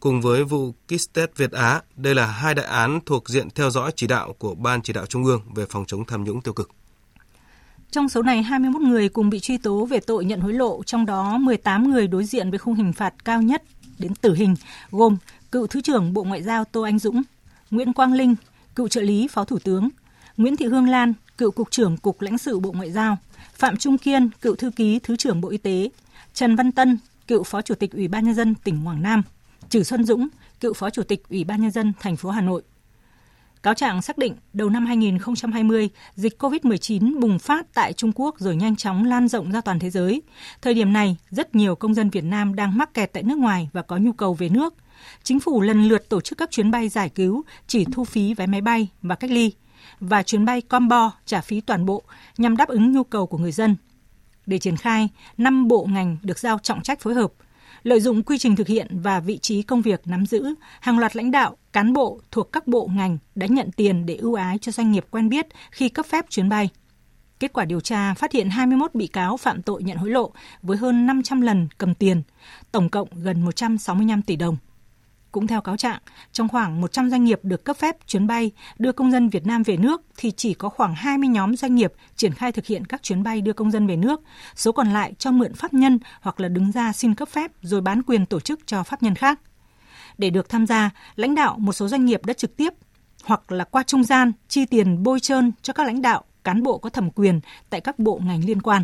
Cùng 0.00 0.20
với 0.20 0.44
vụ 0.44 0.74
Kistet 0.88 1.36
Việt 1.36 1.52
Á, 1.52 1.80
đây 1.96 2.14
là 2.14 2.26
hai 2.26 2.54
đại 2.54 2.66
án 2.66 3.00
thuộc 3.06 3.28
diện 3.28 3.50
theo 3.50 3.70
dõi 3.70 3.92
chỉ 3.96 4.06
đạo 4.06 4.34
của 4.38 4.54
Ban 4.54 4.82
chỉ 4.82 4.92
đạo 4.92 5.06
Trung 5.06 5.24
ương 5.24 5.40
về 5.54 5.66
phòng 5.70 5.84
chống 5.86 6.04
tham 6.04 6.24
nhũng 6.24 6.40
tiêu 6.40 6.54
cực. 6.54 6.70
Trong 7.90 8.08
số 8.08 8.22
này, 8.22 8.42
21 8.42 8.82
người 8.82 9.08
cùng 9.08 9.30
bị 9.30 9.40
truy 9.40 9.58
tố 9.58 9.86
về 9.86 10.00
tội 10.00 10.24
nhận 10.24 10.40
hối 10.40 10.52
lộ, 10.52 10.82
trong 10.82 11.06
đó 11.06 11.38
18 11.38 11.90
người 11.90 12.06
đối 12.06 12.24
diện 12.24 12.50
với 12.50 12.58
khung 12.58 12.74
hình 12.74 12.92
phạt 12.92 13.14
cao 13.24 13.42
nhất 13.42 13.62
đến 13.98 14.14
tử 14.14 14.34
hình, 14.34 14.54
gồm 14.90 15.16
cựu 15.52 15.66
Thứ 15.66 15.80
trưởng 15.80 16.12
Bộ 16.12 16.24
Ngoại 16.24 16.42
giao 16.42 16.64
Tô 16.64 16.82
Anh 16.82 16.98
Dũng, 16.98 17.22
Nguyễn 17.70 17.92
Quang 17.92 18.12
Linh, 18.12 18.34
cựu 18.74 18.88
trợ 18.88 19.00
lý 19.00 19.28
Phó 19.28 19.44
Thủ 19.44 19.58
tướng, 19.58 19.88
Nguyễn 20.36 20.56
Thị 20.56 20.66
Hương 20.66 20.88
Lan, 20.88 21.12
cựu 21.38 21.50
Cục 21.50 21.70
trưởng 21.70 21.96
Cục 21.96 22.20
lãnh 22.20 22.38
sự 22.38 22.58
Bộ 22.58 22.72
Ngoại 22.72 22.90
giao, 22.90 23.16
Phạm 23.54 23.76
Trung 23.76 23.98
Kiên, 23.98 24.30
cựu 24.40 24.54
Thư 24.54 24.70
ký 24.70 24.98
Thứ 24.98 25.16
trưởng 25.16 25.40
Bộ 25.40 25.48
Y 25.48 25.58
tế, 25.58 25.90
Trần 26.34 26.56
Văn 26.56 26.72
Tân, 26.72 26.98
cựu 27.26 27.42
Phó 27.42 27.62
Chủ 27.62 27.74
tịch 27.74 27.92
Ủy 27.92 28.08
ban 28.08 28.24
Nhân 28.24 28.34
dân 28.34 28.54
tỉnh 28.54 28.86
Quảng 28.86 29.02
Nam, 29.02 29.22
Trử 29.68 29.82
Xuân 29.82 30.04
Dũng, 30.04 30.28
cựu 30.60 30.72
Phó 30.72 30.90
Chủ 30.90 31.02
tịch 31.02 31.22
Ủy 31.30 31.44
ban 31.44 31.62
Nhân 31.62 31.70
dân 31.70 31.92
thành 32.00 32.16
phố 32.16 32.30
Hà 32.30 32.40
Nội. 32.40 32.62
Cáo 33.62 33.74
trạng 33.74 34.02
xác 34.02 34.18
định 34.18 34.34
đầu 34.52 34.70
năm 34.70 34.86
2020, 34.86 35.88
dịch 36.16 36.42
COVID-19 36.42 37.20
bùng 37.20 37.38
phát 37.38 37.66
tại 37.74 37.92
Trung 37.92 38.12
Quốc 38.14 38.38
rồi 38.38 38.56
nhanh 38.56 38.76
chóng 38.76 39.04
lan 39.04 39.28
rộng 39.28 39.52
ra 39.52 39.60
toàn 39.60 39.78
thế 39.78 39.90
giới. 39.90 40.22
Thời 40.62 40.74
điểm 40.74 40.92
này, 40.92 41.16
rất 41.30 41.54
nhiều 41.54 41.74
công 41.74 41.94
dân 41.94 42.10
Việt 42.10 42.24
Nam 42.24 42.54
đang 42.54 42.78
mắc 42.78 42.94
kẹt 42.94 43.12
tại 43.12 43.22
nước 43.22 43.38
ngoài 43.38 43.68
và 43.72 43.82
có 43.82 43.96
nhu 43.96 44.12
cầu 44.12 44.34
về 44.34 44.48
nước. 44.48 44.74
Chính 45.22 45.40
phủ 45.40 45.60
lần 45.60 45.88
lượt 45.88 46.08
tổ 46.08 46.20
chức 46.20 46.38
các 46.38 46.50
chuyến 46.50 46.70
bay 46.70 46.88
giải 46.88 47.08
cứu, 47.08 47.42
chỉ 47.66 47.84
thu 47.84 48.04
phí 48.04 48.34
vé 48.34 48.46
máy 48.46 48.60
bay 48.60 48.88
và 49.02 49.14
cách 49.14 49.30
ly, 49.30 49.52
và 50.00 50.22
chuyến 50.22 50.44
bay 50.44 50.60
combo 50.60 51.12
trả 51.26 51.40
phí 51.40 51.60
toàn 51.60 51.86
bộ 51.86 52.02
nhằm 52.38 52.56
đáp 52.56 52.68
ứng 52.68 52.92
nhu 52.92 53.04
cầu 53.04 53.26
của 53.26 53.38
người 53.38 53.52
dân. 53.52 53.76
Để 54.46 54.58
triển 54.58 54.76
khai, 54.76 55.08
5 55.38 55.68
bộ 55.68 55.86
ngành 55.90 56.16
được 56.22 56.38
giao 56.38 56.58
trọng 56.58 56.82
trách 56.82 57.00
phối 57.00 57.14
hợp– 57.14 57.32
lợi 57.82 58.00
dụng 58.00 58.22
quy 58.22 58.38
trình 58.38 58.56
thực 58.56 58.66
hiện 58.66 59.00
và 59.00 59.20
vị 59.20 59.38
trí 59.38 59.62
công 59.62 59.82
việc 59.82 60.00
nắm 60.04 60.26
giữ, 60.26 60.54
hàng 60.80 60.98
loạt 60.98 61.16
lãnh 61.16 61.30
đạo, 61.30 61.56
cán 61.72 61.92
bộ 61.92 62.20
thuộc 62.30 62.52
các 62.52 62.66
bộ 62.66 62.90
ngành 62.94 63.18
đã 63.34 63.46
nhận 63.46 63.70
tiền 63.72 64.06
để 64.06 64.14
ưu 64.14 64.34
ái 64.34 64.58
cho 64.58 64.72
doanh 64.72 64.92
nghiệp 64.92 65.06
quen 65.10 65.28
biết 65.28 65.46
khi 65.70 65.88
cấp 65.88 66.06
phép 66.06 66.24
chuyến 66.30 66.48
bay. 66.48 66.68
Kết 67.40 67.52
quả 67.52 67.64
điều 67.64 67.80
tra 67.80 68.14
phát 68.14 68.32
hiện 68.32 68.50
21 68.50 68.94
bị 68.94 69.06
cáo 69.06 69.36
phạm 69.36 69.62
tội 69.62 69.82
nhận 69.82 69.96
hối 69.96 70.10
lộ 70.10 70.32
với 70.62 70.76
hơn 70.76 71.06
500 71.06 71.40
lần 71.40 71.68
cầm 71.78 71.94
tiền, 71.94 72.22
tổng 72.72 72.88
cộng 72.88 73.08
gần 73.14 73.42
165 73.42 74.22
tỷ 74.22 74.36
đồng. 74.36 74.56
Cũng 75.32 75.46
theo 75.46 75.60
cáo 75.60 75.76
trạng, 75.76 76.00
trong 76.32 76.48
khoảng 76.48 76.80
100 76.80 77.10
doanh 77.10 77.24
nghiệp 77.24 77.40
được 77.42 77.64
cấp 77.64 77.76
phép 77.76 77.96
chuyến 78.06 78.26
bay 78.26 78.50
đưa 78.78 78.92
công 78.92 79.12
dân 79.12 79.28
Việt 79.28 79.46
Nam 79.46 79.62
về 79.62 79.76
nước 79.76 80.02
thì 80.16 80.30
chỉ 80.30 80.54
có 80.54 80.68
khoảng 80.68 80.94
20 80.94 81.28
nhóm 81.28 81.56
doanh 81.56 81.74
nghiệp 81.74 81.92
triển 82.16 82.34
khai 82.34 82.52
thực 82.52 82.66
hiện 82.66 82.84
các 82.84 83.02
chuyến 83.02 83.22
bay 83.22 83.40
đưa 83.40 83.52
công 83.52 83.70
dân 83.70 83.86
về 83.86 83.96
nước, 83.96 84.20
số 84.56 84.72
còn 84.72 84.92
lại 84.92 85.12
cho 85.18 85.30
mượn 85.30 85.54
pháp 85.54 85.74
nhân 85.74 85.98
hoặc 86.20 86.40
là 86.40 86.48
đứng 86.48 86.72
ra 86.72 86.92
xin 86.92 87.14
cấp 87.14 87.28
phép 87.28 87.50
rồi 87.62 87.80
bán 87.80 88.02
quyền 88.02 88.26
tổ 88.26 88.40
chức 88.40 88.66
cho 88.66 88.82
pháp 88.82 89.02
nhân 89.02 89.14
khác. 89.14 89.40
Để 90.18 90.30
được 90.30 90.48
tham 90.48 90.66
gia, 90.66 90.90
lãnh 91.16 91.34
đạo 91.34 91.56
một 91.58 91.72
số 91.72 91.88
doanh 91.88 92.04
nghiệp 92.04 92.26
đã 92.26 92.32
trực 92.32 92.56
tiếp 92.56 92.74
hoặc 93.24 93.52
là 93.52 93.64
qua 93.64 93.82
trung 93.82 94.04
gian 94.04 94.32
chi 94.48 94.66
tiền 94.66 95.02
bôi 95.02 95.20
trơn 95.20 95.52
cho 95.62 95.72
các 95.72 95.86
lãnh 95.86 96.02
đạo, 96.02 96.24
cán 96.44 96.62
bộ 96.62 96.78
có 96.78 96.90
thẩm 96.90 97.10
quyền 97.10 97.40
tại 97.70 97.80
các 97.80 97.98
bộ 97.98 98.20
ngành 98.24 98.44
liên 98.44 98.62
quan. 98.62 98.82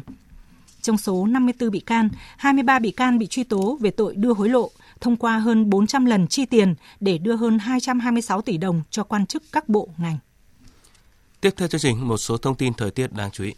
Trong 0.83 0.99
số 0.99 1.27
54 1.27 1.71
bị 1.71 1.81
can, 1.81 2.09
23 2.37 2.79
bị 2.79 2.91
can 2.91 3.19
bị 3.19 3.27
truy 3.27 3.45
tố 3.45 3.79
về 3.81 3.91
tội 3.91 4.15
đưa 4.17 4.33
hối 4.33 4.49
lộ, 4.49 4.71
thông 5.01 5.17
qua 5.17 5.39
hơn 5.39 5.71
400 5.71 6.05
lần 6.05 6.27
chi 6.27 6.47
tiền 6.47 6.75
để 7.01 7.19
đưa 7.19 7.37
hơn 7.37 7.59
226 7.59 8.43
tỷ 8.43 8.57
đồng 8.57 8.83
cho 8.91 9.05
quan 9.05 9.27
chức 9.27 9.43
các 9.53 9.69
bộ 9.69 9.89
ngành. 9.97 10.19
Tiếp 11.41 11.51
theo 11.57 11.69
chương 11.69 11.81
trình, 11.81 12.09
một 12.09 12.17
số 12.17 12.37
thông 12.37 12.55
tin 12.55 12.75
thời 12.75 12.91
tiết 12.91 13.13
đáng 13.13 13.31
chú 13.31 13.45
ý. 13.45 13.53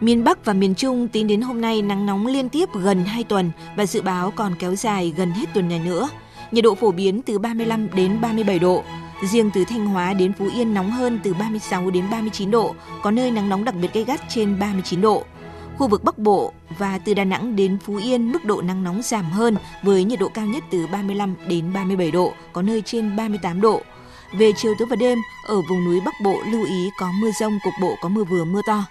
Miền 0.00 0.24
Bắc 0.24 0.44
và 0.44 0.52
miền 0.52 0.74
Trung 0.74 1.08
tính 1.08 1.26
đến 1.26 1.40
hôm 1.40 1.60
nay 1.60 1.82
nắng 1.82 2.06
nóng 2.06 2.26
liên 2.26 2.48
tiếp 2.48 2.68
gần 2.74 3.04
2 3.04 3.24
tuần 3.24 3.50
và 3.76 3.86
dự 3.86 4.02
báo 4.02 4.30
còn 4.30 4.54
kéo 4.58 4.74
dài 4.74 5.12
gần 5.16 5.30
hết 5.30 5.46
tuần 5.54 5.68
này 5.68 5.78
nữa. 5.78 6.08
Nhiệt 6.50 6.64
độ 6.64 6.74
phổ 6.74 6.90
biến 6.90 7.22
từ 7.22 7.38
35 7.38 7.88
đến 7.94 8.20
37 8.20 8.58
độ. 8.58 8.84
Riêng 9.22 9.50
từ 9.54 9.64
Thanh 9.64 9.86
Hóa 9.86 10.12
đến 10.12 10.32
Phú 10.32 10.48
Yên 10.54 10.74
nóng 10.74 10.90
hơn 10.90 11.20
từ 11.22 11.34
36 11.34 11.90
đến 11.90 12.04
39 12.10 12.50
độ, 12.50 12.74
có 13.02 13.10
nơi 13.10 13.30
nắng 13.30 13.48
nóng 13.48 13.64
đặc 13.64 13.74
biệt 13.74 13.92
gay 13.92 14.04
gắt 14.04 14.20
trên 14.28 14.58
39 14.58 15.00
độ. 15.00 15.24
Khu 15.78 15.88
vực 15.88 16.04
Bắc 16.04 16.18
Bộ 16.18 16.52
và 16.78 16.98
từ 16.98 17.14
Đà 17.14 17.24
Nẵng 17.24 17.56
đến 17.56 17.78
Phú 17.78 17.96
Yên 17.96 18.32
mức 18.32 18.44
độ 18.44 18.62
nắng 18.62 18.84
nóng 18.84 19.02
giảm 19.02 19.30
hơn 19.30 19.56
với 19.82 20.04
nhiệt 20.04 20.20
độ 20.20 20.28
cao 20.28 20.46
nhất 20.46 20.64
từ 20.70 20.86
35 20.86 21.34
đến 21.46 21.72
37 21.72 22.10
độ, 22.10 22.32
có 22.52 22.62
nơi 22.62 22.82
trên 22.82 23.16
38 23.16 23.60
độ. 23.60 23.82
Về 24.32 24.52
chiều 24.56 24.74
tối 24.78 24.88
và 24.90 24.96
đêm, 24.96 25.18
ở 25.48 25.62
vùng 25.68 25.84
núi 25.84 26.00
Bắc 26.04 26.14
Bộ 26.24 26.42
lưu 26.52 26.64
ý 26.64 26.90
có 26.98 27.12
mưa 27.20 27.30
rông, 27.40 27.58
cục 27.64 27.72
bộ 27.80 27.94
có 28.00 28.08
mưa 28.08 28.24
vừa 28.24 28.44
mưa 28.44 28.60
to. 28.66 28.84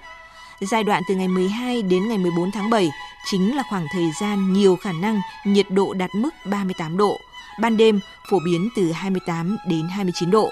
Giai 0.62 0.84
đoạn 0.84 1.04
từ 1.08 1.16
ngày 1.16 1.28
12 1.28 1.82
đến 1.82 2.08
ngày 2.10 2.18
14 2.18 2.52
tháng 2.52 2.70
7 2.70 2.92
chính 3.32 3.56
là 3.56 3.64
khoảng 3.70 3.88
thời 3.94 4.12
gian 4.22 4.54
nhiều 4.54 4.76
khả 4.76 4.92
năng 4.92 5.22
nhiệt 5.46 5.72
độ 5.72 5.94
đạt 5.94 6.10
mức 6.16 6.30
38 6.46 6.98
độ. 6.98 7.18
Ban 7.60 7.78
đêm 7.78 8.00
phổ 8.30 8.40
biến 8.46 8.70
từ 8.76 8.92
28 8.92 9.58
đến 9.68 9.88
29 9.88 10.32
độ. 10.32 10.52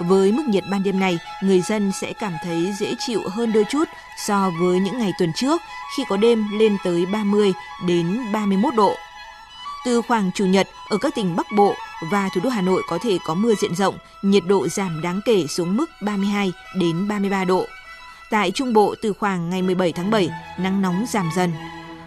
Với 0.00 0.32
mức 0.32 0.42
nhiệt 0.48 0.64
ban 0.70 0.82
đêm 0.82 1.00
này, 1.00 1.18
người 1.42 1.60
dân 1.60 1.92
sẽ 2.00 2.12
cảm 2.12 2.32
thấy 2.44 2.74
dễ 2.80 2.94
chịu 2.98 3.20
hơn 3.28 3.52
đôi 3.52 3.64
chút 3.70 3.88
so 4.26 4.50
với 4.60 4.80
những 4.80 4.98
ngày 4.98 5.12
tuần 5.18 5.32
trước 5.36 5.62
khi 5.96 6.04
có 6.08 6.16
đêm 6.16 6.58
lên 6.58 6.76
tới 6.84 7.06
30 7.06 7.52
đến 7.86 8.32
31 8.32 8.74
độ. 8.74 8.94
Từ 9.84 10.02
khoảng 10.02 10.30
chủ 10.34 10.46
nhật, 10.46 10.68
ở 10.88 10.98
các 10.98 11.14
tỉnh 11.14 11.36
Bắc 11.36 11.46
Bộ 11.56 11.74
và 12.10 12.28
thủ 12.34 12.40
đô 12.44 12.50
Hà 12.50 12.60
Nội 12.60 12.82
có 12.88 12.98
thể 12.98 13.18
có 13.24 13.34
mưa 13.34 13.54
diện 13.54 13.74
rộng, 13.74 13.98
nhiệt 14.22 14.42
độ 14.46 14.68
giảm 14.68 15.02
đáng 15.02 15.20
kể 15.24 15.46
xuống 15.46 15.76
mức 15.76 15.90
32 16.02 16.52
đến 16.76 17.08
33 17.08 17.44
độ. 17.44 17.66
Tại 18.30 18.50
Trung 18.50 18.72
Bộ 18.72 18.94
từ 19.02 19.12
khoảng 19.12 19.50
ngày 19.50 19.62
17 19.62 19.92
tháng 19.92 20.10
7, 20.10 20.30
nắng 20.58 20.82
nóng 20.82 21.04
giảm 21.08 21.30
dần. 21.36 21.52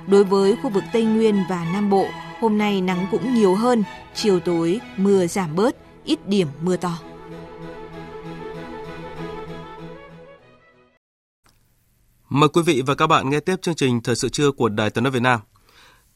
Đối 0.07 0.23
với 0.23 0.55
khu 0.63 0.69
vực 0.69 0.83
Tây 0.93 1.03
Nguyên 1.03 1.43
và 1.49 1.65
Nam 1.73 1.89
Bộ, 1.89 2.07
hôm 2.39 2.57
nay 2.57 2.81
nắng 2.81 3.07
cũng 3.11 3.33
nhiều 3.33 3.55
hơn, 3.55 3.83
chiều 4.15 4.39
tối 4.39 4.79
mưa 4.97 5.27
giảm 5.27 5.55
bớt, 5.55 5.75
ít 6.05 6.27
điểm 6.27 6.47
mưa 6.61 6.77
to. 6.77 6.99
Mời 12.29 12.49
quý 12.49 12.61
vị 12.61 12.81
và 12.85 12.95
các 12.95 13.07
bạn 13.07 13.29
nghe 13.29 13.39
tiếp 13.39 13.55
chương 13.61 13.75
trình 13.75 14.01
Thời 14.01 14.15
sự 14.15 14.29
trưa 14.29 14.51
của 14.51 14.69
Đài 14.69 14.89
Tiếng 14.89 15.03
nói 15.03 15.11
Việt 15.11 15.21
Nam. 15.21 15.39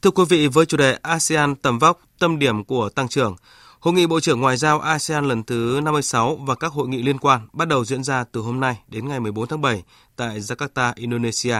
Thưa 0.02 0.10
quý 0.10 0.24
vị, 0.28 0.46
với 0.46 0.66
chủ 0.66 0.76
đề 0.76 0.98
ASEAN 1.02 1.56
tầm 1.56 1.78
vóc, 1.78 2.00
tâm 2.18 2.38
điểm 2.38 2.64
của 2.64 2.88
tăng 2.88 3.08
trưởng, 3.08 3.36
Hội 3.80 3.94
nghị 3.94 4.06
Bộ 4.06 4.20
trưởng 4.20 4.40
Ngoại 4.40 4.56
giao 4.56 4.80
ASEAN 4.80 5.24
lần 5.24 5.42
thứ 5.42 5.80
56 5.84 6.36
và 6.36 6.54
các 6.54 6.72
hội 6.72 6.88
nghị 6.88 7.02
liên 7.02 7.18
quan 7.18 7.48
bắt 7.52 7.68
đầu 7.68 7.84
diễn 7.84 8.04
ra 8.04 8.24
từ 8.32 8.40
hôm 8.40 8.60
nay 8.60 8.78
đến 8.88 9.08
ngày 9.08 9.20
14 9.20 9.48
tháng 9.48 9.60
7 9.60 9.82
tại 10.16 10.40
Jakarta, 10.40 10.92
Indonesia. 10.96 11.56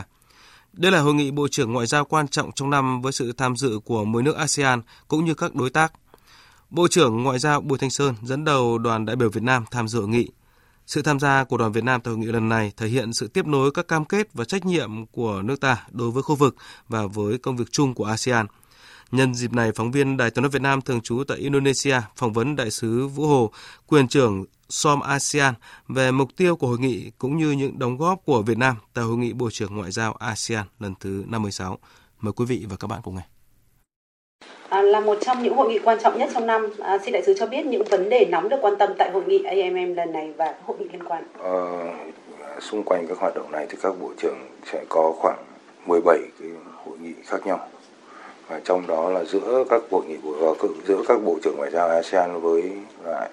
Đây 0.72 0.92
là 0.92 1.00
hội 1.00 1.14
nghị 1.14 1.30
Bộ 1.30 1.48
trưởng 1.48 1.72
Ngoại 1.72 1.86
giao 1.86 2.04
quan 2.04 2.28
trọng 2.28 2.52
trong 2.52 2.70
năm 2.70 3.02
với 3.02 3.12
sự 3.12 3.32
tham 3.32 3.56
dự 3.56 3.80
của 3.84 4.04
10 4.04 4.22
nước 4.22 4.36
ASEAN 4.36 4.82
cũng 5.08 5.24
như 5.24 5.34
các 5.34 5.54
đối 5.54 5.70
tác. 5.70 5.92
Bộ 6.70 6.88
trưởng 6.88 7.22
Ngoại 7.22 7.38
giao 7.38 7.60
Bùi 7.60 7.78
Thanh 7.78 7.90
Sơn 7.90 8.14
dẫn 8.22 8.44
đầu 8.44 8.78
đoàn 8.78 9.06
đại 9.06 9.16
biểu 9.16 9.30
Việt 9.30 9.42
Nam 9.42 9.64
tham 9.70 9.88
dự 9.88 9.98
hội 9.98 10.08
nghị. 10.08 10.28
Sự 10.86 11.02
tham 11.02 11.20
gia 11.20 11.44
của 11.44 11.56
đoàn 11.56 11.72
Việt 11.72 11.84
Nam 11.84 12.00
tại 12.00 12.14
hội 12.14 12.18
nghị 12.18 12.26
lần 12.26 12.48
này 12.48 12.72
thể 12.76 12.86
hiện 12.86 13.12
sự 13.12 13.28
tiếp 13.28 13.46
nối 13.46 13.70
các 13.70 13.88
cam 13.88 14.04
kết 14.04 14.28
và 14.34 14.44
trách 14.44 14.66
nhiệm 14.66 15.06
của 15.06 15.42
nước 15.42 15.60
ta 15.60 15.84
đối 15.90 16.10
với 16.10 16.22
khu 16.22 16.34
vực 16.34 16.56
và 16.88 17.06
với 17.06 17.38
công 17.38 17.56
việc 17.56 17.72
chung 17.72 17.94
của 17.94 18.04
ASEAN– 18.04 18.46
Nhân 19.12 19.34
dịp 19.34 19.52
này, 19.52 19.72
phóng 19.72 19.90
viên 19.90 20.16
Đài 20.16 20.30
tiếng 20.30 20.42
nói 20.42 20.50
Việt 20.50 20.62
Nam 20.62 20.80
thường 20.80 21.00
trú 21.00 21.24
tại 21.28 21.38
Indonesia 21.38 22.00
phỏng 22.16 22.32
vấn 22.32 22.56
đại 22.56 22.70
sứ 22.70 23.06
Vũ 23.06 23.26
Hồ, 23.26 23.50
quyền 23.86 24.08
trưởng 24.08 24.44
SOM 24.70 25.00
ASEAN 25.00 25.54
về 25.88 26.10
mục 26.10 26.28
tiêu 26.36 26.56
của 26.56 26.66
hội 26.66 26.78
nghị 26.78 27.10
cũng 27.18 27.36
như 27.36 27.50
những 27.50 27.78
đóng 27.78 27.96
góp 27.96 28.18
của 28.24 28.42
Việt 28.42 28.58
Nam 28.58 28.76
tại 28.94 29.04
hội 29.04 29.16
nghị 29.16 29.32
Bộ 29.32 29.48
trưởng 29.52 29.76
Ngoại 29.76 29.90
giao 29.90 30.12
ASEAN 30.12 30.64
lần 30.80 30.94
thứ 31.00 31.24
56. 31.28 31.78
Mời 32.20 32.32
quý 32.32 32.44
vị 32.44 32.66
và 32.70 32.76
các 32.80 32.86
bạn 32.88 33.00
cùng 33.02 33.14
nghe. 33.14 33.22
À, 34.68 34.82
là 34.82 35.00
một 35.00 35.18
trong 35.20 35.42
những 35.42 35.56
hội 35.56 35.68
nghị 35.68 35.78
quan 35.78 35.98
trọng 36.02 36.18
nhất 36.18 36.30
trong 36.34 36.46
năm, 36.46 36.66
à, 36.78 36.98
xin 37.04 37.12
đại 37.12 37.22
sứ 37.26 37.34
cho 37.38 37.46
biết 37.46 37.66
những 37.66 37.82
vấn 37.90 38.08
đề 38.08 38.24
nóng 38.30 38.48
được 38.48 38.56
quan 38.62 38.74
tâm 38.78 38.90
tại 38.98 39.10
hội 39.10 39.24
nghị 39.26 39.42
AMM 39.44 39.94
lần 39.94 40.12
này 40.12 40.32
và 40.36 40.54
hội 40.66 40.76
nghị 40.78 40.86
liên 40.92 41.04
quan. 41.04 41.24
Ờ, 41.38 41.68
xung 42.60 42.82
quanh 42.82 43.06
các 43.08 43.18
hoạt 43.18 43.34
động 43.34 43.52
này 43.52 43.66
thì 43.70 43.78
các 43.82 43.94
bộ 44.00 44.12
trưởng 44.18 44.38
sẽ 44.72 44.84
có 44.88 45.12
khoảng 45.16 45.44
17 45.86 46.18
cái 46.40 46.48
hội 46.84 46.98
nghị 46.98 47.12
khác 47.26 47.46
nhau 47.46 47.68
và 48.48 48.60
trong 48.64 48.86
đó 48.86 49.10
là 49.10 49.24
giữa 49.24 49.64
các 49.70 49.82
hội 49.90 50.04
nghị 50.08 50.16
của 50.22 50.54
giữa 50.88 51.02
các 51.08 51.24
bộ 51.24 51.38
trưởng 51.42 51.56
ngoại 51.56 51.70
giao 51.70 51.88
ASEAN 51.88 52.40
với 52.40 52.62
lại 53.04 53.30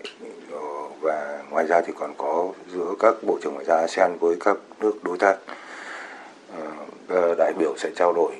ờ, 0.52 0.60
và 1.02 1.44
ngoài 1.50 1.66
ra 1.68 1.82
thì 1.82 1.94
còn 2.00 2.14
có 2.18 2.48
giữa 2.74 2.94
các 3.00 3.16
bộ 3.24 3.40
trưởng 3.42 3.54
ngoại 3.54 3.66
giao 3.66 3.78
ASEAN 3.78 4.18
với 4.20 4.36
các 4.40 4.58
nước 4.80 5.04
đối 5.04 5.18
tác. 5.18 5.38
Ờ, 6.56 6.68
ờ, 7.08 7.36
đại 7.38 7.54
biểu 7.60 7.74
sẽ 7.78 7.90
trao 7.96 8.14
đổi 8.14 8.32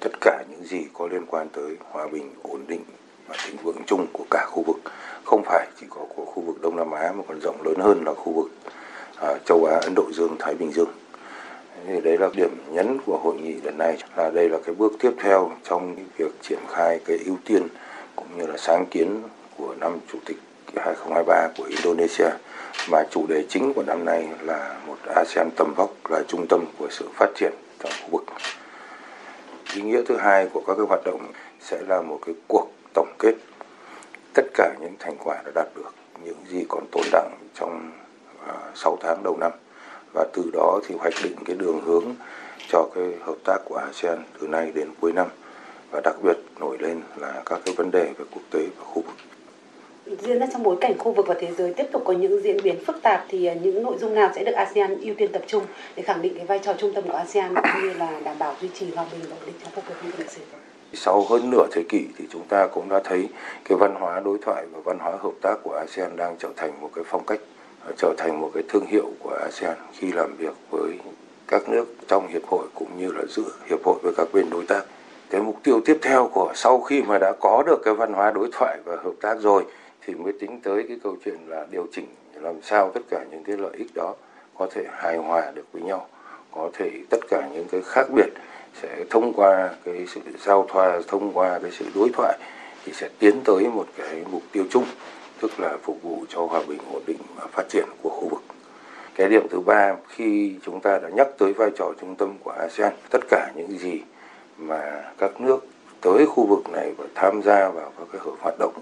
tất 0.00 0.10
cả 0.20 0.44
những 0.50 0.64
gì 0.64 0.86
có 0.92 1.06
liên 1.06 1.26
quan 1.26 1.48
tới 1.48 1.76
hòa 1.90 2.06
bình, 2.12 2.30
ổn 2.42 2.64
định 2.68 2.84
và 3.28 3.36
thịnh 3.46 3.56
vượng 3.62 3.82
chung 3.86 4.06
của 4.12 4.24
cả 4.30 4.46
khu 4.50 4.62
vực. 4.62 4.76
Không 5.24 5.42
phải 5.44 5.66
chỉ 5.80 5.86
có 5.90 6.00
của 6.16 6.24
khu 6.24 6.42
vực 6.42 6.62
Đông 6.62 6.76
Nam 6.76 6.90
Á 6.90 7.12
mà 7.12 7.24
còn 7.28 7.40
rộng 7.40 7.62
lớn 7.64 7.76
hơn 7.78 8.02
là 8.06 8.14
khu 8.14 8.32
vực 8.32 8.50
ờ, 9.16 9.38
châu 9.44 9.64
Á, 9.64 9.78
Ấn 9.82 9.94
Độ 9.94 10.04
Dương, 10.12 10.36
Thái 10.38 10.54
Bình 10.54 10.72
Dương. 10.72 10.90
Thì 11.86 12.00
đấy 12.00 12.18
là 12.18 12.28
điểm 12.36 12.50
nhấn 12.70 12.98
của 13.06 13.18
hội 13.18 13.34
nghị 13.34 13.54
lần 13.62 13.78
này, 13.78 13.98
là 14.16 14.30
đây 14.30 14.48
là 14.48 14.58
cái 14.64 14.74
bước 14.74 14.92
tiếp 14.98 15.10
theo 15.18 15.50
trong 15.64 15.96
việc 16.18 16.32
triển 16.42 16.58
khai 16.68 17.00
cái 17.04 17.18
ưu 17.26 17.36
tiên 17.44 17.62
cũng 18.16 18.26
như 18.38 18.46
là 18.46 18.56
sáng 18.56 18.86
kiến 18.90 19.22
của 19.56 19.74
năm 19.80 19.98
chủ 20.12 20.18
tịch 20.24 20.36
2023 20.76 21.48
của 21.58 21.64
Indonesia 21.64 22.30
mà 22.90 23.02
chủ 23.10 23.26
đề 23.28 23.44
chính 23.48 23.74
của 23.74 23.82
năm 23.82 24.04
nay 24.04 24.28
là 24.40 24.76
một 24.86 24.96
ASEAN 25.14 25.50
tầm 25.56 25.74
vóc 25.76 25.90
là 26.10 26.22
trung 26.28 26.46
tâm 26.48 26.64
của 26.78 26.88
sự 26.90 27.08
phát 27.14 27.30
triển 27.36 27.52
trong 27.78 27.92
khu 28.02 28.08
vực. 28.10 28.24
Ý 29.74 29.82
nghĩa 29.82 30.02
thứ 30.06 30.16
hai 30.16 30.46
của 30.52 30.62
các 30.66 30.74
cái 30.76 30.86
hoạt 30.86 31.04
động 31.04 31.32
sẽ 31.60 31.78
là 31.88 32.02
một 32.02 32.18
cái 32.26 32.34
cuộc 32.48 32.68
tổng 32.94 33.12
kết 33.18 33.34
tất 34.34 34.42
cả 34.54 34.74
những 34.80 34.94
thành 34.98 35.16
quả 35.24 35.42
đã 35.44 35.50
đạt 35.54 35.66
được, 35.76 35.94
những 36.24 36.44
gì 36.48 36.64
còn 36.68 36.86
tồn 36.92 37.04
đọng 37.12 37.32
trong 37.54 37.92
à, 38.46 38.54
6 38.74 38.98
tháng 39.00 39.22
đầu 39.22 39.36
năm 39.36 39.52
và 40.14 40.26
từ 40.32 40.50
đó 40.52 40.80
thì 40.88 40.94
hoạch 40.98 41.14
định 41.24 41.36
cái 41.44 41.56
đường 41.56 41.80
hướng 41.84 42.04
cho 42.68 42.88
cái 42.94 43.04
hợp 43.20 43.36
tác 43.44 43.58
của 43.64 43.76
ASEAN 43.76 44.18
từ 44.40 44.46
nay 44.46 44.72
đến 44.74 44.88
cuối 45.00 45.12
năm 45.12 45.26
và 45.90 46.00
đặc 46.04 46.14
biệt 46.22 46.36
nổi 46.60 46.76
lên 46.80 47.00
là 47.16 47.42
các 47.46 47.60
cái 47.64 47.74
vấn 47.74 47.90
đề 47.90 48.04
về 48.18 48.24
quốc 48.30 48.42
tế 48.50 48.66
và 48.78 48.84
khu 48.84 49.02
vực. 49.02 49.31
Diễn 50.06 50.38
ra 50.38 50.46
trong 50.52 50.62
bối 50.62 50.76
cảnh 50.80 50.98
khu 50.98 51.12
vực 51.12 51.26
và 51.26 51.34
thế 51.40 51.52
giới 51.58 51.74
tiếp 51.74 51.86
tục 51.92 52.02
có 52.04 52.12
những 52.12 52.42
diễn 52.42 52.56
biến 52.62 52.84
phức 52.84 53.02
tạp 53.02 53.24
thì 53.28 53.46
à, 53.46 53.54
những 53.54 53.82
nội 53.82 53.96
dung 54.00 54.14
nào 54.14 54.30
sẽ 54.34 54.44
được 54.44 54.52
ASEAN 54.52 55.00
ưu 55.00 55.14
tiên 55.14 55.32
tập 55.32 55.42
trung 55.46 55.62
để 55.96 56.02
khẳng 56.02 56.22
định 56.22 56.34
cái 56.36 56.46
vai 56.46 56.58
trò 56.58 56.74
trung 56.78 56.94
tâm 56.94 57.04
của 57.04 57.16
ASEAN 57.16 57.54
cũng 57.54 57.82
như 57.82 57.92
là 57.92 58.20
đảm 58.24 58.38
bảo 58.38 58.54
duy 58.60 58.68
trì 58.74 58.90
hòa 58.94 59.06
bình 59.12 59.20
và 59.30 59.36
ổn 59.36 59.46
định 59.46 59.54
trong 59.62 59.72
khu 59.74 59.82
vực 59.88 59.96
như 60.04 60.10
lịch 60.18 60.30
sử. 60.30 60.40
Sau 60.94 61.24
hơn 61.30 61.50
nửa 61.50 61.66
thế 61.72 61.82
kỷ 61.88 62.04
thì 62.18 62.24
chúng 62.30 62.42
ta 62.48 62.66
cũng 62.66 62.88
đã 62.88 63.00
thấy 63.04 63.28
cái 63.64 63.78
văn 63.78 63.94
hóa 63.94 64.20
đối 64.20 64.38
thoại 64.38 64.64
và 64.72 64.80
văn 64.84 64.98
hóa 64.98 65.12
hợp 65.22 65.32
tác 65.42 65.54
của 65.62 65.74
ASEAN 65.74 66.16
đang 66.16 66.36
trở 66.38 66.48
thành 66.56 66.80
một 66.80 66.90
cái 66.94 67.04
phong 67.06 67.26
cách 67.26 67.40
à, 67.86 67.92
trở 67.98 68.14
thành 68.18 68.40
một 68.40 68.50
cái 68.54 68.62
thương 68.68 68.86
hiệu 68.86 69.10
của 69.18 69.38
ASEAN 69.44 69.76
khi 69.92 70.12
làm 70.12 70.36
việc 70.36 70.54
với 70.70 70.92
các 71.48 71.68
nước 71.68 71.84
trong 72.08 72.28
hiệp 72.28 72.46
hội 72.46 72.66
cũng 72.74 72.88
như 72.98 73.12
là 73.12 73.22
giữa 73.28 73.50
hiệp 73.70 73.84
hội 73.84 73.98
với 74.02 74.12
các 74.16 74.28
bên 74.32 74.50
đối 74.50 74.64
tác. 74.66 74.82
Cái 75.30 75.40
mục 75.40 75.56
tiêu 75.62 75.80
tiếp 75.84 75.98
theo 76.02 76.30
của 76.34 76.52
sau 76.54 76.80
khi 76.80 77.02
mà 77.02 77.18
đã 77.18 77.32
có 77.40 77.62
được 77.66 77.80
cái 77.84 77.94
văn 77.94 78.12
hóa 78.12 78.30
đối 78.30 78.48
thoại 78.52 78.78
và 78.84 78.96
hợp 78.96 79.12
tác 79.20 79.38
rồi 79.40 79.64
thì 80.06 80.14
mới 80.14 80.32
tính 80.32 80.60
tới 80.62 80.84
cái 80.88 80.98
câu 81.02 81.16
chuyện 81.24 81.36
là 81.46 81.66
điều 81.70 81.86
chỉnh 81.92 82.06
làm 82.34 82.62
sao 82.62 82.90
tất 82.94 83.00
cả 83.10 83.24
những 83.30 83.44
cái 83.44 83.56
lợi 83.56 83.72
ích 83.76 83.94
đó 83.94 84.14
có 84.58 84.66
thể 84.70 84.84
hài 84.90 85.16
hòa 85.16 85.50
được 85.54 85.64
với 85.72 85.82
nhau, 85.82 86.08
có 86.50 86.70
thể 86.72 86.90
tất 87.10 87.18
cả 87.28 87.48
những 87.54 87.66
cái 87.70 87.82
khác 87.84 88.06
biệt 88.14 88.28
sẽ 88.82 89.04
thông 89.10 89.32
qua 89.32 89.70
cái 89.84 90.06
sự 90.08 90.20
giao 90.44 90.66
thoa, 90.68 91.00
thông 91.08 91.32
qua 91.32 91.58
cái 91.58 91.70
sự 91.70 91.84
đối 91.94 92.08
thoại 92.12 92.38
thì 92.84 92.92
sẽ 92.92 93.08
tiến 93.18 93.40
tới 93.44 93.68
một 93.68 93.86
cái 93.96 94.24
mục 94.30 94.42
tiêu 94.52 94.64
chung 94.70 94.84
tức 95.40 95.60
là 95.60 95.76
phục 95.82 96.02
vụ 96.02 96.24
cho 96.28 96.46
hòa 96.46 96.62
bình 96.68 96.78
ổn 96.92 97.02
định 97.06 97.18
và 97.36 97.46
phát 97.52 97.62
triển 97.68 97.84
của 98.02 98.10
khu 98.10 98.28
vực. 98.28 98.42
Cái 99.14 99.28
điểm 99.28 99.46
thứ 99.50 99.60
ba 99.60 99.96
khi 100.08 100.54
chúng 100.62 100.80
ta 100.80 100.98
đã 100.98 101.08
nhắc 101.08 101.28
tới 101.38 101.52
vai 101.52 101.70
trò 101.76 101.92
trung 102.00 102.16
tâm 102.16 102.34
của 102.44 102.50
asean 102.50 102.92
tất 103.10 103.18
cả 103.28 103.50
những 103.54 103.78
gì 103.78 104.00
mà 104.58 105.04
các 105.18 105.40
nước 105.40 105.66
tới 106.00 106.26
khu 106.26 106.46
vực 106.46 106.70
này 106.72 106.92
và 106.98 107.04
tham 107.14 107.42
gia 107.42 107.68
vào 107.68 107.92
các 107.98 108.06
cái 108.12 108.20
hoạt 108.40 108.54
động 108.58 108.72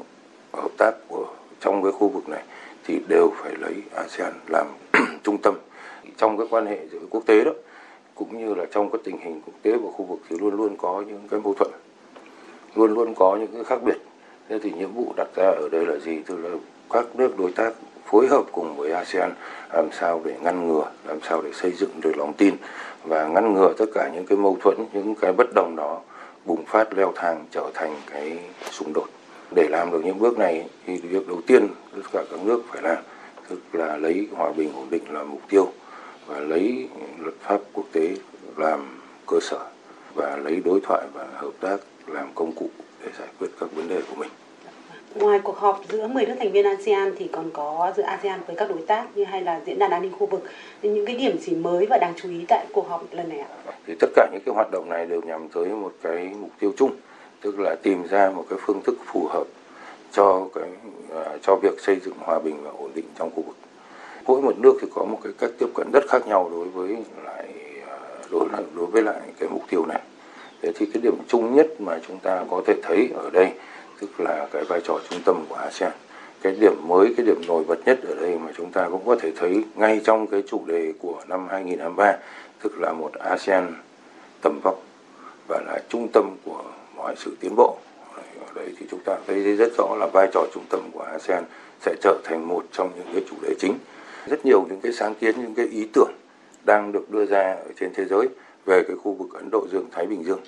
hợp 0.53 0.71
tác 0.79 0.93
của, 1.09 1.27
trong 1.61 1.83
cái 1.83 1.93
khu 1.93 2.09
vực 2.09 2.29
này 2.29 2.43
thì 2.85 3.01
đều 3.09 3.33
phải 3.43 3.53
lấy 3.61 3.75
asean 3.95 4.33
làm 4.49 4.67
trung 5.23 5.39
tâm. 5.43 5.55
Trong 6.17 6.39
cái 6.39 6.47
quan 6.51 6.67
hệ 6.67 6.79
giữa 6.93 6.99
quốc 7.11 7.23
tế 7.27 7.45
đó, 7.45 7.53
cũng 8.15 8.39
như 8.39 8.55
là 8.55 8.65
trong 8.71 8.91
các 8.91 9.01
tình 9.05 9.19
hình 9.19 9.41
quốc 9.47 9.55
tế 9.63 9.73
và 9.73 9.91
khu 9.93 10.05
vực 10.05 10.19
thì 10.29 10.37
luôn 10.39 10.55
luôn 10.57 10.77
có 10.77 11.03
những 11.09 11.29
cái 11.31 11.41
mâu 11.41 11.55
thuẫn, 11.55 11.71
luôn 12.75 12.95
luôn 12.95 13.15
có 13.15 13.37
những 13.37 13.53
cái 13.53 13.65
khác 13.65 13.83
biệt. 13.83 13.97
Thế 14.49 14.59
thì 14.63 14.73
nhiệm 14.73 14.93
vụ 14.93 15.13
đặt 15.17 15.29
ra 15.37 15.47
ở 15.47 15.69
đây 15.73 15.87
là 15.87 15.97
gì? 15.97 16.19
Tức 16.27 16.37
là 16.43 16.51
các 16.91 17.05
nước 17.15 17.39
đối 17.39 17.53
tác 17.53 17.73
phối 18.07 18.27
hợp 18.27 18.45
cùng 18.53 18.77
với 18.77 18.91
ASEAN 18.93 19.33
làm 19.73 19.89
sao 19.93 20.21
để 20.25 20.35
ngăn 20.43 20.69
ngừa, 20.69 20.91
làm 21.09 21.19
sao 21.23 21.43
để 21.43 21.51
xây 21.53 21.71
dựng 21.71 22.01
được 22.01 22.13
lòng 22.17 22.33
tin 22.33 22.55
và 23.05 23.27
ngăn 23.27 23.55
ngừa 23.55 23.73
tất 23.79 23.87
cả 23.95 24.11
những 24.15 24.27
cái 24.27 24.39
mâu 24.39 24.57
thuẫn, 24.61 24.77
những 24.93 25.15
cái 25.15 25.33
bất 25.33 25.47
đồng 25.55 25.77
đó 25.77 26.01
bùng 26.45 26.65
phát 26.67 26.95
leo 26.95 27.13
thang 27.17 27.45
trở 27.51 27.71
thành 27.75 27.95
cái 28.11 28.39
xung 28.71 28.93
đột 28.93 29.07
để 29.55 29.69
làm 29.71 29.91
được 29.91 30.05
những 30.05 30.19
bước 30.19 30.39
này 30.39 30.67
thì 30.87 30.97
việc 30.97 31.29
đầu 31.29 31.41
tiên 31.47 31.69
tất 31.95 32.03
cả 32.13 32.25
các 32.31 32.41
nước 32.45 32.63
phải 32.69 32.83
làm 32.83 32.99
tức 33.49 33.59
là 33.73 33.97
lấy 33.97 34.29
hòa 34.37 34.53
bình 34.53 34.73
ổn 34.75 34.87
định 34.91 35.03
là 35.11 35.23
mục 35.23 35.41
tiêu 35.49 35.73
và 36.27 36.39
lấy 36.39 36.89
luật 37.19 37.35
pháp 37.41 37.61
quốc 37.73 37.87
tế 37.93 38.09
làm 38.57 39.01
cơ 39.27 39.41
sở 39.41 39.59
và 40.15 40.37
lấy 40.37 40.63
đối 40.65 40.81
thoại 40.81 41.07
và 41.15 41.27
hợp 41.35 41.53
tác 41.61 41.77
làm 42.07 42.29
công 42.35 42.53
cụ 42.53 42.69
để 43.05 43.11
giải 43.19 43.29
quyết 43.39 43.49
các 43.61 43.73
vấn 43.73 43.89
đề 43.89 44.01
của 44.11 44.15
mình. 44.17 44.31
Ngoài 45.15 45.41
cuộc 45.45 45.57
họp 45.57 45.81
giữa 45.89 46.09
10 46.09 46.27
nước 46.27 46.35
thành 46.39 46.53
viên 46.53 46.67
ASEAN 46.67 47.15
thì 47.19 47.29
còn 47.33 47.51
có 47.51 47.93
giữa 47.97 48.03
ASEAN 48.03 48.41
với 48.47 48.57
các 48.57 48.69
đối 48.69 48.83
tác 48.87 49.07
như 49.15 49.25
hay 49.25 49.43
là 49.43 49.61
diễn 49.67 49.79
đàn 49.79 49.91
an 49.91 50.03
ninh 50.03 50.13
khu 50.19 50.27
vực. 50.27 50.45
Những 50.83 51.07
cái 51.07 51.17
điểm 51.17 51.39
gì 51.39 51.55
mới 51.55 51.87
và 51.87 51.99
đáng 51.99 52.13
chú 52.23 52.31
ý 52.31 52.45
tại 52.49 52.67
cuộc 52.73 52.89
họp 52.89 53.05
lần 53.13 53.29
này 53.29 53.39
ạ? 53.39 53.49
Thì 53.87 53.95
tất 54.01 54.09
cả 54.17 54.29
những 54.33 54.43
cái 54.47 54.55
hoạt 54.55 54.71
động 54.71 54.89
này 54.89 55.07
đều 55.07 55.21
nhằm 55.21 55.49
tới 55.49 55.69
một 55.69 55.93
cái 56.03 56.31
mục 56.41 56.51
tiêu 56.61 56.73
chung, 56.77 56.93
tức 57.41 57.61
là 57.61 57.77
tìm 57.83 58.07
ra 58.11 58.31
một 58.31 58.47
cái 58.51 58.59
phương 58.63 58.83
thức 58.83 58.95
phù 59.07 59.27
hợp 59.27 59.45
cho 60.13 60.49
cái 60.55 60.69
à, 61.15 61.37
cho 61.43 61.57
việc 61.63 61.81
xây 61.81 61.97
dựng 62.05 62.15
hòa 62.19 62.39
bình 62.39 62.57
và 62.63 62.71
ổn 62.71 62.91
định 62.95 63.05
trong 63.19 63.31
khu 63.31 63.43
vực. 63.43 63.57
Mỗi 64.27 64.43
một 64.43 64.59
nước 64.59 64.79
thì 64.81 64.89
có 64.95 65.05
một 65.05 65.19
cái 65.25 65.33
cách 65.39 65.51
tiếp 65.59 65.67
cận 65.75 65.91
rất 65.93 66.05
khác 66.09 66.27
nhau 66.27 66.51
đối 66.53 66.69
với 66.69 66.97
lại 67.25 67.49
à, 67.89 67.99
đối 68.31 68.49
lại 68.53 68.63
đối 68.75 68.87
với 68.87 69.03
lại 69.03 69.21
cái 69.39 69.49
mục 69.49 69.63
tiêu 69.71 69.87
này. 69.87 70.01
Thế 70.63 70.73
thì 70.75 70.87
cái 70.95 71.03
điểm 71.03 71.15
chung 71.29 71.55
nhất 71.55 71.81
mà 71.81 71.99
chúng 72.09 72.19
ta 72.19 72.45
có 72.51 72.63
thể 72.67 72.75
thấy 72.83 73.11
ở 73.15 73.31
đây 73.31 73.53
tức 74.01 74.21
là 74.21 74.49
cái 74.53 74.65
vai 74.65 74.81
trò 74.85 74.99
trung 75.11 75.21
tâm 75.25 75.45
của 75.49 75.55
ASEAN. 75.55 75.93
Cái 76.43 76.57
điểm 76.61 76.89
mới, 76.89 77.15
cái 77.17 77.27
điểm 77.27 77.41
nổi 77.49 77.65
bật 77.69 77.79
nhất 77.87 77.99
ở 78.09 78.15
đây 78.15 78.39
mà 78.39 78.51
chúng 78.57 78.73
ta 78.73 78.89
cũng 78.91 79.07
có 79.07 79.17
thể 79.21 79.33
thấy 79.37 79.65
ngay 79.75 80.01
trong 80.05 80.27
cái 80.27 80.43
chủ 80.49 80.63
đề 80.67 80.93
của 80.99 81.23
năm 81.29 81.47
2023, 81.51 82.17
tức 82.63 82.73
là 82.81 82.93
một 82.93 83.13
ASEAN 83.15 83.75
tầm 84.43 84.61
vóc 84.63 84.83
và 85.49 85.61
là 85.67 85.79
trung 85.89 86.09
tâm 86.13 86.37
của 86.45 86.63
mọi 87.01 87.15
sự 87.17 87.37
tiến 87.41 87.57
bộ. 87.57 87.77
Ở 88.47 88.53
đấy 88.55 88.73
thì 88.79 88.87
chúng 88.91 89.01
ta 89.05 89.19
thấy 89.27 89.57
rất 89.57 89.73
rõ 89.79 89.97
là 89.99 90.07
vai 90.13 90.29
trò 90.33 90.47
trung 90.55 90.65
tâm 90.71 90.81
của 90.93 91.03
ASEAN 91.03 91.45
sẽ 91.81 91.95
trở 92.03 92.19
thành 92.25 92.49
một 92.49 92.65
trong 92.73 92.91
những 92.97 93.07
cái 93.13 93.23
chủ 93.31 93.37
đề 93.43 93.55
chính. 93.59 93.79
Rất 94.27 94.47
nhiều 94.47 94.67
những 94.69 94.81
cái 94.81 94.93
sáng 94.93 95.15
kiến, 95.15 95.35
những 95.43 95.55
cái 95.55 95.67
ý 95.67 95.89
tưởng 95.93 96.13
đang 96.65 96.93
được 96.93 97.11
đưa 97.11 97.27
ra 97.27 97.53
ở 97.53 97.69
trên 97.81 97.91
thế 97.95 98.05
giới 98.05 98.29
về 98.67 98.83
cái 98.89 98.97
khu 99.03 99.13
vực 99.13 99.35
Ấn 99.35 99.51
Độ 99.53 99.67
Dương 99.73 99.87
Thái 99.93 100.07
Bình 100.07 100.25
Dương 100.25 100.41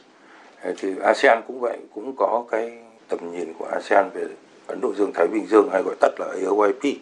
thì 0.78 0.94
ASEAN 1.02 1.42
cũng 1.46 1.60
vậy 1.60 1.78
cũng 1.94 2.16
có 2.16 2.44
cái 2.50 2.78
tầm 3.08 3.32
nhìn 3.32 3.52
của 3.58 3.64
ASEAN 3.72 4.10
về 4.14 4.24
Ấn 4.66 4.80
Độ 4.80 4.92
Dương 4.98 5.12
Thái 5.14 5.26
Bình 5.32 5.46
Dương 5.50 5.68
hay 5.72 5.82
gọi 5.82 5.94
tắt 6.00 6.12
là 6.18 6.26
AOIP 6.26 6.96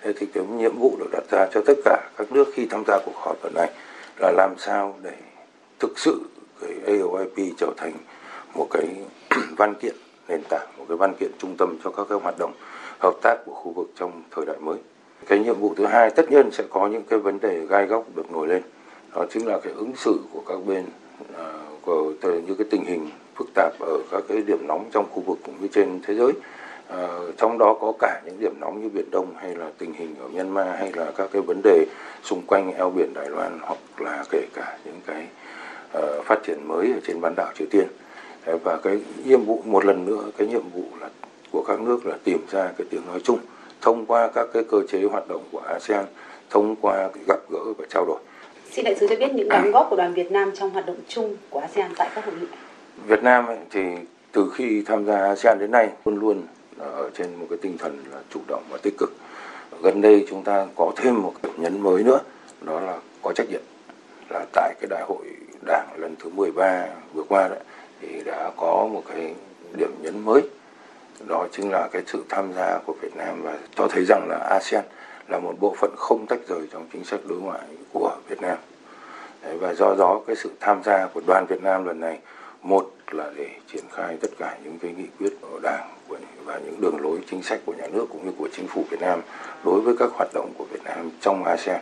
thế 0.00 0.12
thì 0.16 0.26
cái 0.34 0.44
nhiệm 0.44 0.78
vụ 0.78 0.96
được 0.98 1.08
đặt 1.12 1.24
ra 1.30 1.46
cho 1.52 1.62
tất 1.66 1.74
cả 1.84 2.10
các 2.16 2.32
nước 2.32 2.44
khi 2.54 2.66
tham 2.70 2.84
gia 2.86 2.98
cuộc 3.04 3.14
họp 3.14 3.44
lần 3.44 3.54
này 3.54 3.70
là 4.20 4.32
làm 4.36 4.54
sao 4.58 4.94
để 5.02 5.14
thực 5.78 5.98
sự 5.98 6.20
cái 6.60 6.70
AOIP 6.86 7.54
trở 7.58 7.72
thành 7.76 7.92
một 8.56 8.66
cái 8.70 8.86
văn 9.56 9.74
kiện 9.74 9.94
nền 10.28 10.40
tảng 10.48 10.66
một 10.78 10.84
cái 10.88 10.96
văn 10.96 11.14
kiện 11.20 11.30
trung 11.38 11.56
tâm 11.58 11.76
cho 11.84 11.90
các 11.90 12.06
cái 12.08 12.18
hoạt 12.22 12.38
động 12.38 12.52
hợp 12.98 13.14
tác 13.22 13.36
của 13.46 13.54
khu 13.54 13.72
vực 13.72 13.90
trong 13.96 14.22
thời 14.30 14.46
đại 14.46 14.56
mới. 14.60 14.76
Cái 15.26 15.38
nhiệm 15.38 15.54
vụ 15.54 15.74
thứ 15.76 15.86
hai 15.86 16.10
tất 16.10 16.30
nhiên 16.30 16.50
sẽ 16.50 16.64
có 16.70 16.86
những 16.86 17.02
cái 17.02 17.18
vấn 17.18 17.40
đề 17.40 17.66
gai 17.66 17.86
góc 17.86 18.04
được 18.14 18.32
nổi 18.32 18.48
lên. 18.48 18.62
Đó 19.14 19.24
chính 19.30 19.46
là 19.46 19.58
cái 19.58 19.72
ứng 19.72 19.92
xử 19.96 20.20
của 20.32 20.42
các 20.48 20.66
bên 20.66 20.84
uh, 21.32 21.82
của 21.82 22.12
như 22.22 22.54
cái 22.58 22.66
tình 22.70 22.84
hình 22.84 23.10
phức 23.34 23.48
tạp 23.54 23.72
ở 23.80 23.98
các 24.10 24.22
cái 24.28 24.42
điểm 24.42 24.66
nóng 24.66 24.84
trong 24.92 25.06
khu 25.10 25.22
vực 25.26 25.38
cũng 25.44 25.54
như 25.60 25.68
trên 25.72 26.00
thế 26.02 26.14
giới. 26.14 26.32
À, 26.88 27.08
trong 27.36 27.58
đó 27.58 27.76
có 27.80 27.92
cả 27.98 28.20
những 28.24 28.40
điểm 28.40 28.54
nóng 28.60 28.82
như 28.82 28.88
biển 28.88 29.10
đông 29.10 29.34
hay 29.36 29.54
là 29.54 29.70
tình 29.78 29.92
hình 29.92 30.14
ở 30.20 30.28
myanmar 30.28 30.66
hay 30.78 30.92
là 30.92 31.12
các 31.16 31.30
cái 31.32 31.42
vấn 31.42 31.60
đề 31.64 31.86
xung 32.22 32.42
quanh 32.46 32.72
eo 32.74 32.90
biển 32.90 33.12
đài 33.14 33.30
loan 33.30 33.58
hoặc 33.62 33.78
là 33.98 34.24
kể 34.30 34.46
cả 34.54 34.78
những 34.84 35.00
cái 35.06 35.26
uh, 35.98 36.24
phát 36.24 36.38
triển 36.46 36.68
mới 36.68 36.92
ở 36.92 37.00
trên 37.06 37.20
bán 37.20 37.34
đảo 37.36 37.52
triều 37.54 37.68
tiên 37.70 37.86
và 38.64 38.76
cái 38.82 39.00
nhiệm 39.24 39.44
vụ 39.44 39.62
một 39.64 39.84
lần 39.84 40.06
nữa 40.06 40.22
cái 40.38 40.48
nhiệm 40.48 40.68
vụ 40.74 40.84
là 41.00 41.08
của 41.52 41.64
các 41.68 41.80
nước 41.80 42.06
là 42.06 42.16
tìm 42.24 42.38
ra 42.50 42.72
cái 42.78 42.86
tiếng 42.90 43.06
nói 43.06 43.20
chung 43.24 43.38
thông 43.80 44.06
qua 44.06 44.30
các 44.34 44.48
cái 44.52 44.62
cơ 44.70 44.78
chế 44.88 45.02
hoạt 45.02 45.28
động 45.28 45.42
của 45.52 45.60
ASEAN 45.60 46.04
thông 46.50 46.76
qua 46.76 47.08
gặp 47.26 47.38
gỡ 47.50 47.72
và 47.78 47.84
trao 47.90 48.04
đổi 48.06 48.18
Xin 48.70 48.84
đại 48.84 48.94
sứ 48.94 49.06
cho 49.10 49.16
biết 49.16 49.34
những 49.34 49.48
đóng 49.48 49.70
góp 49.70 49.86
của 49.90 49.96
đoàn 49.96 50.14
Việt 50.14 50.32
Nam 50.32 50.50
trong 50.54 50.70
hoạt 50.70 50.86
động 50.86 50.96
chung 51.08 51.36
của 51.50 51.60
ASEAN 51.60 51.90
tại 51.96 52.10
các 52.14 52.24
hội 52.24 52.34
nghị. 52.40 52.46
Việt 53.06 53.22
Nam 53.22 53.46
thì 53.70 53.80
từ 54.32 54.52
khi 54.54 54.82
tham 54.86 55.06
gia 55.06 55.16
ASEAN 55.16 55.58
đến 55.58 55.70
nay 55.70 55.88
luôn 56.04 56.18
luôn 56.20 56.42
ở 56.78 57.10
trên 57.14 57.34
một 57.34 57.46
cái 57.50 57.58
tinh 57.62 57.78
thần 57.78 58.04
là 58.12 58.18
chủ 58.30 58.40
động 58.48 58.62
và 58.70 58.78
tích 58.82 58.94
cực. 58.98 59.12
Gần 59.82 60.00
đây 60.00 60.26
chúng 60.28 60.42
ta 60.42 60.66
có 60.76 60.92
thêm 60.96 61.22
một 61.22 61.32
điểm 61.42 61.52
nhấn 61.56 61.80
mới 61.80 62.02
nữa, 62.02 62.20
đó 62.60 62.80
là 62.80 62.98
có 63.22 63.32
trách 63.32 63.50
nhiệm. 63.50 63.62
Là 64.30 64.44
tại 64.52 64.74
cái 64.80 64.88
đại 64.90 65.04
hội 65.08 65.26
đảng 65.66 65.88
lần 65.96 66.14
thứ 66.18 66.30
13 66.30 66.86
vừa 67.14 67.22
qua 67.28 67.48
đấy 67.48 67.60
thì 68.00 68.22
đã 68.24 68.50
có 68.56 68.88
một 68.92 69.02
cái 69.08 69.34
điểm 69.76 69.90
nhấn 70.02 70.24
mới. 70.24 70.42
Đó 71.28 71.46
chính 71.52 71.70
là 71.70 71.88
cái 71.92 72.02
sự 72.06 72.24
tham 72.28 72.52
gia 72.56 72.78
của 72.86 72.94
Việt 73.02 73.16
Nam 73.16 73.42
và 73.42 73.58
cho 73.74 73.88
thấy 73.88 74.04
rằng 74.08 74.26
là 74.28 74.36
ASEAN 74.36 74.84
là 75.28 75.38
một 75.38 75.54
bộ 75.60 75.74
phận 75.78 75.90
không 75.96 76.26
tách 76.26 76.40
rời 76.48 76.68
trong 76.72 76.86
chính 76.92 77.04
sách 77.04 77.20
đối 77.28 77.38
ngoại 77.38 77.62
của 77.92 78.16
Việt 78.28 78.42
Nam. 78.42 78.58
Và 79.60 79.74
do 79.74 79.94
đó 79.98 80.20
cái 80.26 80.36
sự 80.36 80.50
tham 80.60 80.82
gia 80.84 81.06
của 81.06 81.20
đoàn 81.26 81.46
Việt 81.48 81.62
Nam 81.62 81.84
lần 81.84 82.00
này, 82.00 82.18
một 82.62 82.90
là 83.10 83.30
để 83.36 83.48
triển 83.72 83.84
khai 83.92 84.16
tất 84.20 84.30
cả 84.38 84.56
những 84.64 84.78
cái 84.78 84.94
nghị 84.96 85.06
quyết 85.18 85.32
của 85.40 85.58
Đảng 85.62 85.96
và 86.46 86.58
những 86.64 86.80
đường 86.80 87.00
lối 87.00 87.18
chính 87.30 87.42
sách 87.42 87.60
của 87.66 87.74
nhà 87.78 87.86
nước 87.92 88.06
cũng 88.10 88.26
như 88.26 88.32
của 88.38 88.48
chính 88.52 88.66
phủ 88.66 88.84
Việt 88.90 89.00
Nam 89.00 89.20
đối 89.64 89.80
với 89.80 89.94
các 89.98 90.10
hoạt 90.12 90.28
động 90.34 90.52
của 90.58 90.64
Việt 90.64 90.84
Nam 90.84 91.10
trong 91.20 91.44
ASEAN. 91.44 91.80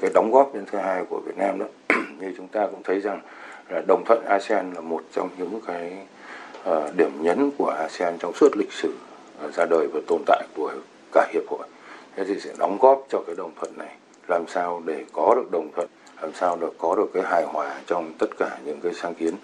Cái 0.00 0.10
đóng 0.14 0.30
góp 0.32 0.54
lần 0.54 0.64
thứ 0.66 0.78
hai 0.78 1.04
của 1.08 1.20
Việt 1.26 1.36
Nam 1.36 1.58
đó, 1.58 1.66
như 2.20 2.34
chúng 2.36 2.48
ta 2.48 2.66
cũng 2.66 2.82
thấy 2.82 3.00
rằng 3.00 3.20
Ờ, 3.70 3.82
đồng 3.86 4.04
thuận 4.04 4.24
ASEAN 4.24 4.72
là 4.72 4.80
một 4.80 5.02
trong 5.12 5.28
những 5.38 5.60
cái 5.66 5.92
ờ, 6.64 6.90
điểm 6.96 7.10
nhấn 7.22 7.50
của 7.58 7.74
ASEAN 7.78 8.18
trong 8.18 8.32
suốt 8.34 8.56
lịch 8.56 8.72
sử 8.72 8.94
ờ, 9.40 9.50
ra 9.50 9.66
đời 9.70 9.86
và 9.92 10.00
tồn 10.06 10.22
tại 10.26 10.42
của 10.56 10.72
cả 11.12 11.28
hiệp 11.32 11.42
hội. 11.48 11.66
Thế 12.16 12.24
thì 12.24 12.40
sẽ 12.40 12.50
đóng 12.58 12.78
góp 12.80 13.06
cho 13.08 13.22
cái 13.26 13.36
đồng 13.36 13.50
thuận 13.60 13.78
này, 13.78 13.94
làm 14.28 14.44
sao 14.48 14.82
để 14.84 15.04
có 15.12 15.34
được 15.34 15.50
đồng 15.52 15.68
thuận, 15.76 15.88
làm 16.22 16.30
sao 16.34 16.56
được 16.56 16.74
có 16.78 16.94
được 16.96 17.10
cái 17.14 17.22
hài 17.22 17.44
hòa 17.44 17.74
trong 17.86 18.12
tất 18.18 18.30
cả 18.38 18.58
những 18.64 18.80
cái 18.80 18.92
sáng 18.94 19.14
kiến, 19.14 19.34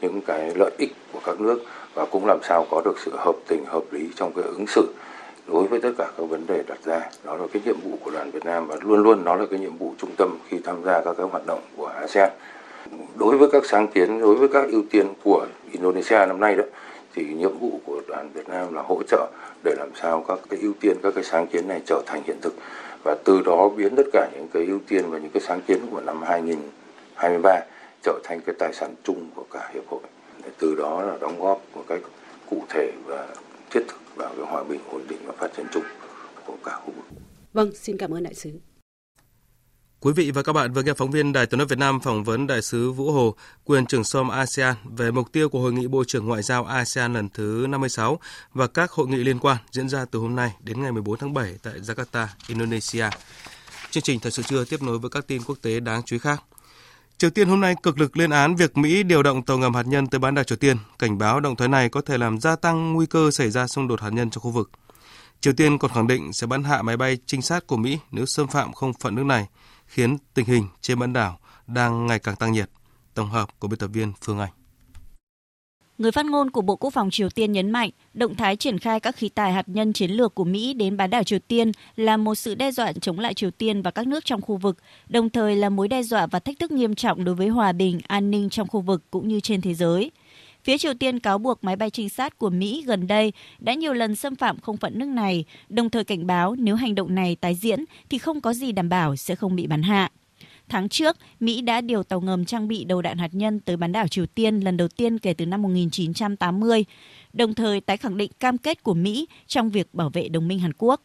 những 0.00 0.20
cái 0.26 0.52
lợi 0.54 0.70
ích 0.78 0.92
của 1.12 1.20
các 1.24 1.40
nước 1.40 1.62
và 1.94 2.06
cũng 2.10 2.26
làm 2.26 2.38
sao 2.42 2.66
có 2.70 2.82
được 2.84 2.98
sự 3.04 3.12
hợp 3.16 3.36
tình, 3.48 3.64
hợp 3.66 3.82
lý 3.90 4.08
trong 4.16 4.32
cái 4.32 4.44
ứng 4.44 4.66
xử 4.66 4.94
đối 5.46 5.66
với 5.66 5.80
tất 5.80 5.92
cả 5.98 6.06
các 6.18 6.24
vấn 6.28 6.46
đề 6.46 6.62
đặt 6.66 6.78
ra. 6.84 7.00
Đó 7.24 7.36
là 7.36 7.46
cái 7.52 7.62
nhiệm 7.64 7.76
vụ 7.80 7.98
của 8.04 8.10
đoàn 8.10 8.30
Việt 8.30 8.44
Nam 8.44 8.66
và 8.66 8.76
luôn 8.80 9.02
luôn 9.02 9.24
nó 9.24 9.36
là 9.36 9.44
cái 9.50 9.58
nhiệm 9.58 9.76
vụ 9.76 9.94
trung 9.98 10.10
tâm 10.16 10.38
khi 10.48 10.58
tham 10.64 10.84
gia 10.84 11.02
các 11.04 11.16
cái 11.18 11.26
hoạt 11.26 11.46
động 11.46 11.60
của 11.76 11.86
ASEAN 11.86 12.30
đối 13.18 13.38
với 13.38 13.48
các 13.52 13.66
sáng 13.66 13.88
kiến 13.88 14.20
đối 14.20 14.34
với 14.34 14.48
các 14.48 14.68
ưu 14.70 14.82
tiên 14.90 15.06
của 15.24 15.46
Indonesia 15.72 16.26
năm 16.26 16.40
nay 16.40 16.54
đó 16.54 16.64
thì 17.14 17.24
nhiệm 17.24 17.58
vụ 17.58 17.80
của 17.84 18.02
đoàn 18.08 18.30
Việt 18.34 18.48
Nam 18.48 18.74
là 18.74 18.82
hỗ 18.82 19.02
trợ 19.08 19.30
để 19.64 19.74
làm 19.78 19.90
sao 19.94 20.24
các 20.28 20.38
cái 20.48 20.60
ưu 20.60 20.72
tiên 20.80 20.96
các 21.02 21.14
cái 21.14 21.24
sáng 21.24 21.46
kiến 21.46 21.68
này 21.68 21.80
trở 21.86 22.02
thành 22.06 22.22
hiện 22.26 22.36
thực 22.42 22.54
và 23.04 23.16
từ 23.24 23.42
đó 23.46 23.68
biến 23.68 23.96
tất 23.96 24.06
cả 24.12 24.28
những 24.34 24.48
cái 24.52 24.66
ưu 24.66 24.78
tiên 24.88 25.04
và 25.10 25.18
những 25.18 25.30
cái 25.30 25.40
sáng 25.40 25.60
kiến 25.66 25.78
của 25.90 26.00
năm 26.00 26.22
2023 26.22 27.60
trở 28.02 28.20
thành 28.24 28.40
cái 28.46 28.54
tài 28.58 28.72
sản 28.72 28.94
chung 29.02 29.30
của 29.34 29.44
cả 29.52 29.70
hiệp 29.74 29.86
hội 29.88 30.00
để 30.44 30.50
từ 30.58 30.74
đó 30.74 31.02
là 31.02 31.16
đóng 31.20 31.40
góp 31.40 31.62
một 31.74 31.84
cách 31.88 32.00
cụ 32.50 32.62
thể 32.68 32.92
và 33.04 33.26
thiết 33.70 33.80
thực 33.88 34.16
vào 34.16 34.32
cái 34.36 34.46
hòa 34.46 34.64
bình 34.64 34.80
ổn 34.92 35.02
định 35.08 35.18
và 35.26 35.32
phát 35.38 35.48
triển 35.56 35.66
chung 35.72 35.84
của 36.46 36.56
cả 36.64 36.72
khu 36.84 36.92
vực. 36.96 37.04
Vâng, 37.52 37.70
xin 37.74 37.96
cảm 37.98 38.14
ơn 38.14 38.22
đại 38.22 38.34
sứ. 38.34 38.50
Quý 40.06 40.12
vị 40.12 40.30
và 40.30 40.42
các 40.42 40.52
bạn 40.52 40.72
vừa 40.72 40.82
nghe 40.82 40.92
phóng 40.94 41.10
viên 41.10 41.32
Đài 41.32 41.46
Tiếng 41.46 41.58
nói 41.58 41.66
Việt 41.66 41.78
Nam 41.78 42.00
phỏng 42.00 42.24
vấn 42.24 42.46
đại 42.46 42.62
sứ 42.62 42.92
Vũ 42.92 43.12
Hồ, 43.12 43.34
quyền 43.64 43.86
trưởng 43.86 44.04
som 44.04 44.28
ASEAN 44.28 44.74
về 44.84 45.10
mục 45.10 45.32
tiêu 45.32 45.48
của 45.48 45.60
hội 45.60 45.72
nghị 45.72 45.86
Bộ 45.86 46.04
trưởng 46.04 46.26
Ngoại 46.26 46.42
giao 46.42 46.64
ASEAN 46.64 47.14
lần 47.14 47.28
thứ 47.28 47.66
56 47.68 48.18
và 48.54 48.66
các 48.66 48.90
hội 48.90 49.08
nghị 49.08 49.16
liên 49.16 49.38
quan 49.38 49.56
diễn 49.70 49.88
ra 49.88 50.04
từ 50.10 50.18
hôm 50.18 50.36
nay 50.36 50.52
đến 50.60 50.82
ngày 50.82 50.92
14 50.92 51.18
tháng 51.18 51.34
7 51.34 51.54
tại 51.62 51.74
Jakarta, 51.74 52.26
Indonesia. 52.48 53.04
Chương 53.90 54.02
trình 54.02 54.20
thời 54.20 54.32
sự 54.32 54.42
trưa 54.42 54.64
tiếp 54.64 54.82
nối 54.82 54.98
với 54.98 55.10
các 55.10 55.26
tin 55.26 55.42
quốc 55.46 55.58
tế 55.62 55.80
đáng 55.80 56.02
chú 56.02 56.16
ý 56.16 56.18
khác. 56.18 56.42
Triều 57.18 57.30
Tiên 57.30 57.48
hôm 57.48 57.60
nay 57.60 57.74
cực 57.82 57.98
lực 57.98 58.16
lên 58.16 58.30
án 58.30 58.56
việc 58.56 58.76
Mỹ 58.76 59.02
điều 59.02 59.22
động 59.22 59.42
tàu 59.42 59.58
ngầm 59.58 59.74
hạt 59.74 59.86
nhân 59.86 60.06
tới 60.06 60.18
bán 60.18 60.34
đảo 60.34 60.44
Triều 60.44 60.58
Tiên, 60.58 60.76
cảnh 60.98 61.18
báo 61.18 61.40
động 61.40 61.56
thái 61.56 61.68
này 61.68 61.88
có 61.88 62.00
thể 62.00 62.18
làm 62.18 62.40
gia 62.40 62.56
tăng 62.56 62.92
nguy 62.92 63.06
cơ 63.06 63.30
xảy 63.30 63.50
ra 63.50 63.66
xung 63.66 63.88
đột 63.88 64.00
hạt 64.00 64.10
nhân 64.10 64.30
trong 64.30 64.42
khu 64.42 64.50
vực. 64.50 64.70
Triều 65.40 65.52
Tiên 65.52 65.78
còn 65.78 65.90
khẳng 65.90 66.06
định 66.06 66.32
sẽ 66.32 66.46
bắn 66.46 66.64
hạ 66.64 66.82
máy 66.82 66.96
bay 66.96 67.18
trinh 67.26 67.42
sát 67.42 67.66
của 67.66 67.76
Mỹ 67.76 67.98
nếu 68.10 68.26
xâm 68.26 68.48
phạm 68.48 68.72
không 68.72 68.92
phận 68.92 69.14
nước 69.14 69.24
này, 69.24 69.46
khiến 69.86 70.16
tình 70.34 70.46
hình 70.46 70.68
trên 70.80 70.98
bán 70.98 71.12
đảo 71.12 71.38
đang 71.66 72.06
ngày 72.06 72.18
càng 72.18 72.36
tăng 72.36 72.52
nhiệt. 72.52 72.70
Tổng 73.14 73.30
hợp 73.30 73.48
của 73.58 73.68
biên 73.68 73.78
tập 73.78 73.90
viên 73.92 74.12
Phương 74.20 74.38
Anh. 74.38 74.50
Người 75.98 76.12
phát 76.12 76.26
ngôn 76.26 76.50
của 76.50 76.60
Bộ 76.60 76.76
Quốc 76.76 76.90
phòng 76.90 77.10
Triều 77.10 77.30
Tiên 77.30 77.52
nhấn 77.52 77.70
mạnh, 77.70 77.90
động 78.14 78.34
thái 78.34 78.56
triển 78.56 78.78
khai 78.78 79.00
các 79.00 79.16
khí 79.16 79.28
tài 79.28 79.52
hạt 79.52 79.68
nhân 79.68 79.92
chiến 79.92 80.10
lược 80.10 80.34
của 80.34 80.44
Mỹ 80.44 80.74
đến 80.74 80.96
bán 80.96 81.10
đảo 81.10 81.24
Triều 81.24 81.38
Tiên 81.38 81.72
là 81.96 82.16
một 82.16 82.34
sự 82.34 82.54
đe 82.54 82.72
dọa 82.72 82.92
chống 82.92 83.18
lại 83.18 83.34
Triều 83.34 83.50
Tiên 83.50 83.82
và 83.82 83.90
các 83.90 84.06
nước 84.06 84.24
trong 84.24 84.40
khu 84.40 84.56
vực, 84.56 84.78
đồng 85.08 85.30
thời 85.30 85.56
là 85.56 85.68
mối 85.68 85.88
đe 85.88 86.02
dọa 86.02 86.26
và 86.26 86.38
thách 86.38 86.58
thức 86.58 86.70
nghiêm 86.70 86.94
trọng 86.94 87.24
đối 87.24 87.34
với 87.34 87.48
hòa 87.48 87.72
bình, 87.72 88.00
an 88.06 88.30
ninh 88.30 88.50
trong 88.50 88.68
khu 88.68 88.80
vực 88.80 89.02
cũng 89.10 89.28
như 89.28 89.40
trên 89.40 89.60
thế 89.60 89.74
giới. 89.74 90.10
Phía 90.66 90.78
Triều 90.78 90.94
Tiên 90.94 91.18
cáo 91.18 91.38
buộc 91.38 91.64
máy 91.64 91.76
bay 91.76 91.90
trinh 91.90 92.08
sát 92.08 92.38
của 92.38 92.50
Mỹ 92.50 92.84
gần 92.86 93.06
đây 93.06 93.32
đã 93.58 93.74
nhiều 93.74 93.92
lần 93.92 94.16
xâm 94.16 94.36
phạm 94.36 94.60
không 94.60 94.76
phận 94.76 94.98
nước 94.98 95.08
này, 95.08 95.44
đồng 95.68 95.90
thời 95.90 96.04
cảnh 96.04 96.26
báo 96.26 96.54
nếu 96.58 96.74
hành 96.74 96.94
động 96.94 97.14
này 97.14 97.36
tái 97.36 97.54
diễn 97.54 97.84
thì 98.08 98.18
không 98.18 98.40
có 98.40 98.52
gì 98.52 98.72
đảm 98.72 98.88
bảo 98.88 99.16
sẽ 99.16 99.34
không 99.34 99.56
bị 99.56 99.66
bắn 99.66 99.82
hạ. 99.82 100.10
Tháng 100.68 100.88
trước, 100.88 101.16
Mỹ 101.40 101.60
đã 101.60 101.80
điều 101.80 102.02
tàu 102.02 102.20
ngầm 102.20 102.44
trang 102.44 102.68
bị 102.68 102.84
đầu 102.84 103.02
đạn 103.02 103.18
hạt 103.18 103.28
nhân 103.32 103.60
tới 103.60 103.76
bán 103.76 103.92
đảo 103.92 104.08
Triều 104.08 104.26
Tiên 104.26 104.60
lần 104.60 104.76
đầu 104.76 104.88
tiên 104.88 105.18
kể 105.18 105.34
từ 105.34 105.46
năm 105.46 105.62
1980, 105.62 106.84
đồng 107.32 107.54
thời 107.54 107.80
tái 107.80 107.96
khẳng 107.96 108.16
định 108.16 108.30
cam 108.40 108.58
kết 108.58 108.82
của 108.82 108.94
Mỹ 108.94 109.26
trong 109.46 109.70
việc 109.70 109.94
bảo 109.94 110.10
vệ 110.10 110.28
đồng 110.28 110.48
minh 110.48 110.58
Hàn 110.58 110.72
Quốc. 110.78 111.02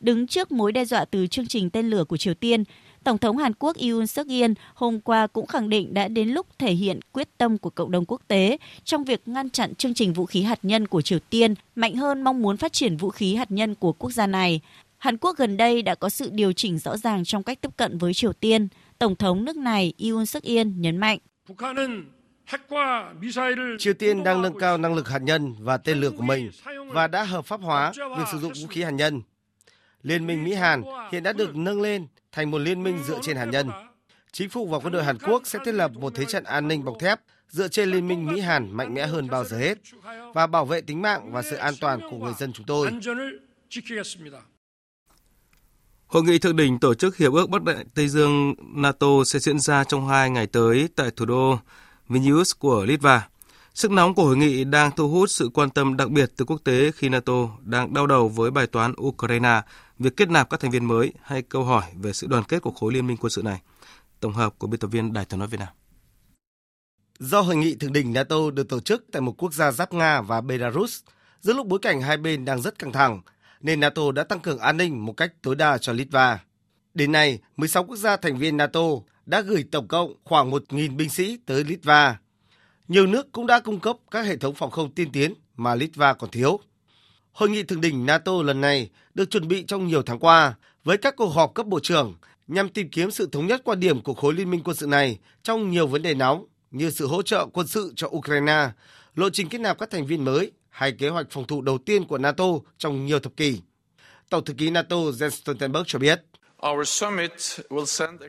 Đứng 0.00 0.26
trước 0.26 0.52
mối 0.52 0.72
đe 0.72 0.84
dọa 0.84 1.04
từ 1.04 1.26
chương 1.26 1.46
trình 1.46 1.70
tên 1.70 1.90
lửa 1.90 2.04
của 2.04 2.16
Triều 2.16 2.34
Tiên, 2.34 2.64
Tổng 3.04 3.18
thống 3.18 3.36
Hàn 3.36 3.52
Quốc 3.58 3.76
Yoon 3.76 4.06
suk 4.06 4.28
yeol 4.28 4.50
hôm 4.74 5.00
qua 5.00 5.26
cũng 5.26 5.46
khẳng 5.46 5.68
định 5.68 5.94
đã 5.94 6.08
đến 6.08 6.28
lúc 6.28 6.46
thể 6.58 6.72
hiện 6.72 7.00
quyết 7.12 7.28
tâm 7.38 7.58
của 7.58 7.70
cộng 7.70 7.90
đồng 7.90 8.04
quốc 8.04 8.22
tế 8.28 8.56
trong 8.84 9.04
việc 9.04 9.22
ngăn 9.26 9.50
chặn 9.50 9.74
chương 9.74 9.94
trình 9.94 10.12
vũ 10.12 10.26
khí 10.26 10.42
hạt 10.42 10.58
nhân 10.62 10.86
của 10.86 11.02
Triều 11.02 11.18
Tiên 11.30 11.54
mạnh 11.76 11.94
hơn 11.94 12.22
mong 12.22 12.42
muốn 12.42 12.56
phát 12.56 12.72
triển 12.72 12.96
vũ 12.96 13.10
khí 13.10 13.34
hạt 13.34 13.50
nhân 13.50 13.74
của 13.74 13.92
quốc 13.92 14.10
gia 14.10 14.26
này. 14.26 14.60
Hàn 14.98 15.16
Quốc 15.16 15.36
gần 15.36 15.56
đây 15.56 15.82
đã 15.82 15.94
có 15.94 16.08
sự 16.08 16.30
điều 16.32 16.52
chỉnh 16.52 16.78
rõ 16.78 16.96
ràng 16.96 17.24
trong 17.24 17.42
cách 17.42 17.60
tiếp 17.60 17.70
cận 17.76 17.98
với 17.98 18.14
Triều 18.14 18.32
Tiên. 18.32 18.68
Tổng 18.98 19.16
thống 19.16 19.44
nước 19.44 19.56
này 19.56 19.92
Yoon 19.98 20.26
suk 20.26 20.42
yeol 20.42 20.66
nhấn 20.76 20.96
mạnh. 20.96 21.18
Triều 23.78 23.94
Tiên 23.94 24.24
đang 24.24 24.42
nâng 24.42 24.58
cao 24.58 24.78
năng 24.78 24.94
lực 24.94 25.08
hạt 25.08 25.22
nhân 25.22 25.54
và 25.60 25.76
tên 25.76 26.00
lửa 26.00 26.10
của 26.10 26.22
mình 26.22 26.50
và 26.92 27.06
đã 27.06 27.24
hợp 27.24 27.46
pháp 27.46 27.60
hóa 27.60 27.92
việc 27.96 28.24
sử 28.32 28.38
dụng 28.38 28.52
vũ 28.62 28.66
khí 28.66 28.82
hạt 28.82 28.90
nhân. 28.90 29.22
Liên 30.02 30.26
minh 30.26 30.44
Mỹ-Hàn 30.44 30.82
hiện 31.12 31.22
đã 31.22 31.32
được 31.32 31.56
nâng 31.56 31.80
lên 31.80 32.06
thành 32.32 32.50
một 32.50 32.58
liên 32.58 32.82
minh 32.82 32.98
dựa 33.06 33.18
trên 33.22 33.36
hạt 33.36 33.44
nhân. 33.44 33.70
Chính 34.32 34.50
phủ 34.50 34.66
và 34.66 34.78
quân 34.78 34.92
đội 34.92 35.04
Hàn 35.04 35.18
Quốc 35.18 35.42
sẽ 35.44 35.58
thiết 35.64 35.72
lập 35.72 35.90
một 35.94 36.12
thế 36.14 36.24
trận 36.24 36.44
an 36.44 36.68
ninh 36.68 36.84
bọc 36.84 36.96
thép 37.00 37.20
dựa 37.48 37.68
trên 37.68 37.90
liên 37.90 38.08
minh 38.08 38.26
Mỹ-Hàn 38.26 38.76
mạnh 38.76 38.94
mẽ 38.94 39.06
hơn 39.06 39.28
bao 39.30 39.44
giờ 39.44 39.58
hết 39.58 39.78
và 40.34 40.46
bảo 40.46 40.64
vệ 40.64 40.80
tính 40.80 41.02
mạng 41.02 41.32
và 41.32 41.42
sự 41.42 41.56
an 41.56 41.74
toàn 41.80 42.00
của 42.10 42.16
người 42.18 42.34
dân 42.38 42.52
chúng 42.52 42.66
tôi. 42.66 42.90
Hội 46.06 46.22
nghị 46.22 46.38
thượng 46.38 46.56
đỉnh 46.56 46.78
tổ 46.78 46.94
chức 46.94 47.16
Hiệp 47.16 47.32
ước 47.32 47.50
Bắc 47.50 47.62
Đại 47.62 47.84
Tây 47.94 48.08
Dương 48.08 48.54
NATO 48.74 49.06
sẽ 49.26 49.38
diễn 49.38 49.58
ra 49.58 49.84
trong 49.84 50.08
hai 50.08 50.30
ngày 50.30 50.46
tới 50.46 50.88
tại 50.96 51.10
thủ 51.16 51.24
đô 51.24 51.58
Vilnius 52.08 52.52
của 52.58 52.84
Litva. 52.84 53.28
Sức 53.74 53.90
nóng 53.90 54.14
của 54.14 54.24
hội 54.24 54.36
nghị 54.36 54.64
đang 54.64 54.90
thu 54.96 55.08
hút 55.08 55.30
sự 55.30 55.50
quan 55.54 55.70
tâm 55.70 55.96
đặc 55.96 56.10
biệt 56.10 56.32
từ 56.36 56.44
quốc 56.44 56.60
tế 56.64 56.90
khi 56.94 57.08
NATO 57.08 57.48
đang 57.60 57.94
đau 57.94 58.06
đầu 58.06 58.28
với 58.28 58.50
bài 58.50 58.66
toán 58.66 58.92
Ukraine, 59.00 59.60
việc 59.98 60.16
kết 60.16 60.30
nạp 60.30 60.50
các 60.50 60.60
thành 60.60 60.70
viên 60.70 60.84
mới 60.84 61.12
hay 61.22 61.42
câu 61.42 61.64
hỏi 61.64 61.82
về 61.94 62.12
sự 62.12 62.26
đoàn 62.26 62.44
kết 62.48 62.62
của 62.62 62.70
khối 62.70 62.92
liên 62.92 63.06
minh 63.06 63.16
quân 63.16 63.30
sự 63.30 63.42
này. 63.42 63.60
Tổng 64.20 64.32
hợp 64.32 64.54
của 64.58 64.66
biên 64.66 64.80
tập 64.80 64.88
viên 64.88 65.12
Đài 65.12 65.24
tiếng 65.24 65.38
nói 65.38 65.48
Việt 65.48 65.60
Nam. 65.60 65.68
Do 67.18 67.40
hội 67.40 67.56
nghị 67.56 67.74
thượng 67.74 67.92
đỉnh 67.92 68.12
NATO 68.12 68.50
được 68.54 68.68
tổ 68.68 68.80
chức 68.80 69.04
tại 69.12 69.22
một 69.22 69.34
quốc 69.42 69.54
gia 69.54 69.72
giáp 69.72 69.92
Nga 69.92 70.20
và 70.20 70.40
Belarus, 70.40 71.00
giữa 71.40 71.52
lúc 71.52 71.66
bối 71.66 71.78
cảnh 71.82 72.00
hai 72.00 72.16
bên 72.16 72.44
đang 72.44 72.60
rất 72.60 72.78
căng 72.78 72.92
thẳng, 72.92 73.20
nên 73.60 73.80
NATO 73.80 74.12
đã 74.12 74.24
tăng 74.24 74.40
cường 74.40 74.58
an 74.58 74.76
ninh 74.76 75.04
một 75.04 75.12
cách 75.12 75.32
tối 75.42 75.56
đa 75.56 75.78
cho 75.78 75.92
Litva. 75.92 76.44
Đến 76.94 77.12
nay, 77.12 77.38
16 77.56 77.84
quốc 77.84 77.96
gia 77.96 78.16
thành 78.16 78.38
viên 78.38 78.56
NATO 78.56 78.80
đã 79.26 79.40
gửi 79.40 79.64
tổng 79.70 79.88
cộng 79.88 80.14
khoảng 80.24 80.50
1.000 80.50 80.96
binh 80.96 81.08
sĩ 81.08 81.38
tới 81.46 81.64
Litva. 81.64 82.18
Nhiều 82.88 83.06
nước 83.06 83.32
cũng 83.32 83.46
đã 83.46 83.60
cung 83.60 83.80
cấp 83.80 83.96
các 84.10 84.26
hệ 84.26 84.36
thống 84.36 84.54
phòng 84.54 84.70
không 84.70 84.94
tiên 84.94 85.12
tiến 85.12 85.34
mà 85.56 85.74
Litva 85.74 86.14
còn 86.14 86.30
thiếu. 86.30 86.60
Hội 87.38 87.50
nghị 87.50 87.62
thượng 87.62 87.80
đỉnh 87.80 88.06
NATO 88.06 88.32
lần 88.42 88.60
này 88.60 88.90
được 89.14 89.30
chuẩn 89.30 89.48
bị 89.48 89.62
trong 89.62 89.86
nhiều 89.86 90.02
tháng 90.02 90.18
qua 90.18 90.54
với 90.84 90.96
các 90.96 91.16
cuộc 91.16 91.28
họp 91.28 91.54
cấp 91.54 91.66
bộ 91.66 91.80
trưởng 91.80 92.14
nhằm 92.48 92.68
tìm 92.68 92.88
kiếm 92.88 93.10
sự 93.10 93.28
thống 93.32 93.46
nhất 93.46 93.60
quan 93.64 93.80
điểm 93.80 94.00
của 94.00 94.14
khối 94.14 94.34
liên 94.34 94.50
minh 94.50 94.60
quân 94.64 94.76
sự 94.76 94.86
này 94.86 95.18
trong 95.42 95.70
nhiều 95.70 95.86
vấn 95.86 96.02
đề 96.02 96.14
nóng 96.14 96.46
như 96.70 96.90
sự 96.90 97.06
hỗ 97.06 97.22
trợ 97.22 97.46
quân 97.52 97.66
sự 97.66 97.92
cho 97.96 98.08
Ukraine, 98.08 98.68
lộ 99.14 99.30
trình 99.30 99.48
kết 99.48 99.58
nạp 99.58 99.78
các 99.78 99.90
thành 99.90 100.06
viên 100.06 100.24
mới 100.24 100.52
hay 100.68 100.92
kế 100.92 101.08
hoạch 101.08 101.26
phòng 101.30 101.46
thủ 101.46 101.62
đầu 101.62 101.78
tiên 101.78 102.04
của 102.04 102.18
NATO 102.18 102.44
trong 102.78 103.06
nhiều 103.06 103.20
thập 103.20 103.36
kỷ. 103.36 103.60
Tổng 104.30 104.44
thư 104.44 104.54
ký 104.54 104.70
NATO 104.70 104.96
Jens 104.96 105.30
Stoltenberg 105.30 105.84
cho 105.86 105.98
biết. 105.98 106.22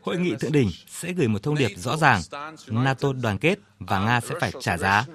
Hội 0.01 0.17
nghị 0.17 0.35
thượng 0.39 0.51
đỉnh 0.51 0.69
sẽ 0.87 1.11
gửi 1.11 1.27
một 1.27 1.43
thông 1.43 1.55
điệp 1.55 1.71
rõ 1.75 1.97
ràng, 1.97 2.21
NATO 2.67 3.13
đoàn 3.13 3.37
kết 3.37 3.59
và 3.79 3.99
Nga 3.99 4.21
sẽ 4.21 4.35
phải 4.39 4.51
trả 4.59 4.77
giá. 4.77 5.05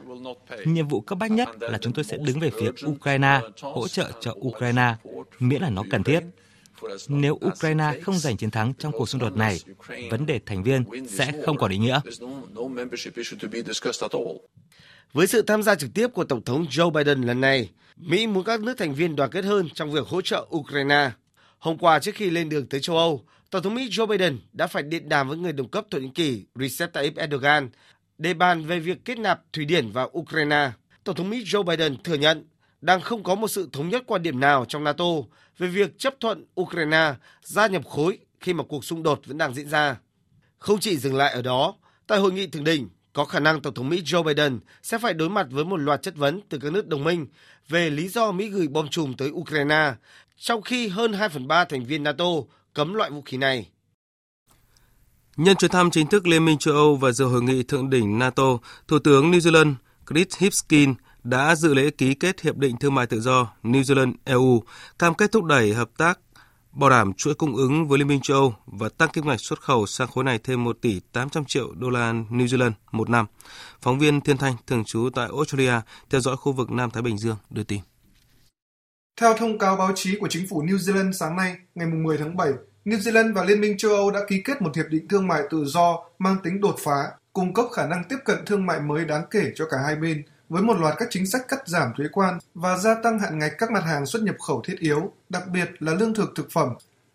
Nhiệm 0.64 0.88
vụ 0.88 1.00
cấp 1.00 1.18
bách 1.18 1.30
nhất 1.30 1.48
là 1.60 1.78
chúng 1.78 1.92
tôi 1.92 2.04
sẽ 2.04 2.16
đứng 2.16 2.40
về 2.40 2.50
phía 2.60 2.70
Ukraine, 2.86 3.40
hỗ 3.60 3.88
trợ 3.88 4.10
cho 4.20 4.34
Ukraine, 4.40 4.94
miễn 5.38 5.62
là 5.62 5.70
nó 5.70 5.82
cần 5.90 6.04
thiết. 6.04 6.20
Nếu 7.08 7.38
Ukraine 7.46 8.00
không 8.02 8.18
giành 8.18 8.36
chiến 8.36 8.50
thắng 8.50 8.74
trong 8.74 8.92
cuộc 8.92 9.08
xung 9.08 9.20
đột 9.20 9.36
này, 9.36 9.60
vấn 10.10 10.26
đề 10.26 10.40
thành 10.46 10.62
viên 10.62 11.06
sẽ 11.08 11.32
không 11.46 11.58
còn 11.58 11.70
ý 11.70 11.78
nghĩa. 11.78 12.00
Với 15.12 15.26
sự 15.26 15.42
tham 15.42 15.62
gia 15.62 15.74
trực 15.74 15.90
tiếp 15.94 16.08
của 16.08 16.24
Tổng 16.24 16.44
thống 16.44 16.66
Joe 16.70 16.90
Biden 16.90 17.22
lần 17.22 17.40
này, 17.40 17.70
Mỹ 17.96 18.26
muốn 18.26 18.44
các 18.44 18.60
nước 18.60 18.74
thành 18.78 18.94
viên 18.94 19.16
đoàn 19.16 19.30
kết 19.30 19.44
hơn 19.44 19.68
trong 19.74 19.92
việc 19.92 20.06
hỗ 20.06 20.20
trợ 20.20 20.46
Ukraine. 20.56 21.10
Hôm 21.64 21.78
qua 21.78 21.98
trước 21.98 22.14
khi 22.14 22.30
lên 22.30 22.48
đường 22.48 22.66
tới 22.66 22.80
châu 22.80 22.96
Âu, 22.96 23.24
Tổng 23.50 23.62
thống 23.62 23.74
Mỹ 23.74 23.88
Joe 23.88 24.06
Biden 24.06 24.38
đã 24.52 24.66
phải 24.66 24.82
điện 24.82 25.08
đàm 25.08 25.28
với 25.28 25.38
người 25.38 25.52
đồng 25.52 25.68
cấp 25.68 25.84
Thổ 25.90 25.98
Nhĩ 25.98 26.10
Kỳ 26.14 26.44
Recep 26.54 26.92
Tayyip 26.92 27.16
Erdogan 27.16 27.70
để 28.18 28.34
bàn 28.34 28.66
về 28.66 28.78
việc 28.78 29.04
kết 29.04 29.18
nạp 29.18 29.52
Thụy 29.52 29.64
Điển 29.64 29.90
vào 29.90 30.10
Ukraine. 30.18 30.70
Tổng 31.04 31.16
thống 31.16 31.30
Mỹ 31.30 31.44
Joe 31.44 31.62
Biden 31.62 32.02
thừa 32.02 32.14
nhận 32.14 32.44
đang 32.80 33.00
không 33.00 33.22
có 33.22 33.34
một 33.34 33.48
sự 33.48 33.68
thống 33.72 33.88
nhất 33.88 34.02
quan 34.06 34.22
điểm 34.22 34.40
nào 34.40 34.64
trong 34.68 34.84
NATO 34.84 35.04
về 35.58 35.68
việc 35.68 35.98
chấp 35.98 36.14
thuận 36.20 36.46
Ukraine 36.60 37.14
gia 37.42 37.66
nhập 37.66 37.82
khối 37.86 38.18
khi 38.40 38.52
mà 38.52 38.64
cuộc 38.68 38.84
xung 38.84 39.02
đột 39.02 39.20
vẫn 39.26 39.38
đang 39.38 39.54
diễn 39.54 39.68
ra. 39.68 39.96
Không 40.58 40.80
chỉ 40.80 40.96
dừng 40.96 41.14
lại 41.14 41.32
ở 41.32 41.42
đó, 41.42 41.74
tại 42.06 42.18
hội 42.18 42.32
nghị 42.32 42.46
thượng 42.46 42.64
đỉnh, 42.64 42.88
có 43.12 43.24
khả 43.24 43.40
năng 43.40 43.60
Tổng 43.60 43.74
thống 43.74 43.88
Mỹ 43.88 44.02
Joe 44.04 44.22
Biden 44.22 44.60
sẽ 44.82 44.98
phải 44.98 45.14
đối 45.14 45.30
mặt 45.30 45.46
với 45.50 45.64
một 45.64 45.76
loạt 45.76 46.02
chất 46.02 46.16
vấn 46.16 46.40
từ 46.48 46.58
các 46.58 46.72
nước 46.72 46.86
đồng 46.86 47.04
minh 47.04 47.26
về 47.68 47.90
lý 47.90 48.08
do 48.08 48.32
Mỹ 48.32 48.48
gửi 48.48 48.68
bom 48.68 48.88
chùm 48.88 49.14
tới 49.14 49.30
Ukraine, 49.30 49.92
sau 50.37 50.61
khi 50.61 50.89
hơn 50.89 51.12
2 51.12 51.28
phần 51.28 51.49
3 51.49 51.64
thành 51.64 51.85
viên 51.85 52.03
NATO 52.03 52.24
cấm 52.74 52.95
loại 52.95 53.11
vũ 53.11 53.22
khí 53.22 53.37
này. 53.37 53.68
Nhân 55.37 55.57
chuyến 55.57 55.70
thăm 55.70 55.91
chính 55.91 56.07
thức 56.07 56.26
Liên 56.26 56.45
minh 56.45 56.59
châu 56.59 56.74
Âu 56.74 56.97
và 56.97 57.12
dự 57.12 57.24
hội 57.24 57.43
nghị 57.43 57.62
thượng 57.62 57.91
đỉnh 57.91 58.18
NATO, 58.18 58.59
Thủ 58.89 58.99
tướng 58.99 59.30
New 59.30 59.39
Zealand 59.39 59.74
Chris 60.11 60.26
Hipkins 60.39 60.97
đã 61.24 61.55
dự 61.55 61.74
lễ 61.74 61.91
ký 61.91 62.14
kết 62.14 62.41
Hiệp 62.41 62.57
định 62.57 62.76
Thương 62.76 62.95
mại 62.95 63.07
Tự 63.07 63.20
do 63.20 63.53
New 63.62 63.82
Zealand-EU, 63.82 64.61
cam 64.99 65.14
kết 65.14 65.32
thúc 65.32 65.45
đẩy 65.45 65.74
hợp 65.74 65.91
tác 65.97 66.18
bảo 66.72 66.91
đảm 66.91 67.12
chuỗi 67.12 67.35
cung 67.35 67.57
ứng 67.57 67.89
với 67.89 67.99
Liên 67.99 68.09
minh 68.09 68.20
châu 68.20 68.37
Âu 68.37 68.55
và 68.66 68.89
tăng 68.89 69.09
kim 69.09 69.26
ngạch 69.26 69.41
xuất 69.41 69.61
khẩu 69.61 69.87
sang 69.87 70.09
khối 70.09 70.24
này 70.24 70.39
thêm 70.39 70.64
1 70.64 70.76
tỷ 70.80 71.01
800 71.12 71.45
triệu 71.45 71.74
đô 71.74 71.91
la 71.91 72.12
New 72.12 72.47
Zealand 72.47 72.72
một 72.93 73.11
năm. 73.11 73.26
Phóng 73.80 73.99
viên 73.99 74.20
Thiên 74.20 74.37
Thanh 74.37 74.55
thường 74.66 74.85
trú 74.85 75.11
tại 75.14 75.28
Australia 75.37 75.80
theo 76.11 76.20
dõi 76.20 76.37
khu 76.37 76.53
vực 76.53 76.70
Nam 76.70 76.91
Thái 76.91 77.03
Bình 77.03 77.18
Dương 77.18 77.37
đưa 77.51 77.62
tin. 77.62 77.80
Theo 79.20 79.34
thông 79.34 79.58
cáo 79.58 79.76
báo 79.76 79.92
chí 79.94 80.16
của 80.20 80.28
chính 80.28 80.46
phủ 80.48 80.62
New 80.62 80.76
Zealand 80.76 81.12
sáng 81.12 81.36
nay, 81.36 81.56
ngày 81.74 81.86
10 81.86 82.18
tháng 82.18 82.36
7, 82.36 82.52
New 82.84 82.98
Zealand 82.98 83.34
và 83.34 83.44
Liên 83.44 83.60
minh 83.60 83.76
châu 83.76 83.90
Âu 83.90 84.10
đã 84.10 84.20
ký 84.28 84.42
kết 84.44 84.62
một 84.62 84.76
hiệp 84.76 84.86
định 84.88 85.08
thương 85.08 85.26
mại 85.26 85.42
tự 85.50 85.64
do 85.64 86.04
mang 86.18 86.36
tính 86.42 86.60
đột 86.60 86.76
phá, 86.78 87.10
cung 87.32 87.54
cấp 87.54 87.66
khả 87.72 87.86
năng 87.86 88.04
tiếp 88.08 88.16
cận 88.24 88.44
thương 88.46 88.66
mại 88.66 88.80
mới 88.80 89.04
đáng 89.04 89.24
kể 89.30 89.52
cho 89.54 89.66
cả 89.70 89.76
hai 89.84 89.96
bên 89.96 90.22
với 90.48 90.62
một 90.62 90.78
loạt 90.80 90.94
các 90.98 91.08
chính 91.10 91.26
sách 91.26 91.48
cắt 91.48 91.68
giảm 91.68 91.92
thuế 91.96 92.06
quan 92.12 92.38
và 92.54 92.76
gia 92.76 92.94
tăng 92.94 93.18
hạn 93.18 93.38
ngạch 93.38 93.52
các 93.58 93.70
mặt 93.70 93.84
hàng 93.84 94.06
xuất 94.06 94.22
nhập 94.22 94.36
khẩu 94.46 94.62
thiết 94.64 94.76
yếu, 94.78 95.12
đặc 95.28 95.48
biệt 95.48 95.68
là 95.78 95.94
lương 95.94 96.14
thực 96.14 96.32
thực 96.36 96.50
phẩm. 96.50 96.68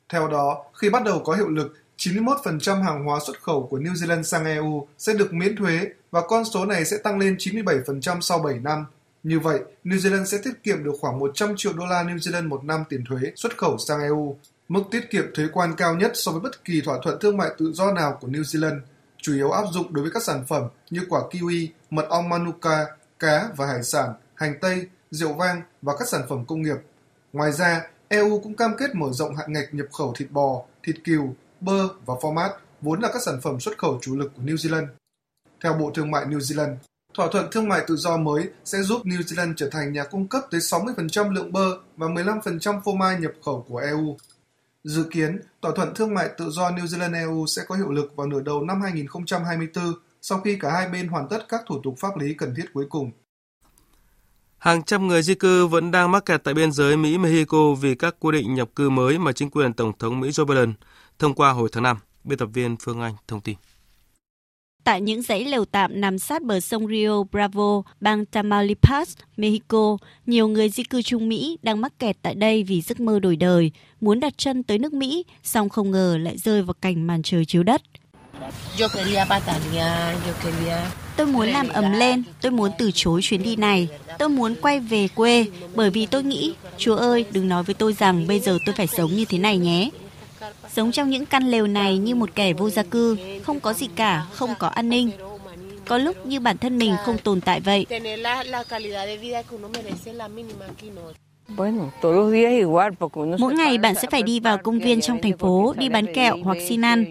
Theo 0.10 0.28
đó, 0.28 0.64
khi 0.74 0.90
bắt 0.90 1.04
đầu 1.04 1.22
có 1.26 1.34
hiệu 1.34 1.50
lực, 1.50 1.78
91% 1.98 2.84
hàng 2.84 3.04
hóa 3.04 3.20
xuất 3.28 3.42
khẩu 3.42 3.68
của 3.68 3.78
New 3.78 3.94
Zealand 3.94 4.24
sang 4.24 4.46
EU 4.46 4.88
sẽ 4.98 5.14
được 5.14 5.34
miễn 5.34 5.56
thuế 5.56 5.90
và 6.12 6.22
con 6.28 6.46
số 6.46 6.66
này 6.66 6.86
sẽ 6.86 6.98
tăng 6.98 7.20
lên 7.20 7.36
97% 7.40 8.22
sau 8.22 8.40
7 8.40 8.60
năm. 8.60 8.86
Như 9.24 9.40
vậy, 9.40 9.60
New 9.84 9.98
Zealand 9.98 10.26
sẽ 10.26 10.38
tiết 10.44 10.64
kiệm 10.64 10.84
được 10.84 10.94
khoảng 11.00 11.20
100 11.20 11.54
triệu 11.58 11.74
đô 11.74 11.86
la 11.86 12.04
New 12.04 12.18
Zealand 12.18 12.48
một 12.48 12.64
năm 12.64 12.84
tiền 12.90 13.04
thuế 13.10 13.20
xuất 13.36 13.58
khẩu 13.58 13.78
sang 13.78 14.02
EU, 14.02 14.38
mức 14.68 14.84
tiết 14.92 15.10
kiệm 15.10 15.26
thuế 15.34 15.46
quan 15.54 15.76
cao 15.78 15.96
nhất 15.96 16.12
so 16.14 16.32
với 16.32 16.42
bất 16.42 16.66
kỳ 16.66 16.82
thỏa 16.82 17.00
thuận 17.04 17.20
thương 17.20 17.38
mại 17.38 17.50
tự 17.58 17.72
do 17.74 17.92
nào 17.92 18.18
của 18.22 18.28
New 18.28 18.42
Zealand, 18.42 18.80
chủ 19.18 19.34
yếu 19.34 19.52
áp 19.52 19.64
dụng 19.72 19.94
đối 19.94 20.04
với 20.04 20.12
các 20.12 20.24
sản 20.24 20.46
phẩm 20.48 20.64
như 20.90 21.02
quả 21.10 21.22
kiwi, 21.32 21.68
mật 21.90 22.06
ong 22.10 22.30
manuka, 22.30 22.86
cá 23.20 23.50
và 23.56 23.68
hải 23.68 23.84
sản, 23.84 24.14
hành 24.36 24.54
tây, 24.62 24.88
rượu 25.12 25.34
vang 25.34 25.62
và 25.82 25.94
các 26.00 26.08
sản 26.08 26.22
phẩm 26.30 26.46
công 26.46 26.62
nghiệp. 26.62 26.78
Ngoài 27.34 27.52
ra, 27.52 27.82
EU 28.08 28.40
cũng 28.40 28.56
cam 28.56 28.78
kết 28.78 28.96
mở 28.96 29.12
rộng 29.12 29.36
hạn 29.36 29.54
ngạch 29.54 29.74
nhập 29.74 29.88
khẩu 29.98 30.14
thịt 30.18 30.32
bò, 30.32 30.64
thịt 30.84 30.96
cừu, 31.04 31.36
bơ 31.60 31.88
và 32.06 32.14
format, 32.14 32.50
vốn 32.82 33.00
là 33.00 33.10
các 33.14 33.22
sản 33.26 33.40
phẩm 33.42 33.60
xuất 33.60 33.78
khẩu 33.78 34.00
chủ 34.02 34.16
lực 34.16 34.32
của 34.36 34.44
New 34.44 34.56
Zealand. 34.56 34.88
Theo 35.64 35.74
Bộ 35.74 35.92
Thương 35.96 36.12
mại 36.12 36.26
New 36.26 36.40
Zealand, 36.40 36.76
thỏa 37.14 37.28
thuận 37.32 37.52
thương 37.52 37.70
mại 37.70 37.82
tự 37.88 37.96
do 37.96 38.18
mới 38.18 38.50
sẽ 38.66 38.82
giúp 38.82 39.06
New 39.06 39.22
Zealand 39.22 39.54
trở 39.58 39.70
thành 39.72 39.94
nhà 39.94 40.04
cung 40.04 40.28
cấp 40.28 40.44
tới 40.52 40.62
60% 40.62 41.32
lượng 41.32 41.52
bơ 41.52 41.78
và 41.98 42.08
15% 42.08 42.82
phô 42.82 42.94
mai 42.94 43.20
nhập 43.20 43.32
khẩu 43.46 43.66
của 43.70 43.78
EU. 43.78 44.18
Dự 44.84 45.04
kiến, 45.12 45.42
thỏa 45.62 45.72
thuận 45.76 45.94
thương 45.96 46.14
mại 46.14 46.30
tự 46.38 46.50
do 46.50 46.70
New 46.70 46.86
Zealand-EU 46.86 47.46
sẽ 47.46 47.62
có 47.68 47.76
hiệu 47.76 47.92
lực 47.92 48.16
vào 48.16 48.28
nửa 48.28 48.42
đầu 48.42 48.64
năm 48.64 48.82
2024 48.82 49.94
sau 50.22 50.40
khi 50.40 50.58
cả 50.60 50.72
hai 50.72 50.90
bên 50.90 51.08
hoàn 51.08 51.28
tất 51.30 51.46
các 51.50 51.62
thủ 51.68 51.82
tục 51.84 51.96
pháp 52.00 52.18
lý 52.18 52.34
cần 52.34 52.54
thiết 52.58 52.66
cuối 52.74 52.86
cùng. 52.90 53.12
Hàng 54.58 54.84
trăm 54.84 55.08
người 55.08 55.24
di 55.24 55.36
cư 55.36 55.68
vẫn 55.68 55.92
đang 55.92 56.12
mắc 56.12 56.26
kẹt 56.26 56.44
tại 56.44 56.54
biên 56.54 56.72
giới 56.72 56.98
Mỹ-Mexico 56.98 57.74
vì 57.82 57.96
các 57.96 58.16
quy 58.20 58.32
định 58.32 58.56
nhập 58.56 58.70
cư 58.76 58.90
mới 58.90 59.20
mà 59.20 59.32
chính 59.32 59.50
quyền 59.50 59.74
Tổng 59.74 59.98
thống 60.00 60.20
Mỹ 60.20 60.30
Joe 60.30 60.46
Biden 60.46 60.74
thông 61.20 61.36
qua 61.36 61.52
hồi 61.52 61.70
tháng 61.72 61.84
5. 61.84 61.98
Biên 62.24 62.40
tập 62.40 62.50
viên 62.54 62.78
Phương 62.78 63.02
Anh 63.02 63.16
thông 63.28 63.42
tin. 63.42 63.58
Tại 64.90 65.02
những 65.02 65.22
dãy 65.22 65.46
lều 65.46 65.66
tạm 65.66 66.02
nằm 66.02 66.20
sát 66.20 66.44
bờ 66.44 66.60
sông 66.60 66.88
Rio 66.88 67.24
Bravo, 67.24 67.82
bang 68.02 68.26
Tamaulipas, 68.26 69.18
Mexico, 69.38 69.98
nhiều 70.26 70.48
người 70.48 70.70
di 70.70 70.84
cư 70.84 71.02
Trung 71.02 71.30
Mỹ 71.30 71.58
đang 71.62 71.82
mắc 71.82 72.00
kẹt 72.00 72.18
tại 72.22 72.36
đây 72.36 72.64
vì 72.64 72.82
giấc 72.82 73.00
mơ 73.00 73.20
đổi 73.20 73.36
đời, 73.36 73.72
muốn 74.02 74.20
đặt 74.20 74.34
chân 74.38 74.64
tới 74.64 74.78
nước 74.78 74.94
Mỹ, 74.94 75.26
song 75.44 75.70
không 75.70 75.92
ngờ 75.92 76.18
lại 76.22 76.38
rơi 76.38 76.62
vào 76.62 76.74
cảnh 76.82 77.08
màn 77.08 77.22
trời 77.24 77.46
chiếu 77.46 77.64
đất. 77.64 77.82
Tôi 81.18 81.28
muốn 81.28 81.48
làm 81.48 81.70
ấm 81.70 81.92
lên, 81.92 82.24
tôi 82.42 82.52
muốn 82.52 82.72
từ 82.78 82.92
chối 82.94 83.22
chuyến 83.24 83.44
đi 83.44 83.56
này, 83.56 83.88
tôi 84.20 84.30
muốn 84.30 84.56
quay 84.62 84.80
về 84.80 85.08
quê 85.08 85.46
bởi 85.76 85.90
vì 85.90 86.06
tôi 86.06 86.24
nghĩ, 86.24 86.54
Chúa 86.78 86.96
ơi, 86.96 87.26
đừng 87.32 87.48
nói 87.48 87.64
với 87.64 87.74
tôi 87.74 87.94
rằng 87.94 88.28
bây 88.28 88.40
giờ 88.40 88.58
tôi 88.66 88.76
phải 88.76 88.88
sống 88.88 89.12
như 89.12 89.26
thế 89.26 89.38
này 89.38 89.58
nhé. 89.58 89.90
Sống 90.70 90.92
trong 90.92 91.10
những 91.10 91.26
căn 91.26 91.44
lều 91.44 91.68
này 91.68 91.98
như 91.98 92.16
một 92.16 92.30
kẻ 92.36 92.54
vô 92.54 92.70
gia 92.70 92.84
cư, 92.84 93.18
không 93.44 93.60
có 93.60 93.74
gì 93.74 93.88
cả, 93.96 94.26
không 94.34 94.50
có 94.60 94.68
an 94.68 94.90
ninh. 94.90 95.12
Có 95.86 95.98
lúc 95.98 96.26
như 96.26 96.40
bản 96.40 96.58
thân 96.58 96.78
mình 96.78 96.96
không 97.06 97.18
tồn 97.18 97.42
tại 97.42 97.60
vậy. 97.60 97.86
Mỗi 103.40 103.54
ngày 103.54 103.78
bạn 103.78 103.96
sẽ 103.96 104.08
phải 104.12 104.24
đi 104.24 104.40
vào 104.40 104.58
công 104.58 104.80
viên 104.80 105.02
trong 105.02 105.22
thành 105.22 105.38
phố, 105.38 105.74
đi 105.78 105.90
bán 105.90 106.14
kẹo 106.14 106.38
hoặc 106.44 106.58
xin 106.68 106.86
ăn. 106.86 107.06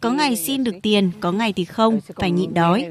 Có 0.00 0.10
ngày 0.10 0.36
xin 0.36 0.64
được 0.64 0.74
tiền, 0.82 1.10
có 1.20 1.32
ngày 1.32 1.52
thì 1.52 1.64
không, 1.64 2.00
phải 2.16 2.30
nhịn 2.30 2.54
đói. 2.54 2.88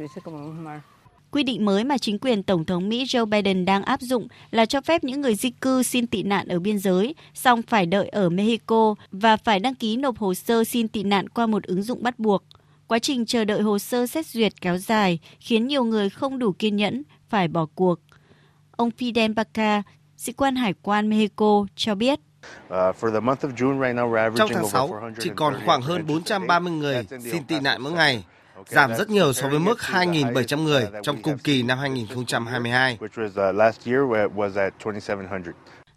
Quy 1.31 1.43
định 1.43 1.65
mới 1.65 1.83
mà 1.83 1.97
chính 1.97 2.19
quyền 2.19 2.43
Tổng 2.43 2.65
thống 2.65 2.89
Mỹ 2.89 3.03
Joe 3.03 3.25
Biden 3.25 3.65
đang 3.65 3.83
áp 3.83 4.01
dụng 4.01 4.27
là 4.51 4.65
cho 4.65 4.81
phép 4.81 5.03
những 5.03 5.21
người 5.21 5.35
di 5.35 5.49
cư 5.49 5.83
xin 5.83 6.07
tị 6.07 6.23
nạn 6.23 6.47
ở 6.47 6.59
biên 6.59 6.79
giới, 6.79 7.15
song 7.33 7.61
phải 7.61 7.85
đợi 7.85 8.09
ở 8.09 8.29
Mexico 8.29 8.95
và 9.11 9.37
phải 9.37 9.59
đăng 9.59 9.75
ký 9.75 9.97
nộp 9.97 10.17
hồ 10.17 10.33
sơ 10.33 10.63
xin 10.63 10.87
tị 10.87 11.03
nạn 11.03 11.29
qua 11.29 11.45
một 11.47 11.63
ứng 11.63 11.83
dụng 11.83 12.03
bắt 12.03 12.19
buộc. 12.19 12.43
Quá 12.87 12.99
trình 12.99 13.25
chờ 13.25 13.45
đợi 13.45 13.61
hồ 13.61 13.79
sơ 13.79 14.07
xét 14.07 14.25
duyệt 14.25 14.61
kéo 14.61 14.77
dài 14.77 15.19
khiến 15.39 15.67
nhiều 15.67 15.83
người 15.83 16.09
không 16.09 16.39
đủ 16.39 16.51
kiên 16.51 16.75
nhẫn, 16.75 17.03
phải 17.29 17.47
bỏ 17.47 17.67
cuộc. 17.75 17.99
Ông 18.71 18.89
Fidel 18.97 19.33
Baca, 19.33 19.83
sĩ 20.17 20.33
quan 20.33 20.55
hải 20.55 20.73
quan 20.81 21.09
Mexico, 21.09 21.65
cho 21.75 21.95
biết. 21.95 22.19
Trong 24.35 24.49
tháng 24.49 24.69
6, 24.69 25.01
chỉ 25.19 25.29
còn 25.35 25.55
khoảng 25.65 25.81
hơn 25.81 26.05
430 26.07 26.73
người 26.73 27.05
xin 27.31 27.43
tị 27.43 27.59
nạn 27.59 27.81
mỗi 27.81 27.91
ngày, 27.91 28.23
giảm 28.67 28.95
rất 28.95 29.09
nhiều 29.09 29.33
so 29.33 29.47
với 29.47 29.59
mức 29.59 29.79
2.700 29.79 30.63
người 30.63 30.87
trong 31.03 31.21
cùng 31.21 31.37
kỳ 31.37 31.63
năm 31.63 31.79
2022. 31.79 32.97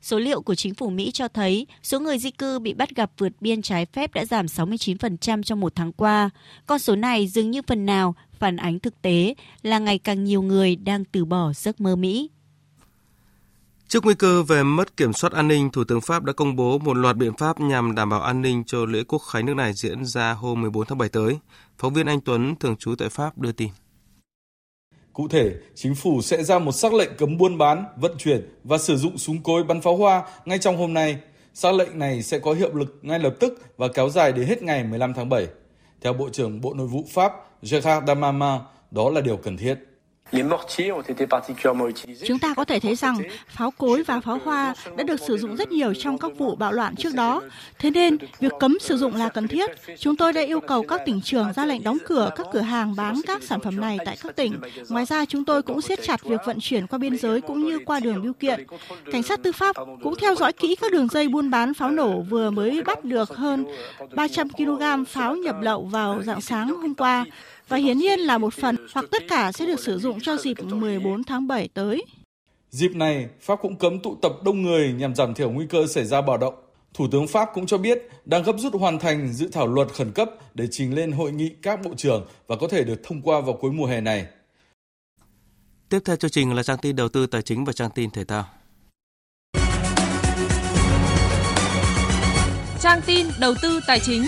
Số 0.04 0.18
liệu 0.18 0.42
của 0.42 0.54
chính 0.54 0.74
phủ 0.74 0.90
Mỹ 0.90 1.10
cho 1.10 1.28
thấy 1.28 1.66
số 1.82 2.00
người 2.00 2.18
di 2.18 2.30
cư 2.30 2.58
bị 2.58 2.74
bắt 2.74 2.96
gặp 2.96 3.10
vượt 3.18 3.32
biên 3.40 3.62
trái 3.62 3.86
phép 3.86 4.14
đã 4.14 4.24
giảm 4.24 4.46
69% 4.46 5.42
trong 5.42 5.60
một 5.60 5.74
tháng 5.74 5.92
qua. 5.92 6.30
Con 6.66 6.78
số 6.78 6.96
này 6.96 7.26
dường 7.26 7.50
như 7.50 7.62
phần 7.66 7.86
nào 7.86 8.14
phản 8.38 8.56
ánh 8.56 8.78
thực 8.78 9.02
tế 9.02 9.34
là 9.62 9.78
ngày 9.78 9.98
càng 9.98 10.24
nhiều 10.24 10.42
người 10.42 10.76
đang 10.76 11.04
từ 11.04 11.24
bỏ 11.24 11.52
giấc 11.52 11.80
mơ 11.80 11.96
Mỹ. 11.96 12.30
Trước 13.94 14.04
nguy 14.04 14.14
cơ 14.14 14.42
về 14.42 14.62
mất 14.62 14.96
kiểm 14.96 15.12
soát 15.12 15.32
an 15.32 15.48
ninh, 15.48 15.70
Thủ 15.70 15.84
tướng 15.84 16.00
Pháp 16.00 16.24
đã 16.24 16.32
công 16.32 16.56
bố 16.56 16.78
một 16.78 16.94
loạt 16.94 17.16
biện 17.16 17.36
pháp 17.36 17.60
nhằm 17.60 17.94
đảm 17.94 18.10
bảo 18.10 18.22
an 18.22 18.42
ninh 18.42 18.64
cho 18.66 18.84
lễ 18.84 19.02
quốc 19.08 19.18
khánh 19.18 19.46
nước 19.46 19.54
này 19.54 19.72
diễn 19.72 20.04
ra 20.04 20.32
hôm 20.32 20.62
14 20.62 20.86
tháng 20.86 20.98
7 20.98 21.08
tới. 21.08 21.38
Phóng 21.78 21.94
viên 21.94 22.06
Anh 22.06 22.20
Tuấn, 22.20 22.54
thường 22.60 22.76
trú 22.76 22.94
tại 22.98 23.08
Pháp, 23.08 23.38
đưa 23.38 23.52
tin. 23.52 23.68
Cụ 25.12 25.28
thể, 25.28 25.54
chính 25.74 25.94
phủ 25.94 26.22
sẽ 26.22 26.42
ra 26.42 26.58
một 26.58 26.72
sắc 26.72 26.92
lệnh 26.92 27.16
cấm 27.18 27.38
buôn 27.38 27.58
bán, 27.58 27.84
vận 27.96 28.16
chuyển 28.18 28.48
và 28.64 28.78
sử 28.78 28.96
dụng 28.96 29.18
súng 29.18 29.42
cối 29.42 29.64
bắn 29.64 29.80
pháo 29.80 29.96
hoa 29.96 30.22
ngay 30.44 30.58
trong 30.58 30.76
hôm 30.76 30.94
nay. 30.94 31.18
Sắc 31.54 31.74
lệnh 31.74 31.98
này 31.98 32.22
sẽ 32.22 32.38
có 32.38 32.52
hiệu 32.52 32.74
lực 32.74 32.98
ngay 33.02 33.18
lập 33.18 33.34
tức 33.40 33.62
và 33.76 33.88
kéo 33.88 34.08
dài 34.08 34.32
đến 34.32 34.46
hết 34.46 34.62
ngày 34.62 34.84
15 34.84 35.14
tháng 35.14 35.28
7. 35.28 35.46
Theo 36.00 36.12
Bộ 36.12 36.28
trưởng 36.32 36.60
Bộ 36.60 36.74
Nội 36.74 36.86
vụ 36.86 37.04
Pháp 37.10 37.32
Gérard 37.62 38.06
Damama, 38.06 38.60
đó 38.90 39.10
là 39.10 39.20
điều 39.20 39.36
cần 39.36 39.56
thiết. 39.56 39.93
Chúng 42.26 42.38
ta 42.38 42.54
có 42.54 42.64
thể 42.64 42.80
thấy 42.80 42.94
rằng 42.94 43.18
pháo 43.48 43.70
cối 43.70 44.02
và 44.02 44.20
pháo 44.20 44.38
hoa 44.44 44.74
đã 44.96 45.04
được 45.04 45.20
sử 45.20 45.38
dụng 45.38 45.56
rất 45.56 45.72
nhiều 45.72 45.94
trong 45.94 46.18
các 46.18 46.32
vụ 46.38 46.56
bạo 46.56 46.72
loạn 46.72 46.96
trước 46.96 47.14
đó. 47.14 47.42
Thế 47.78 47.90
nên, 47.90 48.16
việc 48.40 48.52
cấm 48.60 48.78
sử 48.80 48.96
dụng 48.96 49.16
là 49.16 49.28
cần 49.28 49.48
thiết. 49.48 49.70
Chúng 49.98 50.16
tôi 50.16 50.32
đã 50.32 50.40
yêu 50.40 50.60
cầu 50.60 50.82
các 50.82 51.00
tỉnh 51.06 51.20
trường 51.24 51.52
ra 51.52 51.66
lệnh 51.66 51.84
đóng 51.84 51.98
cửa 52.06 52.30
các 52.36 52.46
cửa 52.52 52.60
hàng 52.60 52.96
bán 52.96 53.20
các 53.26 53.42
sản 53.42 53.60
phẩm 53.60 53.80
này 53.80 53.98
tại 54.04 54.16
các 54.22 54.36
tỉnh. 54.36 54.60
Ngoài 54.88 55.04
ra, 55.04 55.24
chúng 55.24 55.44
tôi 55.44 55.62
cũng 55.62 55.80
siết 55.80 56.02
chặt 56.02 56.24
việc 56.24 56.40
vận 56.46 56.58
chuyển 56.60 56.86
qua 56.86 56.98
biên 56.98 57.16
giới 57.18 57.40
cũng 57.40 57.64
như 57.64 57.78
qua 57.86 58.00
đường 58.00 58.22
bưu 58.22 58.32
kiện. 58.32 58.66
Cảnh 59.12 59.22
sát 59.22 59.42
tư 59.42 59.52
pháp 59.52 59.76
cũng 60.02 60.14
theo 60.20 60.34
dõi 60.34 60.52
kỹ 60.52 60.76
các 60.80 60.92
đường 60.92 61.08
dây 61.08 61.28
buôn 61.28 61.50
bán 61.50 61.74
pháo 61.74 61.90
nổ 61.90 62.20
vừa 62.20 62.50
mới 62.50 62.82
bắt 62.82 63.04
được 63.04 63.36
hơn 63.36 63.64
300 64.14 64.48
kg 64.48 65.04
pháo 65.08 65.36
nhập 65.36 65.56
lậu 65.62 65.84
vào 65.84 66.22
dạng 66.22 66.40
sáng 66.40 66.68
hôm 66.68 66.94
qua 66.94 67.24
và 67.68 67.76
hiển 67.76 67.98
nhiên 67.98 68.20
là 68.20 68.38
một 68.38 68.54
phần 68.54 68.76
hoặc 68.92 69.04
tất 69.10 69.22
cả 69.28 69.52
sẽ 69.52 69.66
được 69.66 69.80
sử 69.80 69.98
dụng 69.98 70.20
cho 70.20 70.36
dịp 70.36 70.56
14 70.64 71.24
tháng 71.24 71.46
7 71.46 71.68
tới. 71.74 72.04
Dịp 72.70 72.90
này, 72.94 73.28
Pháp 73.40 73.58
cũng 73.62 73.76
cấm 73.76 73.98
tụ 73.98 74.16
tập 74.22 74.32
đông 74.44 74.62
người 74.62 74.92
nhằm 74.92 75.14
giảm 75.14 75.34
thiểu 75.34 75.50
nguy 75.50 75.66
cơ 75.66 75.86
xảy 75.86 76.04
ra 76.04 76.20
bạo 76.20 76.38
động. 76.38 76.54
Thủ 76.94 77.08
tướng 77.12 77.26
Pháp 77.26 77.48
cũng 77.54 77.66
cho 77.66 77.78
biết 77.78 78.08
đang 78.24 78.42
gấp 78.42 78.56
rút 78.58 78.74
hoàn 78.74 78.98
thành 78.98 79.32
dự 79.32 79.48
thảo 79.52 79.66
luật 79.66 79.88
khẩn 79.88 80.12
cấp 80.12 80.30
để 80.54 80.66
trình 80.70 80.94
lên 80.94 81.12
hội 81.12 81.32
nghị 81.32 81.50
các 81.62 81.82
bộ 81.84 81.90
trưởng 81.96 82.26
và 82.46 82.56
có 82.56 82.68
thể 82.68 82.84
được 82.84 83.00
thông 83.04 83.22
qua 83.22 83.40
vào 83.40 83.58
cuối 83.60 83.72
mùa 83.72 83.86
hè 83.86 84.00
này. 84.00 84.26
Tiếp 85.88 85.98
theo 86.04 86.16
chương 86.16 86.30
trình 86.30 86.54
là 86.54 86.62
trang 86.62 86.78
tin 86.78 86.96
đầu 86.96 87.08
tư 87.08 87.26
tài 87.26 87.42
chính 87.42 87.64
và 87.64 87.72
trang 87.72 87.90
tin 87.90 88.10
thể 88.10 88.24
thao. 88.24 88.44
Trang 92.80 93.00
tin 93.06 93.26
đầu 93.40 93.54
tư 93.62 93.80
tài 93.86 94.00
chính. 94.00 94.22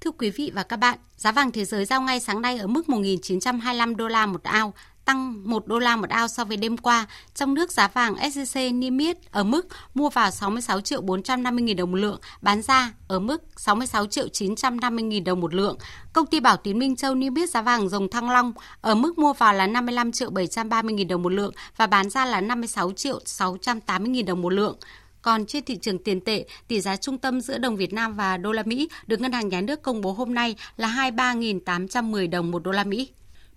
Thưa 0.00 0.10
quý 0.10 0.30
vị 0.30 0.50
và 0.54 0.62
các 0.62 0.76
bạn, 0.76 0.98
giá 1.16 1.32
vàng 1.32 1.50
thế 1.50 1.64
giới 1.64 1.84
giao 1.84 2.00
ngay 2.00 2.20
sáng 2.20 2.42
nay 2.42 2.58
ở 2.58 2.66
mức 2.66 2.86
1.925 2.86 3.96
đô 3.96 4.08
la 4.08 4.26
một 4.26 4.42
ao, 4.42 4.74
tăng 5.04 5.50
1 5.50 5.66
đô 5.66 5.78
la 5.78 5.96
một 5.96 6.08
ao 6.08 6.28
so 6.28 6.44
với 6.44 6.56
đêm 6.56 6.76
qua. 6.76 7.06
Trong 7.34 7.54
nước 7.54 7.72
giá 7.72 7.88
vàng 7.88 8.14
SJC 8.14 8.78
niêm 8.78 8.98
yết 8.98 9.32
ở 9.32 9.44
mức 9.44 9.66
mua 9.94 10.10
vào 10.10 10.30
66 10.30 10.80
triệu 10.80 11.00
450 11.00 11.62
nghìn 11.62 11.76
đồng 11.76 11.90
một 11.90 11.96
lượng, 11.96 12.20
bán 12.40 12.62
ra 12.62 12.92
ở 13.08 13.18
mức 13.18 13.42
66 13.56 14.06
triệu 14.06 14.28
950 14.28 15.04
nghìn 15.04 15.24
đồng 15.24 15.40
một 15.40 15.54
lượng. 15.54 15.78
Công 16.12 16.26
ty 16.26 16.40
Bảo 16.40 16.56
Tín 16.56 16.78
Minh 16.78 16.96
Châu 16.96 17.14
niêm 17.14 17.34
yết 17.34 17.50
giá 17.50 17.62
vàng 17.62 17.88
dòng 17.88 18.08
thăng 18.08 18.30
long 18.30 18.52
ở 18.80 18.94
mức 18.94 19.18
mua 19.18 19.32
vào 19.32 19.54
là 19.54 19.66
55 19.66 20.12
triệu 20.12 20.30
730 20.30 20.94
nghìn 20.94 21.08
đồng 21.08 21.22
một 21.22 21.32
lượng 21.32 21.52
và 21.76 21.86
bán 21.86 22.10
ra 22.10 22.24
là 22.26 22.40
56 22.40 22.92
triệu 22.92 23.20
680 23.24 24.10
nghìn 24.10 24.26
đồng 24.26 24.42
một 24.42 24.52
lượng. 24.52 24.76
Còn 25.22 25.46
trên 25.46 25.64
thị 25.64 25.76
trường 25.76 25.98
tiền 25.98 26.20
tệ, 26.20 26.44
tỷ 26.68 26.80
giá 26.80 26.96
trung 26.96 27.18
tâm 27.18 27.40
giữa 27.40 27.58
đồng 27.58 27.76
Việt 27.76 27.92
Nam 27.92 28.14
và 28.16 28.36
đô 28.36 28.52
la 28.52 28.62
Mỹ 28.66 28.88
được 29.06 29.20
Ngân 29.20 29.32
hàng 29.32 29.48
Nhà 29.48 29.60
nước 29.60 29.82
công 29.82 30.00
bố 30.00 30.12
hôm 30.12 30.34
nay 30.34 30.54
là 30.76 30.88
23.810 30.88 32.30
đồng 32.30 32.50
một 32.50 32.62
đô 32.62 32.70
la 32.70 32.84
Mỹ. 32.84 33.08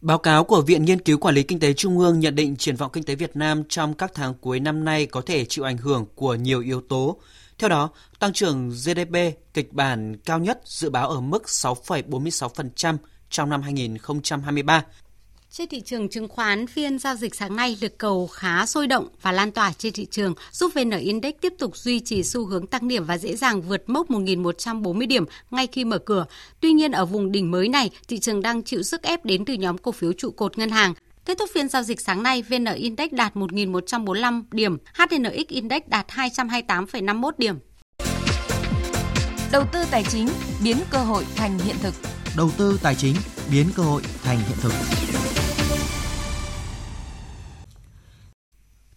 Báo 0.02 0.18
cáo 0.18 0.44
của 0.44 0.62
Viện 0.62 0.86
Nghiên 0.86 1.02
cứu 1.02 1.18
Quản 1.18 1.36
lý 1.36 1.44
Kinh 1.44 1.60
tế 1.60 1.74
Trung 1.74 2.00
ương 2.00 2.20
nhận 2.20 2.36
định 2.36 2.56
triển 2.56 2.76
vọng 2.76 2.92
kinh 2.94 3.04
tế 3.04 3.16
Việt 3.16 3.36
Nam 3.36 3.64
trong 3.70 3.94
các 3.94 4.12
tháng 4.14 4.34
cuối 4.42 4.60
năm 4.60 4.86
nay 4.86 5.06
có 5.06 5.22
thể 5.22 5.46
chịu 5.46 5.66
ảnh 5.66 5.78
hưởng 5.78 6.06
của 6.16 6.36
nhiều 6.36 6.62
yếu 6.62 6.82
tố. 6.82 7.18
Theo 7.58 7.70
đó, 7.70 7.90
tăng 8.20 8.34
trưởng 8.34 8.70
GDP 8.70 9.16
kịch 9.54 9.74
bản 9.74 10.18
cao 10.26 10.40
nhất 10.40 10.62
dự 10.66 10.90
báo 10.90 11.10
ở 11.10 11.20
mức 11.20 11.44
6,46% 11.46 12.98
trong 13.30 13.50
năm 13.50 13.62
2023, 13.62 14.84
trên 15.56 15.70
thị 15.70 15.82
trường 15.82 16.10
chứng 16.10 16.28
khoán, 16.28 16.68
phiên 16.68 17.00
giao 17.00 17.16
dịch 17.16 17.36
sáng 17.36 17.56
nay 17.56 17.78
lực 17.82 17.98
cầu 17.98 18.28
khá 18.28 18.66
sôi 18.66 18.88
động 18.88 19.08
và 19.22 19.32
lan 19.32 19.52
tỏa 19.52 19.74
trên 19.78 19.94
thị 19.94 20.08
trường, 20.12 20.34
giúp 20.52 20.72
VN 20.76 20.90
Index 20.90 21.34
tiếp 21.42 21.54
tục 21.60 21.78
duy 21.78 22.00
trì 22.00 22.24
xu 22.24 22.46
hướng 22.46 22.68
tăng 22.68 22.88
điểm 22.88 23.06
và 23.06 23.18
dễ 23.18 23.36
dàng 23.36 23.62
vượt 23.62 23.90
mốc 23.90 24.10
1.140 24.10 25.08
điểm 25.08 25.26
ngay 25.52 25.68
khi 25.68 25.86
mở 25.86 25.98
cửa. 25.98 26.26
Tuy 26.60 26.72
nhiên 26.72 26.92
ở 26.92 27.06
vùng 27.06 27.32
đỉnh 27.32 27.52
mới 27.52 27.70
này, 27.70 27.90
thị 28.08 28.20
trường 28.20 28.42
đang 28.42 28.64
chịu 28.64 28.84
sức 28.84 29.02
ép 29.02 29.26
đến 29.26 29.46
từ 29.46 29.54
nhóm 29.54 29.78
cổ 29.78 29.92
phiếu 29.92 30.14
trụ 30.14 30.32
cột 30.32 30.58
ngân 30.58 30.70
hàng. 30.70 30.94
Kết 31.26 31.38
thúc 31.40 31.50
phiên 31.54 31.70
giao 31.70 31.84
dịch 31.84 32.02
sáng 32.02 32.24
nay, 32.24 32.42
VN 32.42 32.66
Index 32.66 33.12
đạt 33.12 33.36
1.145 33.36 34.44
điểm, 34.52 34.78
HNX 34.94 35.48
Index 35.48 35.82
đạt 35.88 36.08
228,51 36.08 37.32
điểm. 37.38 37.56
Đầu 39.52 39.64
tư 39.74 39.80
tài 39.92 40.04
chính 40.04 40.28
biến 40.64 40.78
cơ 40.92 40.98
hội 40.98 41.26
thành 41.36 41.60
hiện 41.60 41.76
thực. 41.82 41.94
Đầu 42.38 42.50
tư 42.58 42.80
tài 42.84 42.96
chính 42.96 43.16
biến 43.52 43.68
cơ 43.76 43.84
hội 43.84 44.02
thành 44.24 44.38
hiện 44.38 44.58
thực. 44.62 44.74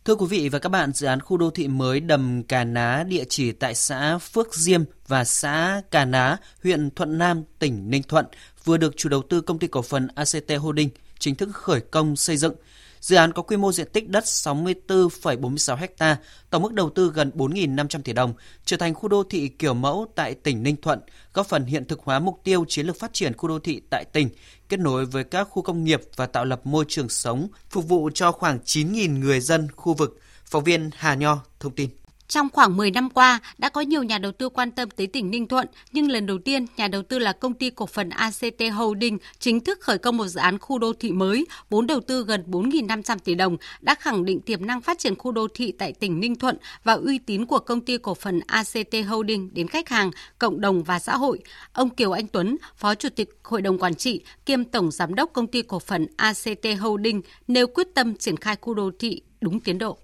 Thưa 0.07 0.15
quý 0.15 0.27
vị 0.27 0.49
và 0.49 0.59
các 0.59 0.69
bạn, 0.69 0.93
dự 0.93 1.07
án 1.07 1.21
khu 1.21 1.37
đô 1.37 1.51
thị 1.51 1.69
mới 1.69 2.01
Đầm 2.01 2.43
Cà 2.43 2.65
Ná 2.65 3.05
địa 3.09 3.25
chỉ 3.29 3.53
tại 3.53 3.75
xã 3.75 4.19
Phước 4.19 4.55
Diêm 4.55 4.85
và 5.09 5.25
xã 5.25 5.83
Cà 5.91 6.05
Ná, 6.05 6.37
huyện 6.63 6.91
Thuận 6.91 7.19
Nam, 7.19 7.43
tỉnh 7.59 7.91
Ninh 7.91 8.03
Thuận 8.03 8.27
vừa 8.65 8.77
được 8.77 8.97
chủ 8.97 9.09
đầu 9.09 9.23
tư 9.23 9.41
công 9.41 9.59
ty 9.59 9.67
cổ 9.67 9.83
phần 9.83 10.09
ACT 10.15 10.51
Holding 10.59 10.89
chính 11.19 11.35
thức 11.35 11.49
khởi 11.53 11.81
công 11.81 12.17
xây 12.17 12.37
dựng. 12.37 12.55
Dự 13.01 13.17
án 13.17 13.33
có 13.33 13.43
quy 13.43 13.57
mô 13.57 13.73
diện 13.73 13.89
tích 13.93 14.09
đất 14.09 14.25
64,46 14.25 15.87
ha, 15.99 16.17
tổng 16.51 16.63
mức 16.63 16.73
đầu 16.73 16.91
tư 16.91 17.13
gần 17.15 17.31
4.500 17.35 18.03
tỷ 18.03 18.13
đồng, 18.13 18.35
trở 18.65 18.77
thành 18.77 18.95
khu 18.95 19.09
đô 19.09 19.23
thị 19.23 19.49
kiểu 19.49 19.75
mẫu 19.75 20.07
tại 20.15 20.35
tỉnh 20.35 20.63
Ninh 20.63 20.77
Thuận, 20.77 21.01
góp 21.35 21.47
phần 21.47 21.65
hiện 21.65 21.85
thực 21.85 22.01
hóa 22.01 22.19
mục 22.19 22.41
tiêu 22.45 22.65
chiến 22.69 22.87
lược 22.87 22.99
phát 22.99 23.13
triển 23.13 23.37
khu 23.37 23.49
đô 23.49 23.59
thị 23.59 23.81
tại 23.91 24.05
tỉnh 24.05 24.29
kết 24.69 24.81
nối 24.81 25.07
với 25.07 25.25
các 25.25 25.49
khu 25.51 25.63
công 25.63 25.85
nghiệp 25.85 26.01
và 26.17 26.27
tạo 26.27 26.45
lập 26.45 26.61
môi 26.65 26.85
trường 26.89 27.09
sống 27.09 27.49
phục 27.71 27.89
vụ 27.89 28.11
cho 28.15 28.33
khoảng 28.33 28.59
9.000 28.65 29.19
người 29.19 29.41
dân 29.41 29.69
khu 29.77 29.95
vực. 29.95 30.21
Phóng 30.45 30.65
viên 30.65 30.91
Hà 30.95 31.15
Nho 31.15 31.39
thông 31.61 31.75
tin. 31.75 31.91
Trong 32.29 32.49
khoảng 32.53 32.77
10 32.77 32.91
năm 32.91 33.11
qua, 33.11 33.41
đã 33.59 33.69
có 33.69 33.81
nhiều 33.81 34.03
nhà 34.03 34.19
đầu 34.19 34.33
tư 34.33 34.49
quan 34.49 34.71
tâm 34.71 34.91
tới 34.91 35.07
tỉnh 35.07 35.31
Ninh 35.31 35.49
Thuận, 35.49 35.67
nhưng 35.93 36.11
lần 36.11 36.27
đầu 36.27 36.39
tiên, 36.39 36.67
nhà 36.77 36.89
đầu 36.89 37.03
tư 37.03 37.19
là 37.19 37.33
công 37.33 37.55
ty 37.55 37.71
cổ 37.71 37.87
phần 37.87 38.11
ACT 38.11 38.63
Holding 38.73 39.19
chính 39.39 39.61
thức 39.61 39.81
khởi 39.81 39.99
công 39.99 40.17
một 40.17 40.27
dự 40.27 40.41
án 40.41 40.59
khu 40.59 40.79
đô 40.79 40.93
thị 40.93 41.13
mới, 41.13 41.47
vốn 41.71 41.87
đầu 41.87 42.01
tư 42.01 42.25
gần 42.25 42.45
4.500 42.47 43.19
tỷ 43.19 43.35
đồng, 43.35 43.57
đã 43.81 43.95
khẳng 43.95 44.25
định 44.25 44.41
tiềm 44.41 44.67
năng 44.67 44.81
phát 44.81 44.99
triển 44.99 45.15
khu 45.17 45.33
đô 45.33 45.49
thị 45.55 45.73
tại 45.79 45.93
tỉnh 45.93 46.21
Ninh 46.21 46.37
Thuận 46.37 46.57
và 46.85 46.93
uy 46.93 47.19
tín 47.19 47.47
của 47.47 47.59
công 47.59 47.81
ty 47.81 47.99
cổ 47.99 48.15
phần 48.15 48.41
ACT 48.47 48.95
Holding 49.09 49.55
đến 49.55 49.69
khách 49.69 49.89
hàng, 49.89 50.11
cộng 50.39 50.61
đồng 50.61 50.83
và 50.83 50.99
xã 50.99 51.17
hội. 51.17 51.41
Ông 51.73 51.91
Kiều 51.91 52.13
Anh 52.13 52.27
Tuấn, 52.27 52.57
Phó 52.77 52.95
Chủ 52.95 53.09
tịch 53.09 53.29
Hội 53.43 53.63
đồng 53.63 53.79
Quản 53.79 53.95
trị 53.95 54.25
kiêm 54.47 54.65
Tổng 54.65 54.91
Giám 54.91 55.15
đốc 55.15 55.33
công 55.33 55.47
ty 55.47 55.63
cổ 55.63 55.79
phần 55.79 56.07
ACT 56.17 56.67
Holding 56.81 57.23
nêu 57.49 57.67
quyết 57.67 57.87
tâm 57.95 58.17
triển 58.17 58.37
khai 58.37 58.57
khu 58.61 58.75
đô 58.75 58.91
thị 58.99 59.23
đúng 59.41 59.61
tiến 59.61 59.79
độ. 59.79 59.99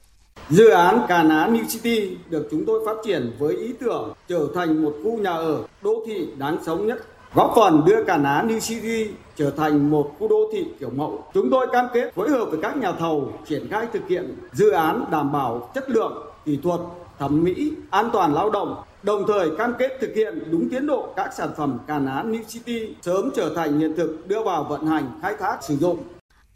Dự 0.52 0.68
án 0.68 1.00
Cà 1.08 1.22
Ná 1.22 1.48
New 1.52 1.64
City 1.68 2.16
được 2.30 2.48
chúng 2.50 2.64
tôi 2.66 2.82
phát 2.86 2.96
triển 3.04 3.32
với 3.38 3.56
ý 3.56 3.72
tưởng 3.80 4.12
trở 4.28 4.46
thành 4.54 4.82
một 4.82 4.94
khu 5.04 5.18
nhà 5.18 5.30
ở 5.30 5.62
đô 5.82 6.02
thị 6.06 6.28
đáng 6.38 6.56
sống 6.66 6.86
nhất, 6.86 6.98
góp 7.34 7.52
phần 7.56 7.82
đưa 7.84 8.04
Cà 8.04 8.16
Ná 8.16 8.44
New 8.48 8.60
City 8.60 9.10
trở 9.36 9.50
thành 9.50 9.90
một 9.90 10.10
khu 10.18 10.28
đô 10.28 10.50
thị 10.52 10.64
kiểu 10.80 10.90
mẫu. 10.96 11.24
Chúng 11.34 11.50
tôi 11.50 11.66
cam 11.72 11.86
kết 11.94 12.14
phối 12.14 12.30
hợp 12.30 12.44
với 12.50 12.58
các 12.62 12.76
nhà 12.76 12.92
thầu 12.92 13.32
triển 13.46 13.68
khai 13.70 13.86
thực 13.92 14.08
hiện 14.08 14.36
dự 14.52 14.70
án 14.70 15.04
đảm 15.10 15.32
bảo 15.32 15.70
chất 15.74 15.90
lượng, 15.90 16.26
kỹ 16.44 16.58
thuật, 16.62 16.80
thẩm 17.18 17.44
mỹ, 17.44 17.72
an 17.90 18.10
toàn 18.12 18.34
lao 18.34 18.50
động, 18.50 18.82
đồng 19.02 19.24
thời 19.28 19.50
cam 19.58 19.74
kết 19.78 19.98
thực 20.00 20.14
hiện 20.14 20.42
đúng 20.50 20.68
tiến 20.70 20.86
độ 20.86 21.12
các 21.16 21.30
sản 21.36 21.50
phẩm 21.56 21.78
Cà 21.86 21.98
Ná 21.98 22.22
New 22.26 22.42
City 22.48 22.94
sớm 23.02 23.30
trở 23.36 23.52
thành 23.56 23.78
hiện 23.78 23.96
thực 23.96 24.26
đưa 24.26 24.42
vào 24.42 24.64
vận 24.64 24.86
hành, 24.86 25.18
khai 25.22 25.34
thác, 25.40 25.58
sử 25.62 25.76
dụng. 25.76 25.98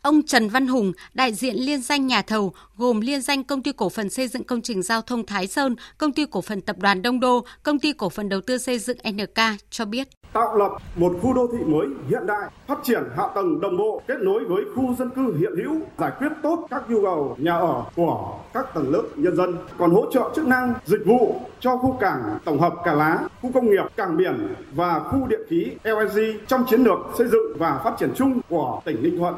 Ông 0.06 0.22
Trần 0.22 0.48
Văn 0.48 0.66
Hùng, 0.66 0.92
đại 1.14 1.32
diện 1.32 1.56
liên 1.56 1.82
danh 1.82 2.06
nhà 2.06 2.22
thầu 2.22 2.52
gồm 2.76 3.00
liên 3.00 3.22
danh 3.22 3.44
Công 3.44 3.62
ty 3.62 3.72
Cổ 3.72 3.88
phần 3.88 4.10
Xây 4.10 4.28
dựng 4.28 4.44
Công 4.44 4.62
trình 4.62 4.82
Giao 4.82 5.02
thông 5.02 5.26
Thái 5.26 5.46
Sơn, 5.46 5.76
Công 5.98 6.12
ty 6.12 6.26
Cổ 6.26 6.40
phần 6.40 6.60
Tập 6.60 6.76
đoàn 6.78 7.02
Đông 7.02 7.20
Đô, 7.20 7.44
Công 7.62 7.78
ty 7.78 7.92
Cổ 7.92 8.08
phần 8.08 8.28
Đầu 8.28 8.40
tư 8.40 8.58
Xây 8.58 8.78
dựng 8.78 8.96
NK 9.12 9.40
cho 9.70 9.84
biết. 9.84 10.08
Tạo 10.32 10.56
lập 10.56 10.72
một 10.96 11.12
khu 11.22 11.34
đô 11.34 11.46
thị 11.52 11.58
mới 11.64 11.86
hiện 12.08 12.26
đại, 12.26 12.50
phát 12.66 12.78
triển 12.84 13.02
hạ 13.16 13.24
tầng 13.34 13.60
đồng 13.60 13.76
bộ, 13.76 14.02
kết 14.08 14.14
nối 14.20 14.44
với 14.44 14.64
khu 14.74 14.94
dân 14.94 15.10
cư 15.10 15.36
hiện 15.38 15.52
hữu, 15.64 15.80
giải 15.98 16.12
quyết 16.18 16.28
tốt 16.42 16.66
các 16.70 16.90
nhu 16.90 17.02
cầu 17.02 17.36
nhà 17.38 17.56
ở 17.56 17.84
của 17.96 18.38
các 18.54 18.74
tầng 18.74 18.92
lớp 18.92 19.02
nhân 19.16 19.36
dân, 19.36 19.56
còn 19.78 19.90
hỗ 19.90 20.10
trợ 20.12 20.32
chức 20.36 20.46
năng 20.46 20.74
dịch 20.84 21.06
vụ 21.06 21.40
cho 21.60 21.76
khu 21.76 21.96
cảng 22.00 22.38
tổng 22.44 22.60
hợp 22.60 22.74
Cà 22.84 22.94
Lá, 22.94 23.18
khu 23.42 23.52
công 23.52 23.70
nghiệp, 23.70 23.84
cảng 23.96 24.16
biển 24.16 24.54
và 24.72 25.00
khu 25.00 25.26
điện 25.28 25.40
khí 25.48 25.66
LNG 25.84 26.20
trong 26.46 26.64
chiến 26.70 26.80
lược 26.80 26.98
xây 27.18 27.28
dựng 27.28 27.58
và 27.58 27.80
phát 27.84 27.94
triển 28.00 28.10
chung 28.16 28.40
của 28.48 28.80
tỉnh 28.84 29.02
Ninh 29.02 29.18
Thuận. 29.18 29.34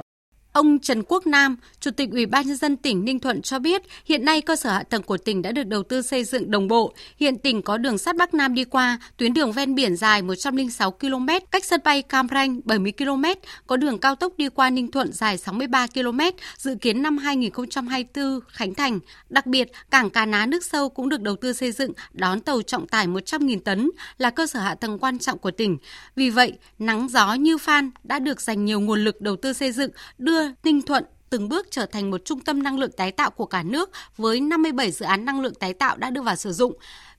Ông 0.53 0.79
Trần 0.79 1.03
Quốc 1.09 1.27
Nam, 1.27 1.57
Chủ 1.81 1.91
tịch 1.91 2.11
Ủy 2.11 2.27
ban 2.27 2.47
nhân 2.47 2.57
dân 2.57 2.77
tỉnh 2.77 3.05
Ninh 3.05 3.21
Thuận 3.21 3.43
cho 3.43 3.59
biết, 3.59 3.83
hiện 4.05 4.25
nay 4.25 4.41
cơ 4.41 4.57
sở 4.57 4.71
hạ 4.71 4.83
tầng 4.83 5.03
của 5.03 5.17
tỉnh 5.17 5.43
đã 5.43 5.53
được 5.53 5.67
đầu 5.67 5.83
tư 5.83 6.03
xây 6.03 6.25
dựng 6.25 6.51
đồng 6.51 6.69
bộ. 6.69 6.95
Hiện 7.17 7.39
tỉnh 7.39 7.63
có 7.63 7.77
đường 7.77 7.99
sắt 7.99 8.17
Bắc 8.17 8.35
Nam 8.35 8.55
đi 8.55 8.65
qua, 8.65 8.99
tuyến 9.17 9.35
đường 9.35 9.53
ven 9.53 9.75
biển 9.75 9.97
dài 9.97 10.23
106 10.23 10.91
km, 10.91 11.27
cách 11.51 11.65
sân 11.65 11.81
bay 11.85 12.03
Cam 12.03 12.27
Ranh 12.31 12.61
70 12.65 12.93
km, 12.99 13.25
có 13.67 13.77
đường 13.77 13.99
cao 13.99 14.15
tốc 14.15 14.33
đi 14.37 14.49
qua 14.49 14.71
Ninh 14.71 14.91
Thuận 14.91 15.13
dài 15.13 15.39
63 15.39 15.87
km, 15.87 16.21
dự 16.57 16.75
kiến 16.75 17.03
năm 17.03 17.19
2024 17.19 18.41
khánh 18.49 18.75
thành. 18.75 18.99
Đặc 19.29 19.47
biệt, 19.47 19.69
cảng 19.91 20.11
cá 20.11 20.27
Ná 20.27 20.47
nước 20.47 20.65
sâu 20.65 20.89
cũng 20.89 21.09
được 21.09 21.21
đầu 21.21 21.37
tư 21.37 21.53
xây 21.53 21.73
dựng 21.73 21.93
đón 22.13 22.41
tàu 22.41 22.63
trọng 22.63 22.87
tải 22.87 23.07
100.000 23.07 23.61
tấn, 23.61 23.91
là 24.19 24.31
cơ 24.31 24.47
sở 24.47 24.61
hạ 24.61 24.75
tầng 24.75 24.99
quan 24.99 25.19
trọng 25.19 25.39
của 25.39 25.51
tỉnh. 25.51 25.79
Vì 26.17 26.31
vậy, 26.31 26.53
nắng 26.79 27.09
gió 27.09 27.35
như 27.35 27.59
Phan 27.59 27.91
đã 28.05 28.19
được 28.19 28.41
dành 28.41 28.65
nhiều 28.65 28.81
nguồn 28.81 29.05
lực 29.05 29.21
đầu 29.21 29.37
tư 29.37 29.53
xây 29.53 29.73
dựng, 29.73 29.91
đưa 30.19 30.38
Ninh 30.65 30.83
Thuận 30.83 31.05
từng 31.31 31.49
bước 31.49 31.67
trở 31.71 31.87
thành 31.87 32.11
một 32.11 32.25
trung 32.25 32.41
tâm 32.41 32.63
năng 32.63 32.79
lượng 32.79 32.93
tái 32.97 33.13
tạo 33.13 33.31
của 33.31 33.47
cả 33.47 33.63
nước 33.63 33.91
với 34.17 34.41
57 34.41 34.91
dự 34.91 35.05
án 35.05 35.25
năng 35.25 35.41
lượng 35.41 35.55
tái 35.55 35.75
tạo 35.75 35.97
đã 35.97 36.11
đưa 36.11 36.23
vào 36.23 36.37
sử 36.37 36.53
dụng. 36.53 36.73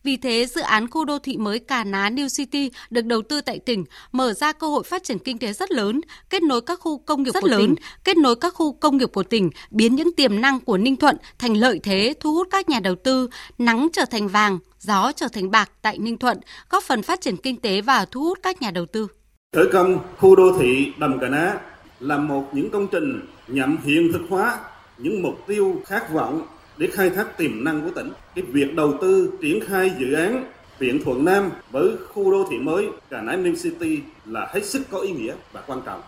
Vì 0.04 0.18
thế, 0.18 0.46
dự 0.46 0.62
án 0.62 0.90
khu 0.90 1.06
đô 1.06 1.20
thị 1.20 1.38
mới 1.38 1.60
Cà 1.60 1.84
Ná 1.84 2.10
New 2.10 2.28
City 2.38 2.72
được 2.90 3.06
đầu 3.06 3.22
tư 3.22 3.42
tại 3.42 3.60
tỉnh 3.60 3.86
mở 4.12 4.34
ra 4.34 4.52
cơ 4.52 4.68
hội 4.68 4.84
phát 4.84 5.04
triển 5.04 5.20
kinh 5.20 5.38
tế 5.38 5.54
rất 5.54 5.72
lớn, 5.72 6.02
kết 6.30 6.44
nối 6.44 6.62
các 6.62 6.80
khu 6.80 6.98
công 6.98 7.24
nghiệp 7.24 7.32
rất 7.34 7.42
của 7.42 7.48
lớn, 7.48 7.62
tỉnh, 7.62 7.76
kết 8.04 8.18
nối 8.18 8.36
các 8.36 8.54
khu 8.54 8.74
công 8.74 8.98
nghiệp 8.98 9.10
của 9.14 9.24
tỉnh, 9.24 9.50
biến 9.72 9.96
những 9.96 10.16
tiềm 10.16 10.42
năng 10.42 10.60
của 10.60 10.78
Ninh 10.78 10.96
Thuận 10.96 11.18
thành 11.40 11.58
lợi 11.58 11.80
thế 11.84 12.14
thu 12.20 12.34
hút 12.34 12.48
các 12.52 12.70
nhà 12.70 12.80
đầu 12.80 12.96
tư, 12.96 13.30
nắng 13.58 13.88
trở 13.94 14.06
thành 14.06 14.28
vàng, 14.28 14.60
gió 14.80 15.12
trở 15.12 15.28
thành 15.28 15.52
bạc 15.52 15.72
tại 15.82 15.98
Ninh 15.98 16.18
Thuận, 16.18 16.40
góp 16.70 16.84
phần 16.84 17.02
phát 17.02 17.22
triển 17.22 17.38
kinh 17.38 17.62
tế 17.62 17.82
và 17.82 18.06
thu 18.06 18.22
hút 18.22 18.40
các 18.44 18.62
nhà 18.62 18.72
đầu 18.72 18.86
tư. 18.86 19.08
Khởi 19.56 19.66
công 19.74 20.00
khu 20.18 20.36
đô 20.36 20.58
thị 20.60 20.94
Đầm 20.98 21.20
Cà 21.20 21.30
Ná 21.30 21.58
là 22.00 22.18
một 22.18 22.50
những 22.52 22.70
công 22.70 22.88
trình 22.92 23.22
nhằm 23.48 23.78
hiện 23.84 24.10
thực 24.14 24.22
hóa 24.30 24.60
những 24.98 25.22
mục 25.22 25.48
tiêu 25.48 25.82
khát 25.86 26.14
vọng 26.14 26.48
để 26.78 26.88
khai 26.88 27.10
thác 27.10 27.38
tiềm 27.38 27.64
năng 27.64 27.82
của 27.82 27.92
tỉnh. 27.96 28.12
Cái 28.36 28.44
việc 28.44 28.76
đầu 28.76 28.94
tư, 29.02 29.32
triển 29.42 29.60
khai 29.68 29.92
dự 30.00 30.14
án 30.14 30.44
Viện 30.80 31.00
Thuận 31.06 31.26
Nam 31.26 31.50
với 31.72 31.92
khu 32.14 32.32
đô 32.32 32.48
thị 32.50 32.58
mới 32.58 32.88
Cà 33.10 33.22
Ná 33.22 33.36
Ninh 33.36 33.56
City 33.64 34.00
là 34.26 34.50
hết 34.54 34.66
sức 34.66 34.82
có 34.92 35.00
ý 35.00 35.12
nghĩa 35.12 35.34
và 35.52 35.62
quan 35.68 35.82
trọng. 35.86 36.02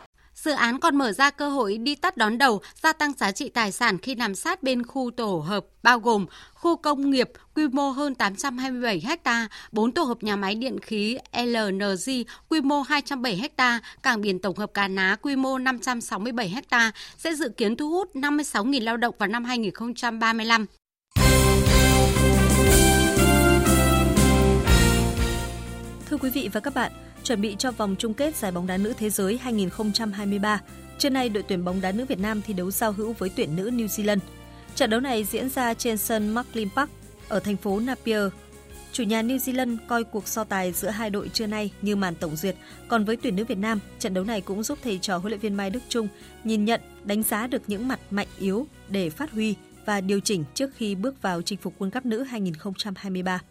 Dự 0.44 0.52
án 0.52 0.80
còn 0.80 0.96
mở 0.96 1.12
ra 1.12 1.30
cơ 1.30 1.50
hội 1.50 1.78
đi 1.78 1.96
tắt 1.96 2.18
đón 2.18 2.38
đầu, 2.38 2.62
gia 2.84 2.94
tăng 2.94 3.14
giá 3.18 3.32
trị 3.32 3.50
tài 3.50 3.72
sản 3.72 3.98
khi 3.98 4.16
nằm 4.16 4.36
sát 4.36 4.64
bên 4.64 4.86
khu 4.86 5.12
tổ 5.18 5.38
hợp, 5.40 5.66
bao 5.84 6.00
gồm 6.00 6.26
khu 6.54 6.76
công 6.76 7.10
nghiệp 7.12 7.30
quy 7.56 7.68
mô 7.68 7.90
hơn 7.90 8.16
827 8.16 9.04
ha, 9.24 9.48
4 9.72 9.92
tổ 9.92 10.04
hợp 10.04 10.24
nhà 10.24 10.36
máy 10.36 10.56
điện 10.56 10.80
khí 10.80 11.18
LNG 11.44 12.12
quy 12.50 12.62
mô 12.62 12.82
207 12.82 13.50
ha, 13.58 13.80
cảng 14.04 14.22
biển 14.22 14.40
tổng 14.40 14.58
hợp 14.58 14.74
Cà 14.74 14.88
Ná 14.88 15.16
quy 15.22 15.36
mô 15.36 15.58
567 15.58 16.62
ha, 16.70 16.92
sẽ 17.18 17.36
dự 17.36 17.50
kiến 17.50 17.76
thu 17.76 17.90
hút 17.90 18.16
56.000 18.16 18.84
lao 18.84 18.98
động 18.98 19.16
vào 19.18 19.30
năm 19.30 19.44
2035. 19.44 20.66
Thưa 26.10 26.18
quý 26.18 26.30
vị 26.30 26.50
và 26.54 26.60
các 26.60 26.74
bạn, 26.74 26.92
chuẩn 27.24 27.42
bị 27.42 27.56
cho 27.60 27.72
vòng 27.72 27.96
chung 28.00 28.14
kết 28.14 28.36
giải 28.36 28.52
bóng 28.52 28.68
đá 28.68 28.78
nữ 28.78 28.94
thế 28.98 29.10
giới 29.10 29.38
2023. 29.38 30.62
Trưa 30.98 31.10
nay, 31.10 31.30
đội 31.30 31.44
tuyển 31.48 31.66
bóng 31.66 31.82
đá 31.82 31.92
nữ 31.92 32.06
Việt 32.06 32.20
Nam 32.20 32.42
thi 32.42 32.54
đấu 32.54 32.72
giao 32.72 32.92
hữu 32.92 33.14
với 33.14 33.30
tuyển 33.36 33.56
nữ 33.56 33.70
New 33.70 33.88
Zealand. 33.88 34.20
Trận 34.76 34.90
đấu 34.90 35.00
này 35.00 35.24
diễn 35.24 35.50
ra 35.50 35.74
trên 35.74 35.98
sân 35.98 36.30
Marklin 36.30 36.70
Park 36.76 36.90
ở 37.28 37.40
thành 37.40 37.58
phố 37.58 37.80
Napier. 37.80 38.24
Chủ 38.92 39.04
nhà 39.04 39.22
New 39.22 39.38
Zealand 39.38 39.78
coi 39.88 40.04
cuộc 40.04 40.28
so 40.28 40.44
tài 40.44 40.72
giữa 40.72 40.90
hai 40.90 41.10
đội 41.10 41.30
trưa 41.30 41.48
nay 41.48 41.72
như 41.82 41.96
màn 41.96 42.16
tổng 42.16 42.36
duyệt, 42.36 42.56
còn 42.88 43.06
với 43.06 43.18
tuyển 43.18 43.36
nữ 43.36 43.46
Việt 43.46 43.58
Nam, 43.58 43.80
trận 44.00 44.14
đấu 44.14 44.24
này 44.24 44.42
cũng 44.42 44.64
giúp 44.64 44.80
thầy 44.84 45.00
trò 45.00 45.18
huấn 45.18 45.32
luyện 45.32 45.40
viên 45.40 45.56
Mai 45.56 45.70
Đức 45.70 45.80
Trung 45.90 46.08
nhìn 46.44 46.66
nhận, 46.66 46.82
đánh 47.04 47.24
giá 47.24 47.48
được 47.48 47.62
những 47.68 47.88
mặt 47.88 48.00
mạnh 48.12 48.28
yếu 48.40 48.68
để 48.90 49.10
phát 49.10 49.32
huy 49.32 49.56
và 49.86 50.02
điều 50.02 50.20
chỉnh 50.20 50.44
trước 50.54 50.70
khi 50.76 50.96
bước 50.96 51.22
vào 51.22 51.42
chinh 51.42 51.60
phục 51.60 51.74
World 51.80 51.92
Cup 51.92 52.06
nữ 52.06 52.24
2023. 52.24 53.42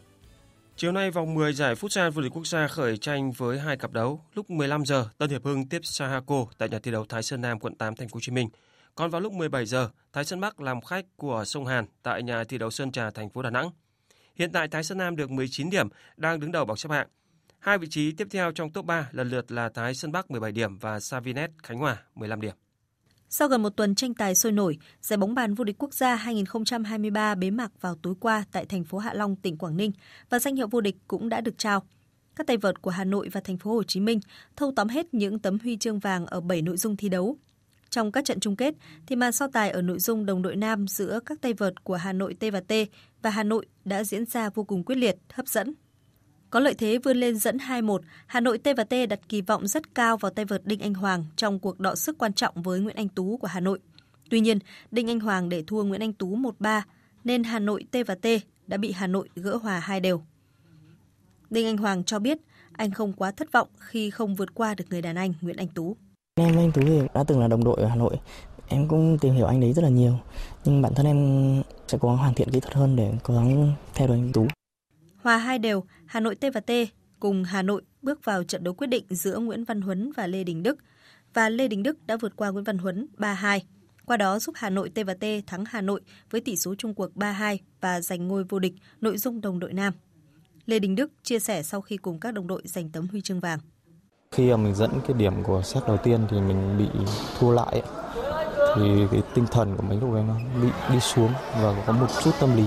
Chiều 0.80 0.92
nay 0.92 1.10
vòng 1.10 1.34
10 1.34 1.52
giải 1.52 1.74
Futsal 1.74 2.10
vô 2.10 2.22
địch 2.22 2.32
quốc 2.34 2.46
gia 2.46 2.66
khởi 2.66 2.96
tranh 2.96 3.32
với 3.32 3.58
hai 3.58 3.76
cặp 3.76 3.92
đấu. 3.92 4.24
Lúc 4.34 4.50
15 4.50 4.84
giờ, 4.84 5.08
Tân 5.18 5.30
Hiệp 5.30 5.44
Hưng 5.44 5.68
tiếp 5.68 5.80
Sahako 5.82 6.46
tại 6.58 6.68
nhà 6.68 6.78
thi 6.78 6.90
đấu 6.90 7.04
Thái 7.08 7.22
Sơn 7.22 7.40
Nam 7.40 7.58
quận 7.58 7.74
8 7.74 7.96
thành 7.96 8.08
phố 8.08 8.16
Hồ 8.16 8.20
Chí 8.20 8.32
Minh. 8.32 8.48
Còn 8.94 9.10
vào 9.10 9.20
lúc 9.20 9.32
17 9.32 9.66
giờ, 9.66 9.88
Thái 10.12 10.24
Sơn 10.24 10.40
Bắc 10.40 10.60
làm 10.60 10.80
khách 10.80 11.04
của 11.16 11.44
Sông 11.46 11.66
Hàn 11.66 11.86
tại 12.02 12.22
nhà 12.22 12.44
thi 12.44 12.58
đấu 12.58 12.70
Sơn 12.70 12.92
Trà 12.92 13.10
thành 13.10 13.30
phố 13.30 13.42
Đà 13.42 13.50
Nẵng. 13.50 13.70
Hiện 14.34 14.52
tại 14.52 14.68
Thái 14.68 14.84
Sơn 14.84 14.98
Nam 14.98 15.16
được 15.16 15.30
19 15.30 15.70
điểm, 15.70 15.88
đang 16.16 16.40
đứng 16.40 16.52
đầu 16.52 16.64
bảng 16.64 16.76
xếp 16.76 16.90
hạng. 16.90 17.08
Hai 17.58 17.78
vị 17.78 17.86
trí 17.90 18.12
tiếp 18.12 18.28
theo 18.30 18.52
trong 18.52 18.70
top 18.70 18.84
3 18.84 19.08
lần 19.12 19.28
lượt 19.28 19.52
là 19.52 19.68
Thái 19.68 19.94
Sơn 19.94 20.12
Bắc 20.12 20.30
17 20.30 20.52
điểm 20.52 20.78
và 20.78 21.00
Savinet 21.00 21.50
Khánh 21.62 21.78
Hòa 21.78 21.96
15 22.14 22.40
điểm. 22.40 22.54
Sau 23.32 23.48
gần 23.48 23.62
một 23.62 23.70
tuần 23.70 23.94
tranh 23.94 24.14
tài 24.14 24.34
sôi 24.34 24.52
nổi, 24.52 24.78
giải 25.00 25.16
bóng 25.16 25.34
bàn 25.34 25.54
vô 25.54 25.64
địch 25.64 25.76
quốc 25.78 25.94
gia 25.94 26.14
2023 26.14 27.34
bế 27.34 27.50
mạc 27.50 27.72
vào 27.80 27.94
tối 28.02 28.14
qua 28.20 28.44
tại 28.52 28.66
thành 28.66 28.84
phố 28.84 28.98
Hạ 28.98 29.14
Long, 29.14 29.36
tỉnh 29.36 29.56
Quảng 29.56 29.76
Ninh 29.76 29.92
và 30.30 30.38
danh 30.38 30.56
hiệu 30.56 30.68
vô 30.68 30.80
địch 30.80 30.96
cũng 31.08 31.28
đã 31.28 31.40
được 31.40 31.58
trao. 31.58 31.82
Các 32.36 32.46
tay 32.46 32.56
vợt 32.56 32.82
của 32.82 32.90
Hà 32.90 33.04
Nội 33.04 33.28
và 33.32 33.40
thành 33.40 33.58
phố 33.58 33.72
Hồ 33.74 33.82
Chí 33.82 34.00
Minh 34.00 34.20
thâu 34.56 34.72
tóm 34.76 34.88
hết 34.88 35.14
những 35.14 35.38
tấm 35.38 35.58
huy 35.62 35.76
chương 35.76 35.98
vàng 35.98 36.26
ở 36.26 36.40
7 36.40 36.62
nội 36.62 36.76
dung 36.76 36.96
thi 36.96 37.08
đấu. 37.08 37.36
Trong 37.90 38.12
các 38.12 38.24
trận 38.24 38.40
chung 38.40 38.56
kết 38.56 38.74
thì 39.06 39.16
màn 39.16 39.32
so 39.32 39.46
tài 39.52 39.70
ở 39.70 39.82
nội 39.82 39.98
dung 39.98 40.26
đồng 40.26 40.42
đội 40.42 40.56
nam 40.56 40.88
giữa 40.88 41.20
các 41.26 41.40
tay 41.40 41.52
vợt 41.52 41.84
của 41.84 41.96
Hà 41.96 42.12
Nội 42.12 42.34
T 42.34 42.44
và 42.52 42.60
T 42.60 42.72
và 43.22 43.30
Hà 43.30 43.42
Nội 43.42 43.66
đã 43.84 44.04
diễn 44.04 44.24
ra 44.24 44.50
vô 44.50 44.64
cùng 44.64 44.84
quyết 44.84 44.96
liệt, 44.96 45.16
hấp 45.32 45.48
dẫn. 45.48 45.74
Có 46.50 46.60
lợi 46.60 46.74
thế 46.74 46.98
vươn 46.98 47.16
lên 47.16 47.36
dẫn 47.36 47.56
2-1, 47.56 47.98
Hà 48.26 48.40
Nội 48.40 48.58
T 48.58 48.68
và 48.76 48.84
T 48.84 48.94
đặt 49.08 49.20
kỳ 49.28 49.40
vọng 49.40 49.66
rất 49.66 49.94
cao 49.94 50.16
vào 50.16 50.30
tay 50.30 50.44
vợt 50.44 50.66
Đinh 50.66 50.80
Anh 50.80 50.94
Hoàng 50.94 51.24
trong 51.36 51.58
cuộc 51.58 51.80
đọ 51.80 51.94
sức 51.94 52.18
quan 52.18 52.32
trọng 52.32 52.62
với 52.62 52.80
Nguyễn 52.80 52.96
Anh 52.96 53.08
Tú 53.08 53.36
của 53.36 53.46
Hà 53.46 53.60
Nội. 53.60 53.78
Tuy 54.30 54.40
nhiên, 54.40 54.58
Đinh 54.90 55.10
Anh 55.10 55.20
Hoàng 55.20 55.48
để 55.48 55.64
thua 55.66 55.84
Nguyễn 55.84 56.00
Anh 56.00 56.12
Tú 56.12 56.36
1-3 56.36 56.80
nên 57.24 57.44
Hà 57.44 57.58
Nội 57.58 57.84
T 57.90 57.96
và 58.06 58.14
T 58.14 58.26
đã 58.66 58.76
bị 58.76 58.92
Hà 58.92 59.06
Nội 59.06 59.28
gỡ 59.34 59.56
hòa 59.56 59.78
hai 59.78 60.00
đều. 60.00 60.22
Đinh 61.50 61.66
Anh 61.66 61.76
Hoàng 61.76 62.04
cho 62.04 62.18
biết 62.18 62.38
anh 62.72 62.90
không 62.90 63.12
quá 63.12 63.30
thất 63.30 63.52
vọng 63.52 63.68
khi 63.78 64.10
không 64.10 64.34
vượt 64.34 64.54
qua 64.54 64.74
được 64.74 64.84
người 64.90 65.02
đàn 65.02 65.16
anh 65.16 65.34
Nguyễn 65.40 65.56
Anh 65.56 65.68
Tú. 65.68 65.96
Em 66.34 66.56
anh 66.56 66.72
Tú 66.72 66.82
thì 66.82 67.00
đã 67.14 67.24
từng 67.24 67.40
là 67.40 67.48
đồng 67.48 67.64
đội 67.64 67.76
ở 67.82 67.88
Hà 67.88 67.96
Nội. 67.96 68.16
Em 68.68 68.88
cũng 68.88 69.18
tìm 69.20 69.34
hiểu 69.34 69.46
anh 69.46 69.60
đấy 69.60 69.72
rất 69.72 69.82
là 69.82 69.88
nhiều. 69.88 70.18
Nhưng 70.64 70.82
bản 70.82 70.94
thân 70.94 71.06
em 71.06 71.62
sẽ 71.88 71.98
cố 72.00 72.08
gắng 72.08 72.16
hoàn 72.18 72.34
thiện 72.34 72.50
kỹ 72.50 72.60
thuật 72.60 72.74
hơn 72.74 72.96
để 72.96 73.12
cố 73.22 73.34
gắng 73.34 73.72
theo 73.94 74.08
đuổi 74.08 74.16
anh 74.16 74.32
Tú. 74.32 74.46
Hòa 75.22 75.36
hai 75.36 75.58
đều, 75.58 75.84
Hà 76.06 76.20
Nội 76.20 76.34
T 76.34 76.44
và 76.54 76.60
T 76.60 76.70
cùng 77.20 77.44
Hà 77.44 77.62
Nội 77.62 77.82
bước 78.02 78.24
vào 78.24 78.44
trận 78.44 78.64
đấu 78.64 78.74
quyết 78.74 78.86
định 78.86 79.04
giữa 79.10 79.38
Nguyễn 79.38 79.64
Văn 79.64 79.80
Huấn 79.80 80.12
và 80.12 80.26
Lê 80.26 80.44
Đình 80.44 80.62
Đức. 80.62 80.78
và 81.34 81.48
Lê 81.48 81.68
Đình 81.68 81.82
Đức 81.82 82.06
đã 82.06 82.16
vượt 82.16 82.36
qua 82.36 82.50
Nguyễn 82.50 82.64
Văn 82.64 82.78
Huấn 82.78 83.06
3-2. 83.18 83.60
Qua 84.06 84.16
đó 84.16 84.38
giúp 84.38 84.54
Hà 84.58 84.70
Nội 84.70 84.90
T 84.90 84.98
và 85.06 85.14
T 85.14 85.24
thắng 85.46 85.64
Hà 85.68 85.80
Nội 85.80 86.00
với 86.30 86.40
tỷ 86.40 86.56
số 86.56 86.74
chung 86.78 86.94
cuộc 86.94 87.10
3-2 87.14 87.58
và 87.80 88.00
giành 88.00 88.28
ngôi 88.28 88.44
vô 88.44 88.58
địch 88.58 88.74
nội 89.00 89.18
dung 89.18 89.40
đồng 89.40 89.58
đội 89.58 89.72
nam. 89.72 89.92
Lê 90.66 90.78
Đình 90.78 90.94
Đức 90.94 91.12
chia 91.22 91.38
sẻ 91.38 91.62
sau 91.62 91.80
khi 91.80 91.96
cùng 91.96 92.20
các 92.20 92.34
đồng 92.34 92.46
đội 92.46 92.62
giành 92.64 92.90
tấm 92.90 93.08
huy 93.08 93.20
chương 93.20 93.40
vàng. 93.40 93.58
Khi 94.30 94.50
mà 94.50 94.56
mình 94.56 94.74
dẫn 94.74 94.90
cái 95.06 95.16
điểm 95.18 95.42
của 95.42 95.62
set 95.62 95.82
đầu 95.86 95.96
tiên 95.96 96.26
thì 96.30 96.40
mình 96.40 96.78
bị 96.78 96.88
thua 97.38 97.52
lại 97.52 97.82
thì 98.76 99.06
cái 99.10 99.22
tinh 99.34 99.46
thần 99.50 99.76
của 99.76 99.82
mình 99.82 100.00
lúc 100.00 100.12
ấy 100.12 100.22
nó 100.22 100.34
bị 100.62 100.68
đi 100.92 101.00
xuống 101.00 101.32
và 101.62 101.84
có 101.86 101.92
một 101.92 102.06
chút 102.24 102.30
tâm 102.40 102.56
lý 102.56 102.64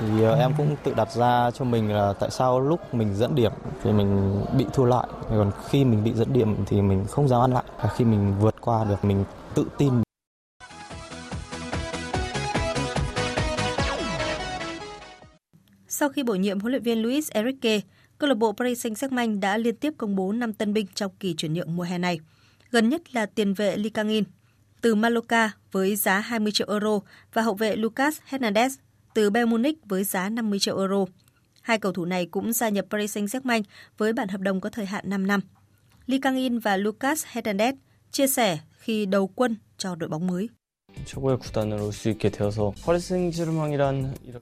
thì 0.00 0.22
ờ, 0.22 0.34
em 0.34 0.52
cũng 0.56 0.76
tự 0.84 0.94
đặt 0.94 1.12
ra 1.12 1.50
cho 1.50 1.64
mình 1.64 1.92
là 1.92 2.12
tại 2.20 2.30
sao 2.30 2.60
lúc 2.60 2.94
mình 2.94 3.14
dẫn 3.14 3.34
điểm 3.34 3.52
thì 3.82 3.92
mình 3.92 4.40
bị 4.58 4.64
thua 4.72 4.84
lại 4.84 5.06
còn 5.28 5.50
khi 5.68 5.84
mình 5.84 6.04
bị 6.04 6.12
dẫn 6.12 6.32
điểm 6.32 6.56
thì 6.66 6.82
mình 6.82 7.04
không 7.10 7.28
dám 7.28 7.40
ăn 7.40 7.52
lại 7.52 7.64
và 7.82 7.88
khi 7.96 8.04
mình 8.04 8.34
vượt 8.40 8.54
qua 8.60 8.84
được 8.84 9.04
mình 9.04 9.24
tự 9.54 9.66
tin 9.78 9.92
Sau 15.88 16.08
khi 16.08 16.22
bổ 16.22 16.34
nhiệm 16.34 16.60
huấn 16.60 16.72
luyện 16.72 16.82
viên 16.82 17.02
Luis 17.02 17.30
Enrique, 17.30 17.80
câu 18.18 18.28
lạc 18.28 18.34
bộ 18.34 18.52
Paris 18.52 18.86
Saint-Germain 18.86 19.40
đã 19.40 19.56
liên 19.56 19.76
tiếp 19.76 19.92
công 19.98 20.16
bố 20.16 20.32
5 20.32 20.52
tân 20.52 20.72
binh 20.72 20.86
trong 20.94 21.12
kỳ 21.20 21.34
chuyển 21.34 21.52
nhượng 21.52 21.76
mùa 21.76 21.82
hè 21.82 21.98
này. 21.98 22.20
Gần 22.70 22.88
nhất 22.88 23.14
là 23.14 23.26
tiền 23.26 23.54
vệ 23.54 23.76
Lee 23.76 23.90
Kang-in 23.90 24.24
từ 24.80 24.94
Mallorca 24.94 25.50
với 25.72 25.96
giá 25.96 26.18
20 26.18 26.52
triệu 26.52 26.66
euro 26.70 27.00
và 27.32 27.42
hậu 27.42 27.54
vệ 27.54 27.76
Lucas 27.76 28.18
Hernandez 28.30 28.70
từ 29.16 29.30
Bayern 29.30 29.50
Munich 29.50 29.76
với 29.88 30.04
giá 30.04 30.28
50 30.28 30.58
triệu 30.58 30.78
euro. 30.78 31.04
Hai 31.62 31.78
cầu 31.78 31.92
thủ 31.92 32.04
này 32.04 32.26
cũng 32.26 32.52
gia 32.52 32.68
nhập 32.68 32.86
Paris 32.90 33.16
Saint-Germain 33.16 33.62
với 33.98 34.12
bản 34.12 34.28
hợp 34.28 34.40
đồng 34.40 34.60
có 34.60 34.70
thời 34.70 34.86
hạn 34.86 35.04
5 35.10 35.26
năm. 35.26 35.40
Lee 36.06 36.18
Kang-in 36.22 36.58
và 36.58 36.76
Lucas 36.76 37.26
Hernandez 37.32 37.72
chia 38.10 38.26
sẻ 38.26 38.58
khi 38.78 39.06
đầu 39.06 39.26
quân 39.26 39.56
cho 39.78 39.94
đội 39.94 40.08
bóng 40.08 40.26
mới. 40.26 40.48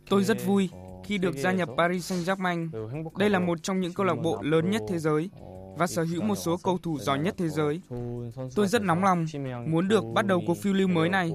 Tôi 0.09 0.25
rất 0.25 0.47
vui 0.47 0.69
khi 1.05 1.19
được 1.19 1.37
gia 1.37 1.53
nhập 1.53 1.69
Paris 1.77 2.13
Saint-Germain. 2.13 2.69
Đây 3.19 3.31
là 3.31 3.39
một 3.39 3.63
trong 3.63 3.81
những 3.81 3.93
câu 3.93 4.07
lạc 4.07 4.17
bộ 4.23 4.43
lớn 4.43 4.71
nhất 4.71 4.83
thế 4.89 4.99
giới 4.99 5.31
và 5.79 5.87
sở 5.87 6.03
hữu 6.03 6.23
một 6.23 6.37
số 6.37 6.57
cầu 6.63 6.79
thủ 6.83 6.99
giỏi 6.99 7.19
nhất 7.19 7.35
thế 7.39 7.49
giới. 7.49 7.81
Tôi 8.55 8.69
rất 8.69 8.83
nóng 8.83 9.05
lòng 9.05 9.27
muốn 9.69 9.89
được 9.89 10.05
bắt 10.15 10.27
đầu 10.27 10.43
cuộc 10.47 10.59
phiêu 10.63 10.73
lưu 10.73 10.89
mới 10.89 11.09
này. 11.09 11.33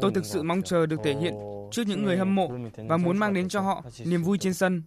Tôi 0.00 0.12
thực 0.14 0.24
sự 0.24 0.42
mong 0.42 0.62
chờ 0.62 0.86
được 0.86 0.96
thể 1.04 1.14
hiện 1.14 1.34
trước 1.70 1.82
những 1.86 2.04
người 2.04 2.16
hâm 2.16 2.34
mộ 2.34 2.50
và 2.88 2.96
muốn 2.96 3.18
mang 3.18 3.34
đến 3.34 3.48
cho 3.48 3.60
họ 3.60 3.82
niềm 4.04 4.22
vui 4.22 4.38
trên 4.38 4.54
sân. 4.54 4.82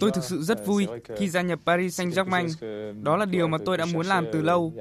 Tôi 0.00 0.10
thực 0.14 0.24
sự 0.24 0.42
rất 0.42 0.66
vui 0.66 0.86
khi 1.16 1.28
gia 1.28 1.42
nhập 1.42 1.58
Paris 1.66 2.00
Saint-Germain. 2.00 3.02
Đó 3.02 3.16
là 3.16 3.24
điều 3.24 3.48
mà 3.48 3.58
tôi 3.64 3.76
đã 3.76 3.84
muốn 3.92 4.06
làm 4.06 4.26
từ 4.32 4.42
lâu 4.42 4.72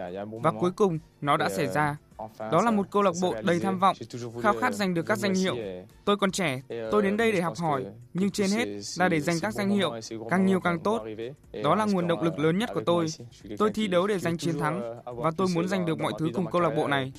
và 0.44 0.52
cuối 0.52 0.72
cùng 0.72 1.00
nó 1.22 1.38
đã 1.38 1.50
xảy 1.50 1.68
ra. 1.68 1.98
Đó 2.40 2.62
là 2.62 2.72
một 2.72 2.92
câu 2.92 3.02
lạc 3.02 3.14
bộ 3.22 3.36
đầy 3.44 3.60
tham 3.60 3.80
vọng, 3.80 3.98
khao 4.44 4.54
khát 4.62 4.74
giành 4.74 4.94
được 4.94 5.06
các 5.06 5.18
danh 5.18 5.34
hiệu. 5.34 5.56
Tôi 6.06 6.18
còn 6.18 6.32
trẻ, 6.32 6.62
tôi 6.92 7.02
đến 7.02 7.18
đây 7.18 7.32
để 7.32 7.42
học 7.42 7.58
hỏi, 7.58 7.86
nhưng 8.14 8.32
trên 8.32 8.50
hết 8.50 8.66
là 8.98 9.10
để 9.10 9.20
giành 9.20 9.40
các 9.42 9.54
danh 9.54 9.70
hiệu, 9.70 9.92
càng 10.30 10.46
nhiều 10.46 10.60
càng 10.60 10.80
tốt. 10.80 11.06
Đó 11.64 11.76
là 11.76 11.86
nguồn 11.86 12.08
động 12.08 12.24
lực 12.24 12.40
lớn 12.40 12.58
nhất 12.58 12.70
của 12.74 12.84
tôi. 12.86 13.06
Tôi 13.58 13.70
thi 13.74 13.88
đấu 13.88 14.08
để 14.08 14.20
giành 14.20 14.38
chiến 14.38 14.60
thắng 14.60 15.02
và 15.06 15.32
tôi 15.38 15.48
muốn 15.56 15.68
giành 15.68 15.86
được 15.86 16.00
mọi 16.00 16.14
thứ 16.20 16.30
cùng 16.34 16.52
câu 16.52 16.62
lạc 16.62 16.70
bộ 16.70 16.88
này. 16.88 17.14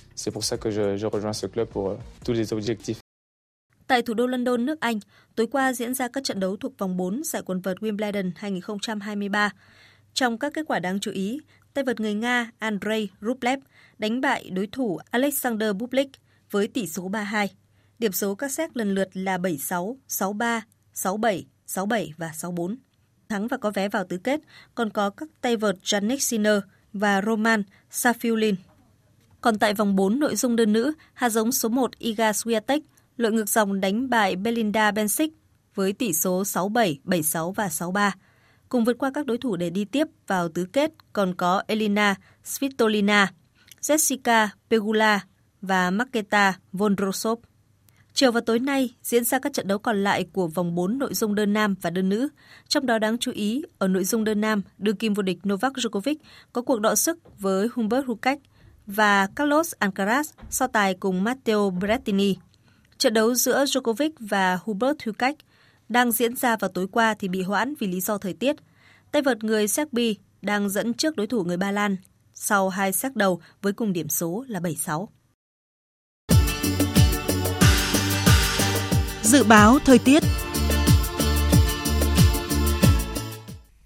Tại 3.87 4.03
thủ 4.03 4.15
đô 4.15 4.27
London, 4.27 4.67
nước 4.67 4.81
Anh, 4.81 4.99
tối 5.37 5.47
qua 5.47 5.73
diễn 5.73 5.95
ra 5.95 6.09
các 6.09 6.25
trận 6.25 6.41
đấu 6.41 6.57
thuộc 6.57 6.79
vòng 6.79 6.97
4 6.97 7.25
giải 7.25 7.43
quần 7.43 7.61
vợt 7.61 7.77
Wimbledon 7.77 8.31
2023. 8.37 9.51
Trong 10.15 10.39
các 10.39 10.53
kết 10.55 10.63
quả 10.67 10.79
đáng 10.79 11.01
chú 11.01 11.11
ý, 11.11 11.41
tay 11.75 11.85
vợt 11.85 12.01
người 12.01 12.15
Nga 12.15 12.51
Andrei 12.59 13.09
Rublev 13.21 13.59
đánh 13.99 14.21
bại 14.21 14.51
đối 14.51 14.67
thủ 14.67 14.99
Alexander 15.11 15.77
Bublik 15.77 16.11
với 16.51 16.69
tỷ 16.69 16.87
số 16.87 17.11
3-2. 17.11 17.49
Điểm 17.99 18.13
số 18.13 18.35
các 18.35 18.53
xét 18.53 18.77
lần 18.77 18.95
lượt 18.95 19.09
là 19.13 19.39
7-6, 19.39 19.97
6-3, 20.09 20.61
6-7, 20.95 21.43
6-7 21.67 22.11
và 22.17 22.31
6-4. 22.35 22.77
Thắng 23.29 23.49
và 23.49 23.57
có 23.57 23.71
vé 23.71 23.89
vào 23.89 24.05
tứ 24.05 24.19
kết 24.19 24.41
còn 24.75 24.91
có 24.91 25.11
các 25.11 25.29
tay 25.41 25.57
vợt 25.57 25.77
Janik 25.83 26.19
Sinner 26.19 26.59
và 26.93 27.23
Roman 27.23 27.63
Safiulin. 27.91 28.55
Còn 29.41 29.59
tại 29.59 29.75
vòng 29.75 29.97
4 29.97 30.19
nội 30.19 30.37
dung 30.37 30.57
đơn 30.57 30.73
nữ, 30.73 30.93
hạt 31.13 31.29
giống 31.29 31.53
số 31.53 31.69
1 31.69 31.99
Iga 31.99 32.31
Swiatek 32.31 32.81
lội 33.17 33.33
ngược 33.33 33.49
dòng 33.49 33.81
đánh 33.81 34.11
bại 34.11 34.37
Belinda 34.37 34.91
Bencic 34.91 35.33
với 35.75 35.93
tỷ 35.93 36.13
số 36.13 36.43
6-7, 36.43 36.97
7-6 37.05 37.53
và 37.53 37.69
6-3. 37.69 38.11
Cùng 38.69 38.85
vượt 38.85 38.99
qua 38.99 39.11
các 39.15 39.27
đối 39.27 39.39
thủ 39.39 39.57
để 39.57 39.71
đi 39.71 39.85
tiếp 39.85 40.07
vào 40.27 40.49
tứ 40.49 40.67
kết 40.73 40.93
còn 41.13 41.35
có 41.35 41.63
Elina 41.67 42.15
Svitolina, 42.45 43.33
Jessica 43.85 44.49
Pegula 44.71 45.21
và 45.63 45.91
Maketa 45.91 46.59
Vondrosov. 46.73 47.39
Chiều 48.15 48.33
và 48.33 48.41
tối 48.41 48.59
nay 48.59 48.95
diễn 49.03 49.25
ra 49.25 49.39
các 49.39 49.53
trận 49.53 49.69
đấu 49.69 49.79
còn 49.79 50.05
lại 50.05 50.27
của 50.33 50.47
vòng 50.47 50.75
4 50.75 50.99
nội 50.99 51.15
dung 51.15 51.35
đơn 51.35 51.53
nam 51.53 51.75
và 51.83 51.91
đơn 51.91 52.09
nữ. 52.09 52.29
Trong 52.69 52.87
đó 52.87 52.99
đáng 52.99 53.19
chú 53.19 53.33
ý, 53.33 53.63
ở 53.79 53.89
nội 53.89 54.05
dung 54.05 54.25
đơn 54.25 54.41
nam, 54.41 54.63
đương 54.79 54.97
kim 54.97 55.15
vô 55.15 55.23
địch 55.23 55.39
Novak 55.49 55.73
Djokovic 55.73 56.17
có 56.53 56.63
cuộc 56.63 56.81
đọ 56.81 56.95
sức 56.95 57.19
với 57.39 57.69
Humbert 57.75 58.07
Hurkacz 58.07 58.39
và 58.87 59.27
Carlos 59.27 59.75
Alcaraz 59.81 60.25
so 60.51 60.67
tài 60.67 60.95
cùng 60.95 61.25
Matteo 61.25 61.71
Berrettini. 61.71 62.37
Trận 62.99 63.15
đấu 63.15 63.35
giữa 63.35 63.65
Djokovic 63.65 64.11
và 64.21 64.59
Hubert 64.65 64.97
Hurkacz 64.99 65.35
đang 65.89 66.13
diễn 66.13 66.37
ra 66.37 66.57
vào 66.57 66.71
tối 66.75 66.87
qua 66.93 67.15
thì 67.15 67.29
bị 67.29 67.43
hoãn 67.43 67.75
vì 67.79 67.87
lý 67.87 68.01
do 68.01 68.19
thời 68.19 68.35
tiết. 68.35 68.57
Tay 69.13 69.23
vợt 69.23 69.45
người 69.45 69.69
Serbia 69.69 70.13
đang 70.43 70.69
dẫn 70.69 70.95
trước 70.95 71.17
đối 71.17 71.27
thủ 71.27 71.45
người 71.45 71.57
Ba 71.57 71.71
Lan 71.71 71.97
sau 72.35 72.69
hai 72.69 72.93
xét 72.93 73.17
đầu 73.17 73.41
với 73.63 73.73
cùng 73.73 73.93
điểm 73.93 74.09
số 74.09 74.45
là 74.49 74.61
7-6. 74.61 75.07
Dự 79.23 79.45
báo 79.45 79.79
thời 79.85 79.99
tiết 79.99 80.23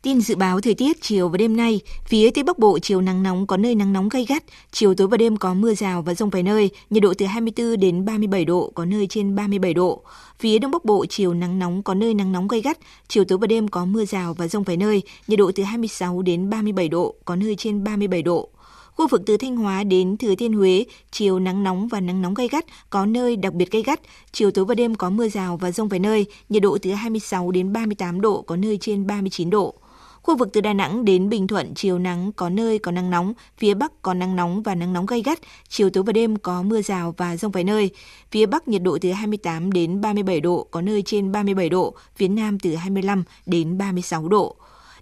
Tin 0.02 0.20
dự 0.20 0.36
báo 0.36 0.60
thời 0.60 0.74
tiết 0.74 1.02
chiều 1.02 1.28
và 1.28 1.36
đêm 1.36 1.56
nay, 1.56 1.80
phía 2.06 2.30
Tây 2.30 2.44
Bắc 2.44 2.58
Bộ 2.58 2.78
chiều 2.78 3.00
nắng 3.00 3.22
nóng 3.22 3.46
có 3.46 3.56
nơi 3.56 3.74
nắng 3.74 3.92
nóng 3.92 4.08
gay 4.08 4.24
gắt, 4.28 4.42
chiều 4.72 4.94
tối 4.94 5.08
và 5.08 5.16
đêm 5.16 5.36
có 5.36 5.54
mưa 5.54 5.74
rào 5.74 6.02
và 6.02 6.14
rông 6.14 6.30
vài 6.30 6.42
nơi, 6.42 6.70
nhiệt 6.90 7.02
độ 7.02 7.14
từ 7.18 7.26
24 7.26 7.80
đến 7.80 8.04
37 8.04 8.44
độ, 8.44 8.72
có 8.74 8.84
nơi 8.84 9.06
trên 9.06 9.34
37 9.34 9.74
độ. 9.74 10.02
Phía 10.40 10.58
Đông 10.58 10.70
Bắc 10.70 10.84
Bộ 10.84 11.06
chiều 11.06 11.34
nắng 11.34 11.58
nóng 11.58 11.82
có 11.82 11.94
nơi 11.94 12.14
nắng 12.14 12.32
nóng 12.32 12.48
gay 12.48 12.60
gắt, 12.60 12.78
chiều 13.08 13.24
tối 13.24 13.38
và 13.38 13.46
đêm 13.46 13.68
có 13.68 13.84
mưa 13.84 14.04
rào 14.04 14.34
và 14.34 14.48
rông 14.48 14.62
vài 14.62 14.76
nơi, 14.76 15.02
nhiệt 15.26 15.38
độ 15.38 15.50
từ 15.54 15.62
26 15.62 16.22
đến 16.22 16.50
37 16.50 16.88
độ, 16.88 17.14
có 17.24 17.36
nơi 17.36 17.56
trên 17.56 17.84
37 17.84 18.22
độ. 18.22 18.48
Khu 18.94 19.08
vực 19.08 19.22
từ 19.26 19.36
Thanh 19.36 19.56
Hóa 19.56 19.84
đến 19.84 20.16
Thừa 20.16 20.34
Thiên 20.34 20.52
Huế, 20.52 20.84
chiều 21.10 21.38
nắng 21.38 21.62
nóng 21.62 21.88
và 21.88 22.00
nắng 22.00 22.22
nóng 22.22 22.34
gay 22.34 22.48
gắt, 22.48 22.64
có 22.90 23.06
nơi 23.06 23.36
đặc 23.36 23.54
biệt 23.54 23.70
gay 23.70 23.82
gắt. 23.82 24.00
Chiều 24.32 24.50
tối 24.50 24.64
và 24.64 24.74
đêm 24.74 24.94
có 24.94 25.10
mưa 25.10 25.28
rào 25.28 25.56
và 25.56 25.70
rông 25.70 25.88
vài 25.88 26.00
nơi, 26.00 26.26
nhiệt 26.48 26.62
độ 26.62 26.78
từ 26.82 26.90
26 26.90 27.50
đến 27.50 27.72
38 27.72 28.20
độ, 28.20 28.42
có 28.42 28.56
nơi 28.56 28.78
trên 28.80 29.06
39 29.06 29.50
độ. 29.50 29.74
Khu 30.28 30.36
vực 30.36 30.48
từ 30.52 30.60
Đà 30.60 30.72
Nẵng 30.72 31.04
đến 31.04 31.28
Bình 31.28 31.46
Thuận 31.46 31.74
chiều 31.74 31.98
nắng 31.98 32.32
có 32.32 32.48
nơi 32.48 32.78
có 32.78 32.92
nắng 32.92 33.10
nóng, 33.10 33.32
phía 33.58 33.74
Bắc 33.74 34.02
có 34.02 34.14
nắng 34.14 34.36
nóng 34.36 34.62
và 34.62 34.74
nắng 34.74 34.92
nóng 34.92 35.06
gay 35.06 35.22
gắt, 35.22 35.38
chiều 35.68 35.90
tối 35.90 36.04
và 36.04 36.12
đêm 36.12 36.36
có 36.36 36.62
mưa 36.62 36.82
rào 36.82 37.14
và 37.16 37.36
rông 37.36 37.52
vài 37.52 37.64
nơi. 37.64 37.90
Phía 38.30 38.46
Bắc 38.46 38.68
nhiệt 38.68 38.82
độ 38.82 38.98
từ 39.00 39.12
28 39.12 39.72
đến 39.72 40.00
37 40.00 40.40
độ, 40.40 40.66
có 40.70 40.80
nơi 40.80 41.02
trên 41.02 41.32
37 41.32 41.68
độ, 41.68 41.94
phía 42.16 42.28
Nam 42.28 42.58
từ 42.58 42.74
25 42.74 43.24
đến 43.46 43.78
36 43.78 44.28
độ. 44.28 44.56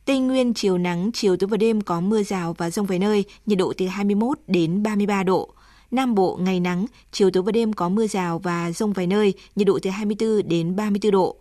Tây 0.05 0.19
Nguyên 0.19 0.55
chiều 0.55 0.79
nắng, 0.79 1.11
chiều 1.15 1.37
tối 1.37 1.49
và 1.49 1.57
đêm 1.57 1.81
có 1.81 2.01
mưa 2.01 2.23
rào 2.23 2.55
và 2.59 2.71
rông 2.71 2.87
vài 2.87 2.99
nơi, 2.99 3.25
nhiệt 3.47 3.59
độ 3.59 3.73
từ 3.77 3.87
21 3.87 4.39
đến 4.47 4.83
33 4.83 5.23
độ. 5.23 5.49
Nam 5.91 6.15
Bộ 6.15 6.39
ngày 6.41 6.61
nắng, 6.61 6.87
chiều 7.13 7.31
tối 7.31 7.43
và 7.43 7.53
đêm 7.53 7.73
có 7.73 7.89
mưa 7.89 8.07
rào 8.07 8.39
và 8.39 8.73
rông 8.73 8.93
vài 8.93 9.07
nơi, 9.07 9.35
nhiệt 9.57 9.67
độ 9.67 9.79
từ 9.83 9.91
24 9.91 10.49
đến 10.49 10.77
34 10.77 11.13
độ. 11.13 11.37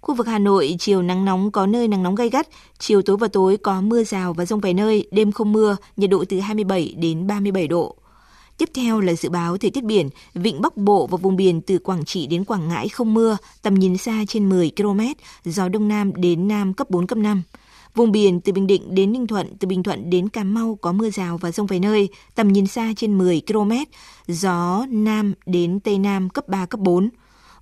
Khu 0.00 0.14
vực 0.14 0.26
Hà 0.26 0.38
Nội, 0.38 0.76
chiều 0.78 1.02
nắng 1.02 1.24
nóng 1.24 1.50
có 1.50 1.66
nơi 1.66 1.88
nắng 1.88 2.02
nóng 2.02 2.14
gay 2.14 2.30
gắt, 2.30 2.48
chiều 2.78 3.02
tối 3.02 3.16
và 3.16 3.28
tối 3.28 3.56
có 3.56 3.80
mưa 3.80 4.04
rào 4.04 4.32
và 4.32 4.46
rông 4.46 4.60
vài 4.60 4.74
nơi, 4.74 5.08
đêm 5.10 5.32
không 5.32 5.52
mưa, 5.52 5.76
nhiệt 5.96 6.10
độ 6.10 6.24
từ 6.28 6.40
27 6.40 6.94
đến 6.98 7.26
37 7.26 7.68
độ. 7.68 7.96
Tiếp 8.58 8.70
theo 8.74 9.00
là 9.00 9.12
dự 9.12 9.28
báo 9.28 9.56
thời 9.58 9.70
tiết 9.70 9.84
biển, 9.84 10.08
vịnh 10.34 10.60
Bắc 10.60 10.76
Bộ 10.76 11.06
và 11.06 11.16
vùng 11.16 11.36
biển 11.36 11.60
từ 11.60 11.78
Quảng 11.78 12.04
Trị 12.04 12.26
đến 12.26 12.44
Quảng 12.44 12.68
Ngãi 12.68 12.88
không 12.88 13.14
mưa, 13.14 13.36
tầm 13.62 13.74
nhìn 13.74 13.96
xa 13.96 14.24
trên 14.28 14.48
10 14.48 14.70
km, 14.76 15.00
gió 15.44 15.68
Đông 15.68 15.88
Nam 15.88 16.12
đến 16.14 16.48
Nam 16.48 16.74
cấp 16.74 16.90
4, 16.90 17.06
cấp 17.06 17.18
5. 17.18 17.42
Vùng 17.94 18.12
biển 18.12 18.40
từ 18.40 18.52
Bình 18.52 18.66
Định 18.66 18.94
đến 18.94 19.12
Ninh 19.12 19.26
Thuận, 19.26 19.56
từ 19.60 19.68
Bình 19.68 19.82
Thuận 19.82 20.10
đến 20.10 20.28
Cà 20.28 20.44
Mau 20.44 20.78
có 20.80 20.92
mưa 20.92 21.10
rào 21.10 21.38
và 21.38 21.52
rông 21.52 21.66
vài 21.66 21.80
nơi, 21.80 22.08
tầm 22.34 22.48
nhìn 22.48 22.66
xa 22.66 22.92
trên 22.96 23.18
10 23.18 23.42
km, 23.46 23.72
gió 24.28 24.86
Nam 24.88 25.34
đến 25.46 25.80
Tây 25.80 25.98
Nam 25.98 26.28
cấp 26.28 26.48
3, 26.48 26.66
cấp 26.66 26.80
4. 26.80 27.08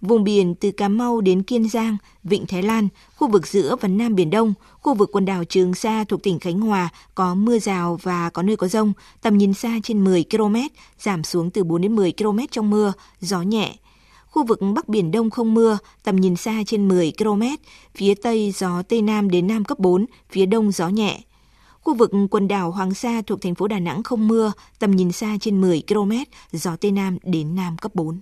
Vùng 0.06 0.24
biển 0.24 0.54
từ 0.54 0.70
Cà 0.70 0.88
Mau 0.88 1.20
đến 1.20 1.42
Kiên 1.42 1.68
Giang, 1.68 1.96
Vịnh 2.24 2.46
Thái 2.46 2.62
Lan, 2.62 2.88
khu 3.16 3.28
vực 3.28 3.46
giữa 3.46 3.76
và 3.80 3.88
Nam 3.88 4.14
Biển 4.14 4.30
Đông, 4.30 4.54
khu 4.80 4.94
vực 4.94 5.10
quần 5.12 5.24
đảo 5.24 5.44
Trường 5.44 5.74
Sa 5.74 6.04
thuộc 6.04 6.22
tỉnh 6.22 6.38
Khánh 6.38 6.60
Hòa 6.60 6.88
có 7.14 7.34
mưa 7.34 7.58
rào 7.58 7.98
và 8.02 8.30
có 8.30 8.42
nơi 8.42 8.56
có 8.56 8.68
rông, 8.68 8.92
tầm 9.22 9.38
nhìn 9.38 9.54
xa 9.54 9.78
trên 9.82 10.04
10 10.04 10.24
km, 10.30 10.56
giảm 10.98 11.24
xuống 11.24 11.50
từ 11.50 11.64
4 11.64 11.82
đến 11.82 11.96
10 11.96 12.12
km 12.12 12.38
trong 12.50 12.70
mưa, 12.70 12.92
gió 13.20 13.42
nhẹ. 13.42 13.76
Khu 14.26 14.46
vực 14.46 14.58
Bắc 14.74 14.88
Biển 14.88 15.10
Đông 15.10 15.30
không 15.30 15.54
mưa, 15.54 15.78
tầm 16.02 16.16
nhìn 16.16 16.36
xa 16.36 16.62
trên 16.66 16.88
10 16.88 17.12
km, 17.18 17.42
phía 17.94 18.14
Tây 18.14 18.52
gió 18.56 18.82
Tây 18.82 19.02
Nam 19.02 19.30
đến 19.30 19.46
Nam 19.46 19.64
cấp 19.64 19.78
4, 19.78 20.06
phía 20.30 20.46
Đông 20.46 20.72
gió 20.72 20.88
nhẹ. 20.88 21.20
Khu 21.80 21.94
vực 21.94 22.10
quần 22.30 22.48
đảo 22.48 22.70
Hoàng 22.70 22.94
Sa 22.94 23.22
thuộc 23.26 23.40
thành 23.42 23.54
phố 23.54 23.68
Đà 23.68 23.78
Nẵng 23.78 24.02
không 24.02 24.28
mưa, 24.28 24.52
tầm 24.78 24.90
nhìn 24.90 25.12
xa 25.12 25.36
trên 25.40 25.60
10 25.60 25.82
km, 25.88 26.12
gió 26.52 26.76
Tây 26.76 26.90
Nam 26.92 27.18
đến 27.22 27.54
Nam 27.54 27.76
cấp 27.78 27.94
4. 27.94 28.20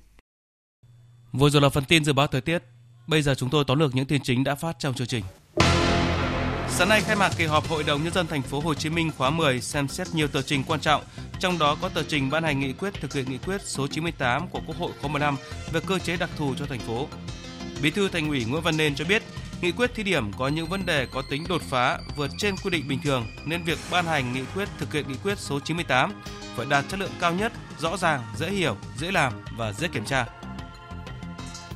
Vừa 1.32 1.50
rồi 1.50 1.62
là 1.62 1.68
phần 1.68 1.84
tin 1.84 2.04
dự 2.04 2.12
báo 2.12 2.26
thời 2.26 2.40
tiết. 2.40 2.62
Bây 3.06 3.22
giờ 3.22 3.34
chúng 3.34 3.50
tôi 3.50 3.64
tóm 3.66 3.78
lược 3.78 3.94
những 3.94 4.06
tin 4.06 4.22
chính 4.22 4.44
đã 4.44 4.54
phát 4.54 4.78
trong 4.78 4.94
chương 4.94 5.06
trình. 5.06 5.24
Sáng 6.68 6.88
nay 6.88 7.00
khai 7.00 7.16
mạc 7.16 7.32
kỳ 7.38 7.44
họp 7.44 7.68
Hội 7.68 7.84
đồng 7.84 8.04
nhân 8.04 8.12
dân 8.12 8.26
thành 8.26 8.42
phố 8.42 8.60
Hồ 8.60 8.74
Chí 8.74 8.90
Minh 8.90 9.10
khóa 9.18 9.30
10 9.30 9.60
xem 9.60 9.88
xét 9.88 10.06
nhiều 10.14 10.28
tờ 10.28 10.42
trình 10.42 10.64
quan 10.66 10.80
trọng, 10.80 11.02
trong 11.40 11.58
đó 11.58 11.76
có 11.80 11.88
tờ 11.88 12.02
trình 12.02 12.30
ban 12.30 12.42
hành 12.42 12.60
nghị 12.60 12.72
quyết 12.72 12.94
thực 12.94 13.14
hiện 13.14 13.30
nghị 13.30 13.38
quyết 13.38 13.60
số 13.64 13.86
98 13.86 14.48
của 14.48 14.60
Quốc 14.66 14.76
hội 14.76 14.92
khóa 15.00 15.10
15 15.10 15.36
về 15.72 15.80
cơ 15.86 15.98
chế 15.98 16.16
đặc 16.16 16.30
thù 16.36 16.54
cho 16.58 16.66
thành 16.66 16.80
phố. 16.80 17.08
Bí 17.82 17.90
thư 17.90 18.08
Thành 18.08 18.28
ủy 18.28 18.44
Nguyễn 18.44 18.62
Văn 18.62 18.76
Nên 18.76 18.94
cho 18.94 19.04
biết, 19.04 19.22
nghị 19.60 19.72
quyết 19.72 19.94
thí 19.94 20.02
điểm 20.02 20.32
có 20.32 20.48
những 20.48 20.66
vấn 20.66 20.86
đề 20.86 21.06
có 21.12 21.22
tính 21.30 21.44
đột 21.48 21.62
phá 21.62 21.98
vượt 22.16 22.30
trên 22.38 22.56
quy 22.56 22.70
định 22.70 22.88
bình 22.88 22.98
thường 23.04 23.26
nên 23.46 23.64
việc 23.64 23.78
ban 23.90 24.04
hành 24.04 24.32
nghị 24.32 24.42
quyết 24.54 24.68
thực 24.78 24.92
hiện 24.92 25.08
nghị 25.08 25.16
quyết 25.22 25.38
số 25.38 25.60
98 25.60 26.12
phải 26.56 26.66
đạt 26.66 26.84
chất 26.88 27.00
lượng 27.00 27.10
cao 27.20 27.32
nhất, 27.32 27.52
rõ 27.78 27.96
ràng, 27.96 28.22
dễ 28.36 28.50
hiểu, 28.50 28.76
dễ 28.98 29.10
làm 29.10 29.32
và 29.56 29.72
dễ 29.72 29.88
kiểm 29.88 30.04
tra. 30.04 30.26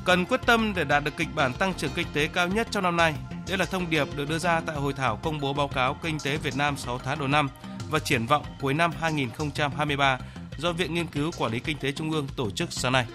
Cần 0.06 0.24
quyết 0.24 0.40
tâm 0.46 0.72
để 0.76 0.84
đạt 0.84 1.04
được 1.04 1.16
kịch 1.16 1.28
bản 1.34 1.52
tăng 1.52 1.74
trưởng 1.74 1.90
kinh 1.94 2.06
tế 2.12 2.26
cao 2.26 2.48
nhất 2.48 2.68
trong 2.70 2.82
năm 2.82 2.96
nay. 2.96 3.14
Đây 3.48 3.58
là 3.58 3.64
thông 3.64 3.90
điệp 3.90 4.08
được 4.16 4.28
đưa 4.28 4.38
ra 4.38 4.60
tại 4.60 4.76
hội 4.76 4.92
thảo 4.92 5.20
công 5.22 5.40
bố 5.40 5.52
báo 5.52 5.68
cáo 5.68 5.96
kinh 6.02 6.18
tế 6.24 6.36
Việt 6.36 6.56
Nam 6.56 6.76
6 6.76 6.98
tháng 6.98 7.18
đầu 7.18 7.28
năm 7.28 7.48
và 7.90 7.98
triển 7.98 8.26
vọng 8.26 8.44
cuối 8.60 8.74
năm 8.74 8.90
2023 9.00 10.18
do 10.58 10.72
Viện 10.72 10.94
Nghiên 10.94 11.06
cứu 11.06 11.30
Quản 11.38 11.52
lý 11.52 11.60
Kinh 11.60 11.78
tế 11.78 11.92
Trung 11.92 12.10
ương 12.10 12.26
tổ 12.36 12.50
chức 12.50 12.72
sáng 12.72 12.92
nay. 12.92 13.06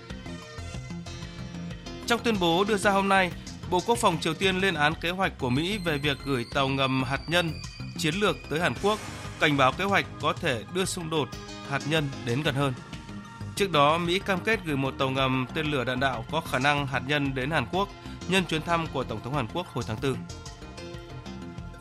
Trong 2.08 2.20
tuyên 2.24 2.40
bố 2.40 2.64
đưa 2.64 2.78
ra 2.78 2.92
hôm 2.92 3.10
nay, 3.10 3.32
Bộ 3.70 3.80
Quốc 3.86 3.98
phòng 3.98 4.18
Triều 4.22 4.34
Tiên 4.34 4.58
lên 4.58 4.74
án 4.74 4.94
kế 5.02 5.10
hoạch 5.10 5.40
của 5.40 5.50
Mỹ 5.50 5.78
về 5.78 5.98
việc 5.98 6.18
gửi 6.26 6.46
tàu 6.54 6.68
ngầm 6.68 7.04
hạt 7.04 7.22
nhân 7.28 7.54
chiến 7.98 8.16
lược 8.16 8.36
tới 8.50 8.60
Hàn 8.60 8.74
Quốc, 8.82 9.00
cảnh 9.40 9.58
báo 9.58 9.72
kế 9.72 9.84
hoạch 9.84 10.06
có 10.22 10.34
thể 10.34 10.64
đưa 10.74 10.86
xung 10.86 11.10
đột 11.10 11.30
hạt 11.70 11.82
nhân 11.90 12.10
đến 12.26 12.44
gần 12.44 12.56
hơn. 12.56 12.74
Trước 13.62 13.72
đó, 13.72 13.98
Mỹ 13.98 14.20
cam 14.20 14.40
kết 14.40 14.60
gửi 14.66 14.78
một 14.78 14.94
tàu 14.98 15.10
ngầm 15.10 15.46
tên 15.54 15.72
lửa 15.72 15.84
đạn 15.84 16.00
đạo 16.00 16.26
có 16.32 16.42
khả 16.42 16.60
năng 16.60 16.88
hạt 16.88 17.02
nhân 17.08 17.36
đến 17.36 17.52
Hàn 17.52 17.66
Quốc 17.72 17.90
nhân 18.30 18.46
chuyến 18.46 18.62
thăm 18.62 18.88
của 18.94 19.04
Tổng 19.04 19.20
thống 19.24 19.34
Hàn 19.34 19.48
Quốc 19.54 19.68
hồi 19.68 19.84
tháng 19.88 19.98
4. 20.04 20.16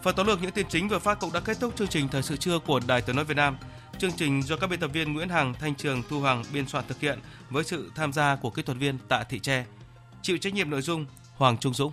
Phần 0.02 0.14
tóm 0.16 0.26
lược 0.26 0.42
những 0.42 0.50
tin 0.50 0.66
chính 0.68 0.88
vừa 0.88 0.98
phát 0.98 1.20
cũng 1.20 1.32
đã 1.32 1.40
kết 1.40 1.56
thúc 1.60 1.76
chương 1.76 1.88
trình 1.88 2.08
thời 2.08 2.22
sự 2.22 2.36
trưa 2.36 2.58
của 2.58 2.80
Đài 2.86 3.02
Tiếng 3.02 3.16
nói 3.16 3.24
Việt 3.24 3.36
Nam. 3.36 3.56
Chương 3.98 4.12
trình 4.12 4.42
do 4.42 4.56
các 4.56 4.66
biên 4.66 4.80
tập 4.80 4.90
viên 4.92 5.12
Nguyễn 5.12 5.28
Hằng, 5.28 5.54
Thanh 5.54 5.74
Trường, 5.74 6.02
Thu 6.08 6.22
Hằng 6.22 6.42
biên 6.52 6.68
soạn 6.68 6.84
thực 6.88 7.00
hiện 7.00 7.18
với 7.50 7.64
sự 7.64 7.92
tham 7.94 8.12
gia 8.12 8.36
của 8.36 8.50
kỹ 8.50 8.62
thuật 8.62 8.78
viên 8.78 8.98
Tạ 8.98 9.22
Thị 9.22 9.38
Tre. 9.38 9.64
Chịu 10.22 10.38
trách 10.38 10.54
nhiệm 10.54 10.70
nội 10.70 10.82
dung 10.82 11.06
Hoàng 11.36 11.58
Trung 11.58 11.74
Dũng. 11.74 11.92